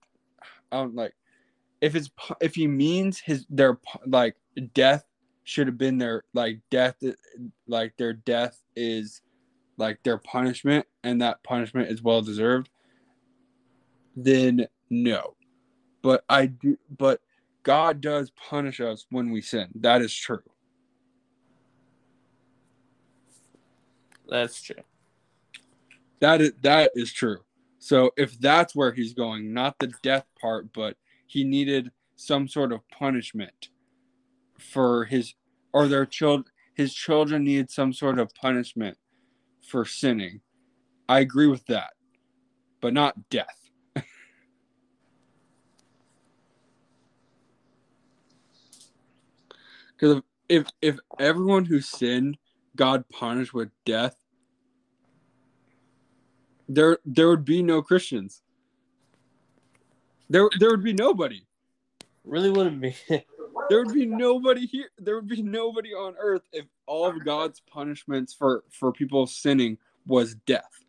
I 0.72 0.76
don't 0.76 0.94
like 0.94 1.14
if 1.80 1.94
it's 1.94 2.10
if 2.40 2.54
he 2.54 2.66
means 2.66 3.18
his 3.20 3.46
their 3.48 3.78
like 4.06 4.36
death 4.74 5.04
should 5.44 5.66
have 5.66 5.78
been 5.78 5.98
their 5.98 6.24
like 6.34 6.60
death 6.70 6.96
like 7.66 7.96
their 7.96 8.12
death 8.12 8.60
is 8.76 9.22
like 9.76 10.02
their 10.02 10.18
punishment 10.18 10.86
and 11.02 11.22
that 11.22 11.42
punishment 11.42 11.88
is 11.88 12.02
well 12.02 12.22
deserved 12.22 12.68
then 14.14 14.66
no 14.90 15.34
but 16.02 16.24
I 16.28 16.46
do, 16.46 16.78
but 16.96 17.20
God 17.62 18.00
does 18.00 18.30
punish 18.30 18.80
us 18.80 19.06
when 19.10 19.30
we 19.30 19.40
sin. 19.40 19.68
That 19.74 20.02
is 20.02 20.14
true. 20.14 20.42
That's 24.28 24.62
true. 24.62 24.76
That 26.20 26.40
is 26.40 26.52
that 26.62 26.92
is 26.94 27.12
true. 27.12 27.38
So 27.78 28.12
if 28.16 28.38
that's 28.38 28.74
where 28.76 28.92
he's 28.92 29.14
going, 29.14 29.52
not 29.52 29.78
the 29.78 29.92
death 30.02 30.26
part, 30.40 30.72
but 30.72 30.96
he 31.26 31.44
needed 31.44 31.90
some 32.16 32.46
sort 32.46 32.72
of 32.72 32.80
punishment 32.90 33.70
for 34.58 35.06
his 35.06 35.34
or 35.72 35.88
their 35.88 36.06
child 36.06 36.50
his 36.74 36.94
children 36.94 37.44
needed 37.44 37.70
some 37.70 37.92
sort 37.92 38.18
of 38.18 38.34
punishment 38.34 38.96
for 39.66 39.84
sinning. 39.84 40.40
I 41.08 41.20
agree 41.20 41.46
with 41.46 41.66
that. 41.66 41.92
But 42.80 42.94
not 42.94 43.28
death. 43.28 43.59
Because 50.00 50.22
if 50.48 50.66
if 50.80 50.98
everyone 51.18 51.66
who 51.66 51.80
sinned 51.80 52.38
God 52.74 53.04
punished 53.10 53.52
with 53.52 53.70
death, 53.84 54.16
there 56.68 56.98
there 57.04 57.28
would 57.28 57.44
be 57.44 57.62
no 57.62 57.82
Christians. 57.82 58.42
There 60.30 60.48
there 60.58 60.70
would 60.70 60.84
be 60.84 60.94
nobody. 60.94 61.46
Really 62.24 62.50
wouldn't 62.50 62.80
be. 62.80 62.96
there 63.08 63.84
would 63.84 63.94
be 63.94 64.06
nobody 64.06 64.66
here. 64.66 64.88
There 64.98 65.16
would 65.16 65.28
be 65.28 65.42
nobody 65.42 65.90
on 65.90 66.14
earth 66.18 66.42
if 66.52 66.64
all 66.86 67.06
of 67.06 67.22
God's 67.24 67.60
punishments 67.60 68.32
for 68.32 68.64
for 68.70 68.92
people 68.92 69.26
sinning 69.26 69.76
was 70.06 70.34
death. 70.46 70.84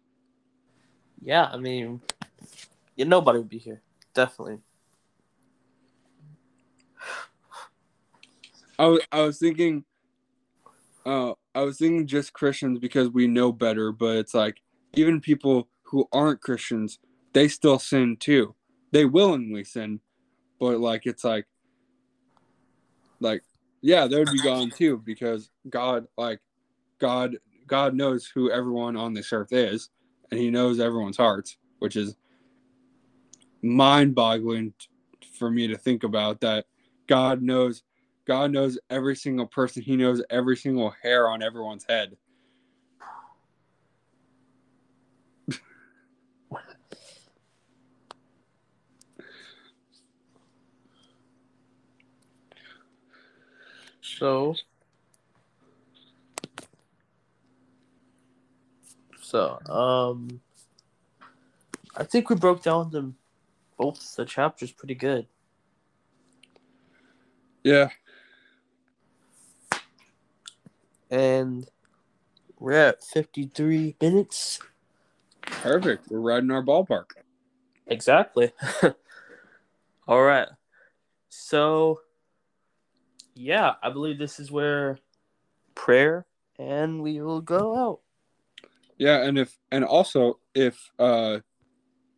Yeah, 1.21 1.49
I 1.51 1.57
mean, 1.57 2.01
yeah, 2.95 3.05
nobody 3.05 3.39
would 3.39 3.49
be 3.49 3.57
here. 3.57 3.81
Definitely. 4.13 4.59
I 8.81 8.87
was, 8.87 9.01
I 9.11 9.21
was 9.21 9.37
thinking, 9.37 9.85
uh, 11.05 11.33
I 11.53 11.61
was 11.61 11.77
thinking 11.77 12.07
just 12.07 12.33
Christians 12.33 12.79
because 12.79 13.09
we 13.09 13.27
know 13.27 13.51
better, 13.51 13.91
but 13.91 14.17
it's 14.17 14.33
like 14.33 14.57
even 14.95 15.21
people 15.21 15.67
who 15.83 16.07
aren't 16.11 16.41
Christians, 16.41 16.97
they 17.33 17.47
still 17.47 17.77
sin 17.77 18.17
too. 18.17 18.55
They 18.91 19.05
willingly 19.05 19.63
sin, 19.65 19.99
but 20.59 20.79
like 20.79 21.05
it's 21.05 21.23
like, 21.23 21.45
like 23.19 23.43
yeah, 23.83 24.07
they 24.07 24.17
would 24.17 24.31
be 24.31 24.41
gone 24.41 24.71
too 24.71 24.97
because 25.05 25.51
God, 25.69 26.07
like 26.17 26.39
God, 26.97 27.37
God 27.67 27.93
knows 27.93 28.25
who 28.33 28.49
everyone 28.49 28.95
on 28.97 29.13
this 29.13 29.31
earth 29.31 29.53
is, 29.53 29.91
and 30.31 30.39
He 30.39 30.49
knows 30.49 30.79
everyone's 30.79 31.17
hearts, 31.17 31.55
which 31.77 31.95
is 31.95 32.15
mind-boggling 33.61 34.73
for 35.37 35.51
me 35.51 35.67
to 35.67 35.77
think 35.77 36.03
about 36.03 36.41
that 36.41 36.65
God 37.05 37.43
knows 37.43 37.83
God 38.25 38.51
knows 38.51 38.77
every 38.89 39.15
single 39.15 39.47
person. 39.47 39.81
He 39.81 39.95
knows 39.95 40.21
every 40.29 40.55
single 40.57 40.93
hair 41.01 41.29
on 41.29 41.41
everyone's 41.41 41.85
head. 41.87 42.17
so 54.01 54.55
so 59.21 59.59
um 59.69 60.41
I 61.95 62.03
think 62.03 62.29
we 62.29 62.35
broke 62.35 62.63
down 62.63 62.91
the 62.91 63.11
both 63.77 64.15
the 64.15 64.25
chapters 64.25 64.71
pretty 64.71 64.95
good. 64.95 65.27
Yeah, 67.63 67.89
and 71.11 71.69
we're 72.57 72.71
at 72.71 73.03
53 73.03 73.95
minutes. 74.01 74.59
Perfect. 75.41 76.07
We're 76.09 76.19
riding 76.19 76.49
our 76.49 76.63
ballpark. 76.63 77.11
Exactly. 77.87 78.51
All 80.07 80.23
right. 80.23 80.47
So, 81.29 81.99
yeah, 83.35 83.73
I 83.83 83.89
believe 83.89 84.17
this 84.17 84.39
is 84.39 84.51
where 84.51 84.97
prayer 85.75 86.25
and 86.57 87.01
we 87.01 87.21
will 87.21 87.41
go 87.41 87.75
out. 87.75 87.99
Yeah, 88.97 89.23
and 89.23 89.37
if 89.37 89.57
and 89.71 89.83
also 89.83 90.39
if 90.53 90.91
uh 90.99 91.39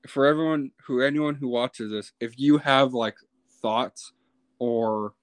for 0.07 0.25
everyone 0.25 0.71
who 0.85 1.01
anyone 1.01 1.35
who 1.35 1.47
watches 1.47 1.91
this, 1.91 2.11
if 2.19 2.37
you 2.37 2.57
have 2.57 2.93
like 2.93 3.15
thoughts 3.61 4.11
or 4.59 5.13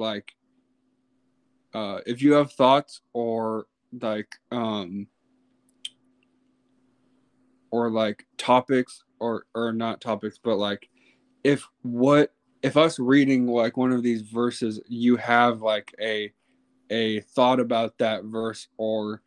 like 0.00 0.32
uh, 1.74 2.00
if 2.06 2.20
you 2.20 2.32
have 2.32 2.52
thoughts 2.52 3.02
or 3.12 3.66
like 4.00 4.34
um 4.50 5.06
or 7.70 7.90
like 7.90 8.26
topics 8.36 9.04
or 9.20 9.46
or 9.54 9.72
not 9.72 10.00
topics 10.00 10.38
but 10.42 10.56
like 10.56 10.88
if 11.44 11.66
what 11.82 12.32
if 12.62 12.76
us 12.76 12.98
reading 12.98 13.46
like 13.46 13.76
one 13.76 13.92
of 13.92 14.02
these 14.02 14.22
verses 14.22 14.80
you 14.88 15.16
have 15.16 15.62
like 15.62 15.92
a 16.00 16.32
a 16.90 17.20
thought 17.20 17.60
about 17.60 17.96
that 17.98 18.24
verse 18.24 18.68
or 18.76 19.22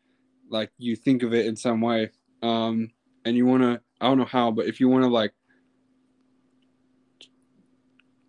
like 0.50 0.72
you 0.78 0.96
think 0.96 1.24
of 1.24 1.34
it 1.34 1.46
in 1.46 1.56
some 1.56 1.82
way 1.82 2.10
um 2.42 2.90
and 3.26 3.36
you 3.36 3.46
want 3.46 3.64
to 3.64 3.80
i 4.02 4.08
don't 4.08 4.18
know 4.18 4.26
how 4.26 4.52
but 4.52 4.66
if 4.66 4.80
you 4.80 4.88
want 4.90 5.04
to 5.04 5.10
like 5.10 5.34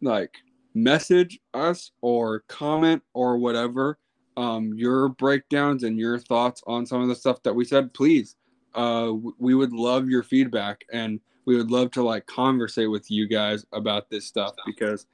like 0.00 0.34
message 0.74 1.38
us 1.52 1.92
or 2.00 2.44
comment 2.48 3.02
or 3.12 3.38
whatever 3.38 3.98
um, 4.36 4.72
your 4.74 5.10
breakdowns 5.10 5.84
and 5.84 5.98
your 5.98 6.18
thoughts 6.18 6.62
on 6.66 6.86
some 6.86 7.00
of 7.00 7.08
the 7.08 7.14
stuff 7.14 7.42
that 7.44 7.54
we 7.54 7.64
said, 7.64 7.94
please. 7.94 8.36
Uh, 8.74 9.12
we 9.38 9.54
would 9.54 9.72
love 9.72 10.08
your 10.08 10.24
feedback 10.24 10.84
and 10.92 11.20
we 11.44 11.56
would 11.56 11.70
love 11.70 11.92
to 11.92 12.02
like 12.02 12.26
conversate 12.26 12.90
with 12.90 13.08
you 13.10 13.28
guys 13.28 13.64
about 13.72 14.10
this 14.10 14.26
stuff 14.26 14.54
because 14.66 15.06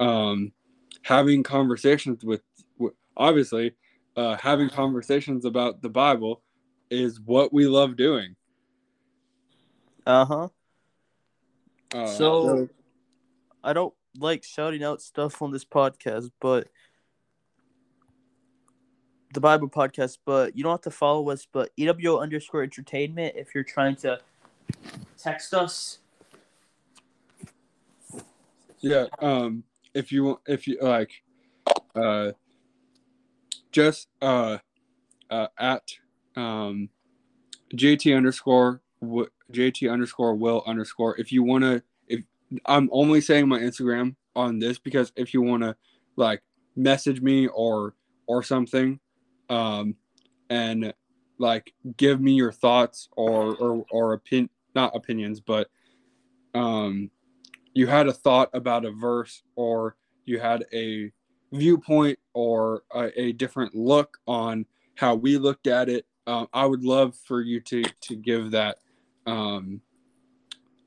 um, 0.00 0.52
having 1.02 1.42
conversations 1.42 2.24
with, 2.24 2.40
obviously, 3.16 3.74
uh, 4.16 4.36
having 4.36 4.70
conversations 4.70 5.44
about 5.44 5.82
the 5.82 5.88
Bible 5.90 6.42
is 6.90 7.20
what 7.20 7.52
we 7.52 7.66
love 7.66 7.96
doing. 7.96 8.34
Uh-huh. 10.06 10.48
Uh, 11.94 12.06
so, 12.06 12.46
so 12.46 12.68
I 13.62 13.72
don't 13.74 13.92
like 14.18 14.44
shouting 14.44 14.82
out 14.82 15.02
stuff 15.02 15.40
on 15.42 15.52
this 15.52 15.64
podcast, 15.64 16.30
but 16.40 16.68
the 19.32 19.40
Bible 19.40 19.68
podcast, 19.68 20.18
but 20.24 20.56
you 20.56 20.62
don't 20.62 20.72
have 20.72 20.80
to 20.82 20.90
follow 20.90 21.30
us, 21.30 21.46
but 21.50 21.70
EWO 21.76 22.20
underscore 22.20 22.62
entertainment 22.62 23.34
if 23.36 23.54
you're 23.54 23.64
trying 23.64 23.96
to 23.96 24.20
text 25.18 25.54
us. 25.54 25.98
Yeah. 28.80 29.06
Um. 29.20 29.64
If 29.94 30.12
you 30.12 30.24
want, 30.24 30.40
if 30.46 30.68
you 30.68 30.78
like, 30.80 31.10
uh, 31.94 32.32
just 33.72 34.08
uh, 34.20 34.58
uh 35.30 35.46
at 35.58 35.90
um, 36.36 36.90
JT 37.74 38.14
underscore 38.14 38.82
JT 39.52 39.90
underscore 39.90 40.34
will 40.34 40.62
underscore. 40.66 41.18
If 41.18 41.32
you 41.32 41.42
want 41.42 41.64
to, 41.64 41.74
if 41.76 41.82
I'm 42.66 42.88
only 42.92 43.20
saying 43.20 43.48
my 43.48 43.58
Instagram 43.58 44.14
on 44.34 44.58
this 44.58 44.78
because 44.78 45.12
if 45.16 45.34
you 45.34 45.42
want 45.42 45.62
to, 45.62 45.76
like, 46.16 46.42
message 46.76 47.20
me 47.20 47.48
or 47.48 47.94
or 48.26 48.42
something, 48.42 48.98
um, 49.48 49.94
and 50.50 50.92
like 51.38 51.72
give 51.96 52.20
me 52.20 52.32
your 52.32 52.52
thoughts 52.52 53.08
or 53.16 53.56
or 53.56 53.84
or 53.90 54.12
opinion, 54.14 54.50
not 54.74 54.96
opinions, 54.96 55.40
but 55.40 55.68
um 56.54 57.10
you 57.76 57.86
had 57.86 58.08
a 58.08 58.12
thought 58.12 58.48
about 58.54 58.86
a 58.86 58.90
verse 58.90 59.42
or 59.54 59.96
you 60.24 60.40
had 60.40 60.64
a 60.72 61.12
viewpoint 61.52 62.18
or 62.32 62.82
a, 62.94 63.20
a 63.20 63.32
different 63.32 63.74
look 63.74 64.16
on 64.26 64.64
how 64.94 65.14
we 65.14 65.36
looked 65.36 65.66
at 65.66 65.90
it 65.90 66.06
um, 66.26 66.48
i 66.54 66.64
would 66.64 66.82
love 66.82 67.14
for 67.14 67.42
you 67.42 67.60
to 67.60 67.82
to 68.00 68.16
give 68.16 68.50
that 68.50 68.78
um, 69.26 69.80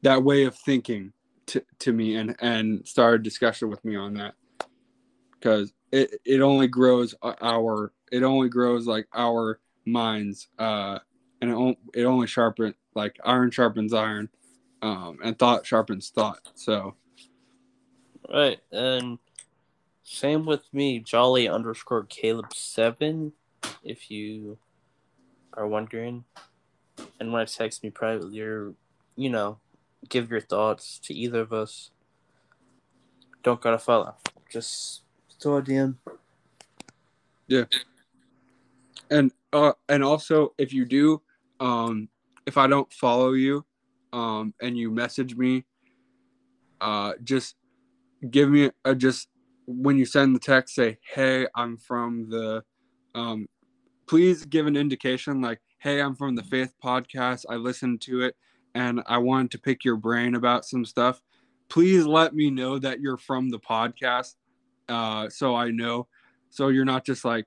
that 0.02 0.24
way 0.24 0.46
of 0.46 0.56
thinking 0.56 1.14
to, 1.50 1.64
to 1.80 1.94
me 1.94 2.16
and 2.16 2.36
and 2.40 2.88
start 2.88 3.20
a 3.20 3.24
discussion 3.24 3.70
with 3.70 3.84
me 3.86 3.96
on 3.96 4.14
that 4.16 4.34
because 5.32 5.74
it, 5.92 6.22
it 6.26 6.42
only 6.42 6.68
grows 6.68 7.16
our 7.24 7.92
it 8.12 8.24
only 8.24 8.50
grows 8.50 8.88
like 8.88 9.08
our 9.14 9.60
minds 9.86 10.48
uh 10.60 11.00
and 11.42 11.52
it, 11.52 11.78
it 12.02 12.04
only 12.04 12.28
sharpens 12.28 12.76
like 12.96 13.18
iron 13.24 13.52
sharpens 13.52 13.94
iron 13.94 14.30
um, 14.82 15.20
and 15.24 15.38
thought 15.38 15.66
sharpens 15.66 16.10
thought. 16.10 16.40
So, 16.56 16.96
right, 18.34 18.60
and 18.72 19.20
same 20.04 20.46
with 20.46 20.64
me, 20.74 21.00
Jolly 21.00 21.48
underscore 21.48 22.04
Caleb 22.04 22.54
seven, 22.54 23.34
if 23.84 24.10
you 24.10 24.58
are 25.54 25.68
wondering. 25.68 26.24
And 27.20 27.32
when 27.32 27.42
I 27.42 27.46
text 27.46 27.84
me 27.84 27.90
privately, 27.90 28.36
you're, 28.36 28.74
you 29.16 29.30
know, 29.30 29.60
give 30.08 30.32
your 30.32 30.42
thoughts 30.42 31.00
to 31.00 31.14
either 31.14 31.42
of 31.42 31.52
us. 31.52 31.92
Don't 33.44 33.62
gotta 33.62 33.80
follow, 33.80 34.16
just 34.52 35.04
throw 35.42 35.58
a 35.58 35.62
DM. 35.62 35.96
Yeah, 37.48 37.66
and 39.10 39.32
uh, 39.52 39.74
and 39.88 40.04
also 40.04 40.54
if 40.58 40.74
you 40.74 40.86
do, 40.86 41.22
um, 41.60 42.10
if 42.46 42.58
I 42.58 42.68
don't 42.68 42.92
follow 42.94 43.32
you, 43.32 43.66
um, 44.14 44.54
and 44.62 44.78
you 44.78 44.92
message 44.92 45.36
me, 45.36 45.66
uh, 46.82 47.14
just 47.24 47.56
give 48.30 48.50
me 48.50 48.72
a 48.86 48.96
just 48.96 49.30
when 49.66 49.98
you 49.98 50.06
send 50.06 50.36
the 50.36 50.40
text, 50.40 50.76
say, 50.76 50.98
"Hey, 51.02 51.48
I'm 51.56 51.78
from 51.78 52.30
the." 52.30 52.64
Um, 53.16 53.48
please 54.08 54.46
give 54.46 54.68
an 54.68 54.76
indication 54.76 55.42
like, 55.42 55.62
"Hey, 55.80 56.02
I'm 56.02 56.16
from 56.16 56.36
the 56.36 56.44
Faith 56.44 56.74
Podcast. 56.84 57.46
I 57.50 57.56
listened 57.56 58.02
to 58.02 58.22
it, 58.22 58.36
and 58.76 59.02
I 59.08 59.18
wanted 59.18 59.52
to 59.52 59.60
pick 59.60 59.84
your 59.84 59.98
brain 59.98 60.36
about 60.36 60.66
some 60.66 60.86
stuff." 60.86 61.22
Please 61.70 62.06
let 62.06 62.34
me 62.34 62.50
know 62.50 62.80
that 62.80 63.00
you're 63.00 63.18
from 63.18 63.50
the 63.50 63.60
podcast, 63.60 64.36
uh, 64.88 65.30
so 65.30 65.56
I 65.56 65.70
know. 65.72 66.08
So 66.50 66.70
you're 66.70 66.86
not 66.86 67.06
just 67.06 67.24
like, 67.26 67.46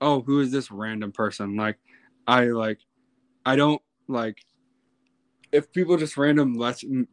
"Oh, 0.00 0.22
who 0.22 0.40
is 0.40 0.50
this 0.50 0.70
random 0.70 1.12
person?" 1.12 1.56
Like, 1.56 1.78
I 2.26 2.46
like, 2.46 2.80
I 3.44 3.56
don't 3.56 3.82
like 4.08 4.38
if 5.52 5.72
people 5.72 5.96
just 5.96 6.16
random 6.16 6.60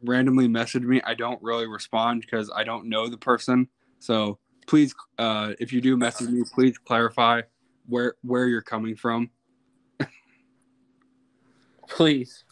randomly 0.02 0.48
message 0.48 0.82
me, 0.82 1.00
I 1.04 1.14
don't 1.14 1.42
really 1.42 1.66
respond 1.66 2.20
because 2.20 2.50
I 2.54 2.64
don't 2.64 2.88
know 2.88 3.08
the 3.08 3.16
person. 3.16 3.68
So 3.98 4.38
please, 4.66 4.94
uh, 5.18 5.52
if 5.58 5.72
you 5.72 5.80
do 5.80 5.96
message 5.96 6.28
me, 6.28 6.42
please 6.52 6.76
clarify 6.78 7.42
where 7.86 8.14
where 8.22 8.46
you're 8.46 8.62
coming 8.62 8.96
from. 8.96 9.30
please. 11.88 12.44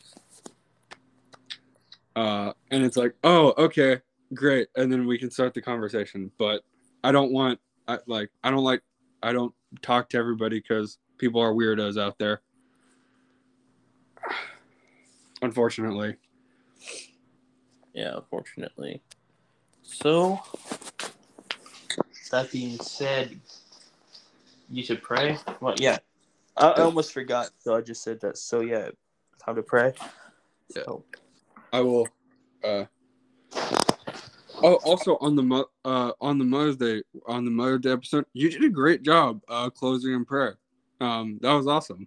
Uh, 2.16 2.52
and 2.70 2.84
it's 2.84 2.96
like, 2.96 3.14
oh, 3.24 3.54
okay, 3.58 4.00
great, 4.32 4.68
and 4.76 4.92
then 4.92 5.06
we 5.06 5.18
can 5.18 5.30
start 5.30 5.54
the 5.54 5.62
conversation. 5.62 6.30
But 6.38 6.62
I 7.02 7.12
don't 7.12 7.32
want, 7.32 7.60
I, 7.88 7.98
like, 8.06 8.30
I 8.42 8.50
don't 8.50 8.64
like, 8.64 8.82
I 9.22 9.32
don't 9.32 9.54
talk 9.82 10.08
to 10.10 10.18
everybody 10.18 10.60
because 10.60 10.98
people 11.18 11.40
are 11.40 11.52
weirdos 11.52 12.00
out 12.00 12.18
there 12.18 12.40
unfortunately. 15.42 16.16
Yeah, 17.92 18.16
unfortunately. 18.16 19.02
So, 19.82 20.40
that 22.30 22.50
being 22.50 22.78
said, 22.80 23.38
you 24.70 24.82
should 24.82 25.02
pray. 25.02 25.38
Well, 25.60 25.74
yeah, 25.78 25.98
I, 26.56 26.70
I 26.70 26.82
almost 26.82 27.12
forgot, 27.12 27.50
so 27.58 27.76
I 27.76 27.80
just 27.80 28.02
said 28.02 28.20
that. 28.22 28.38
So 28.38 28.60
yeah, 28.60 28.88
time 29.44 29.56
to 29.56 29.62
pray. 29.62 29.92
So. 30.70 31.04
Yeah. 31.12 31.20
I 31.74 31.80
will. 31.80 32.06
Uh, 32.62 32.84
oh, 34.62 34.76
also 34.84 35.18
on 35.20 35.34
the 35.34 35.66
uh 35.84 36.12
on 36.20 36.38
the 36.38 36.44
Mother's 36.44 36.76
Day 36.76 37.02
on 37.26 37.44
the 37.44 37.50
Mother's 37.50 37.80
Day 37.80 37.90
episode, 37.90 38.26
you 38.32 38.48
did 38.48 38.62
a 38.62 38.68
great 38.68 39.02
job 39.02 39.40
uh 39.48 39.70
closing 39.70 40.12
in 40.14 40.24
prayer. 40.24 40.58
Um, 41.00 41.40
that 41.42 41.52
was 41.52 41.66
awesome. 41.66 42.06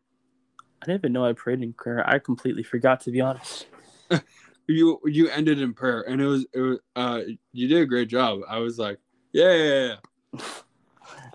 I 0.82 0.86
didn't 0.86 1.02
even 1.02 1.12
know 1.12 1.26
I 1.26 1.34
prayed 1.34 1.62
in 1.62 1.74
prayer. 1.74 2.10
I 2.10 2.18
completely 2.18 2.64
forgot 2.64 3.02
to 3.02 3.12
be 3.12 3.20
honest. 3.20 3.68
you 4.68 5.02
you 5.04 5.28
ended 5.28 5.60
in 5.60 5.74
prayer, 5.74 6.02
and 6.08 6.22
it 6.22 6.28
was 6.28 6.46
it 6.54 6.62
was 6.62 6.80
uh 6.96 7.22
you 7.52 7.68
did 7.68 7.82
a 7.82 7.86
great 7.86 8.08
job. 8.08 8.40
I 8.48 8.60
was 8.60 8.80
like, 8.80 9.00
yeah, 9.34 9.54
yeah, 9.54 9.96
yeah. 10.34 10.40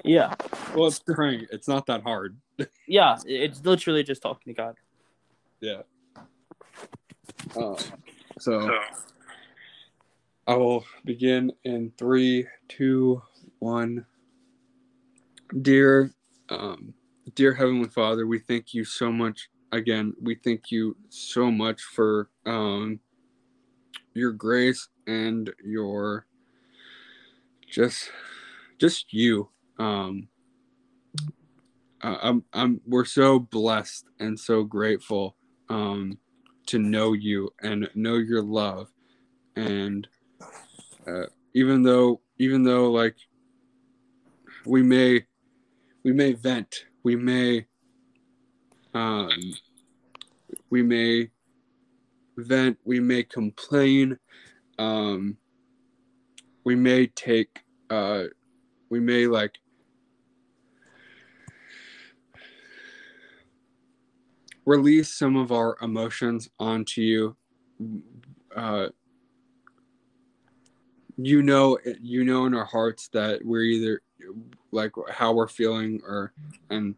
yeah. 0.05 0.35
Well, 0.75 0.87
it's 0.87 1.01
praying. 1.01 1.49
It's 1.53 1.69
not 1.69 1.85
that 1.85 2.03
hard. 2.03 2.39
yeah, 2.89 3.19
it's 3.27 3.63
literally 3.63 4.03
just 4.03 4.23
talking 4.23 4.55
to 4.55 4.57
God. 4.57 4.77
Yeah. 5.61 5.83
Uh, 7.55 7.77
so 8.43 8.77
I 10.49 10.57
will 10.57 10.85
begin 11.05 11.53
in 11.63 11.93
three, 11.97 12.49
two, 12.67 13.23
one. 13.61 14.05
Dear 15.61 16.11
um 16.49 16.93
dear 17.37 17.55
Heavenly 17.55 17.89
Father, 17.89 18.27
we 18.27 18.41
thank 18.41 18.75
you 18.75 18.85
so 18.85 19.13
much. 19.13 19.49
Again, 19.71 20.15
we 20.21 20.35
thank 20.35 20.73
you 20.73 20.97
so 21.09 21.53
much 21.53 21.83
for 21.83 22.31
um, 22.45 22.99
your 24.13 24.33
grace 24.33 24.89
and 25.07 25.49
your 25.65 26.27
just 27.71 28.11
just 28.79 29.13
you. 29.13 29.51
Um, 29.79 30.27
I'm 32.01 32.43
I'm 32.53 32.81
we're 32.89 33.05
so 33.05 33.39
blessed 33.39 34.07
and 34.19 34.37
so 34.37 34.65
grateful 34.65 35.37
um, 35.69 36.19
to 36.73 36.79
know 36.79 37.13
you 37.13 37.51
and 37.61 37.87
know 37.95 38.15
your 38.15 38.41
love, 38.41 38.89
and 39.57 40.09
uh, 41.07 41.27
even 41.53 41.83
though 41.83 42.23
even 42.39 42.63
though 42.63 42.91
like 42.91 43.15
we 44.65 44.83
may 44.83 45.23
we 46.03 46.15
may 46.15 46.33
vent 46.33 46.87
we 47.03 47.15
may 47.15 47.67
um, 48.95 49.29
we 50.71 50.83
may 50.83 51.29
vent 52.39 52.79
we 52.87 53.01
may 53.01 53.23
complain 53.23 54.19
um, 54.79 55.37
we 56.65 56.75
may 56.75 57.07
take 57.07 57.61
uh, 57.91 58.25
we 58.89 58.99
may 58.99 59.27
like 59.27 59.59
release 64.65 65.13
some 65.13 65.37
of 65.37 65.53
our 65.53 65.77
emotions 65.83 66.49
onto 66.59 67.01
you. 67.01 67.37
Uh, 68.55 68.89
you 71.19 71.43
know 71.43 71.79
you 72.01 72.25
know 72.25 72.47
in 72.47 72.55
our 72.55 72.65
hearts 72.65 73.09
that 73.09 73.45
we're 73.45 73.63
either 73.63 74.01
like 74.71 74.93
how 75.11 75.31
we're 75.31 75.47
feeling 75.47 76.01
or 76.07 76.33
and 76.71 76.95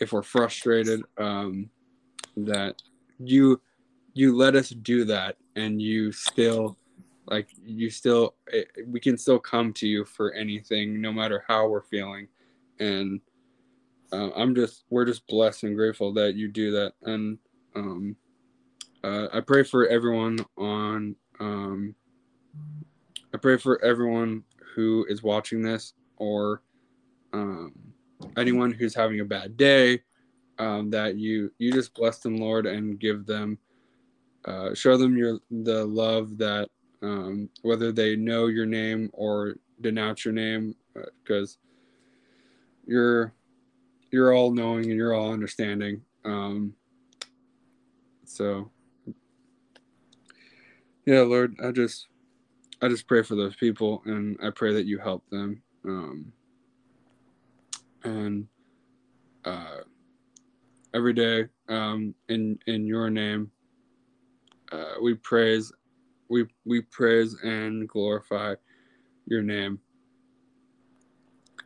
if 0.00 0.12
we're 0.12 0.20
frustrated 0.20 1.00
um 1.18 1.70
that 2.36 2.82
you 3.20 3.60
you 4.14 4.36
let 4.36 4.56
us 4.56 4.70
do 4.70 5.04
that 5.04 5.36
and 5.54 5.80
you 5.80 6.10
still 6.10 6.76
like 7.26 7.48
you 7.64 7.90
still 7.90 8.34
eh, 8.52 8.64
we 8.86 9.00
can 9.00 9.16
still 9.16 9.38
come 9.38 9.72
to 9.72 9.86
you 9.86 10.04
for 10.04 10.32
anything 10.32 11.00
no 11.00 11.12
matter 11.12 11.44
how 11.46 11.68
we're 11.68 11.82
feeling. 11.82 12.28
And 12.78 13.20
uh, 14.12 14.30
i'm 14.36 14.54
just 14.54 14.84
we're 14.90 15.04
just 15.04 15.26
blessed 15.26 15.64
and 15.64 15.76
grateful 15.76 16.12
that 16.12 16.34
you 16.34 16.48
do 16.48 16.70
that. 16.72 16.92
And 17.02 17.38
um 17.74 18.16
uh, 19.02 19.28
i 19.32 19.40
pray 19.40 19.62
for 19.62 19.86
everyone 19.86 20.38
on 20.56 21.16
um 21.40 21.94
i 23.34 23.36
pray 23.36 23.56
for 23.56 23.82
everyone 23.84 24.44
who 24.74 25.04
is 25.08 25.22
watching 25.22 25.62
this 25.62 25.94
or 26.16 26.62
um, 27.32 27.72
anyone 28.36 28.72
who's 28.72 28.94
having 28.94 29.20
a 29.20 29.24
bad 29.24 29.56
day 29.56 30.00
um, 30.58 30.90
that 30.90 31.16
you 31.16 31.50
you 31.58 31.72
just 31.72 31.94
bless 31.94 32.18
them 32.18 32.36
lord 32.36 32.66
and 32.66 33.00
give 33.00 33.26
them 33.26 33.58
uh, 34.44 34.74
show 34.74 34.96
them 34.96 35.16
your 35.16 35.38
the 35.50 35.84
love 35.84 36.36
that 36.38 36.68
um, 37.02 37.48
whether 37.62 37.90
they 37.92 38.16
know 38.16 38.46
your 38.46 38.66
name 38.66 39.10
or 39.12 39.54
denounce 39.80 40.24
your 40.24 40.34
name 40.34 40.74
because 41.24 41.58
uh, 41.60 41.68
you're 42.86 43.32
you're 44.12 44.34
all 44.34 44.52
knowing 44.52 44.84
and 44.84 44.94
you're 44.94 45.14
all 45.14 45.32
understanding. 45.32 46.02
Um, 46.24 46.74
so 48.24 48.70
yeah 51.06 51.20
lord 51.20 51.56
i 51.62 51.70
just 51.70 52.06
i 52.80 52.88
just 52.88 53.06
pray 53.06 53.22
for 53.22 53.34
those 53.34 53.54
people 53.56 54.02
and 54.06 54.38
i 54.42 54.50
pray 54.50 54.72
that 54.72 54.86
you 54.86 54.98
help 54.98 55.28
them. 55.30 55.62
Um, 55.84 56.32
and 58.04 58.46
uh, 59.44 59.80
every 60.94 61.12
day 61.12 61.46
um, 61.68 62.14
in 62.28 62.58
in 62.66 62.86
your 62.86 63.10
name 63.10 63.50
uh, 64.70 64.94
we 65.02 65.14
praise 65.14 65.72
we 66.28 66.46
we 66.64 66.80
praise 66.80 67.36
and 67.42 67.88
glorify 67.88 68.54
your 69.26 69.42
name. 69.42 69.78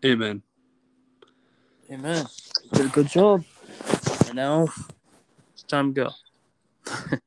Amen 0.05 0.43
amen. 1.91 2.27
Did 2.73 2.87
a 2.87 2.89
good 2.89 3.09
job. 3.09 3.45
And 4.27 4.37
now 4.37 4.67
it's 5.55 5.63
time 5.65 5.95
to 5.95 6.11
go 6.85 7.17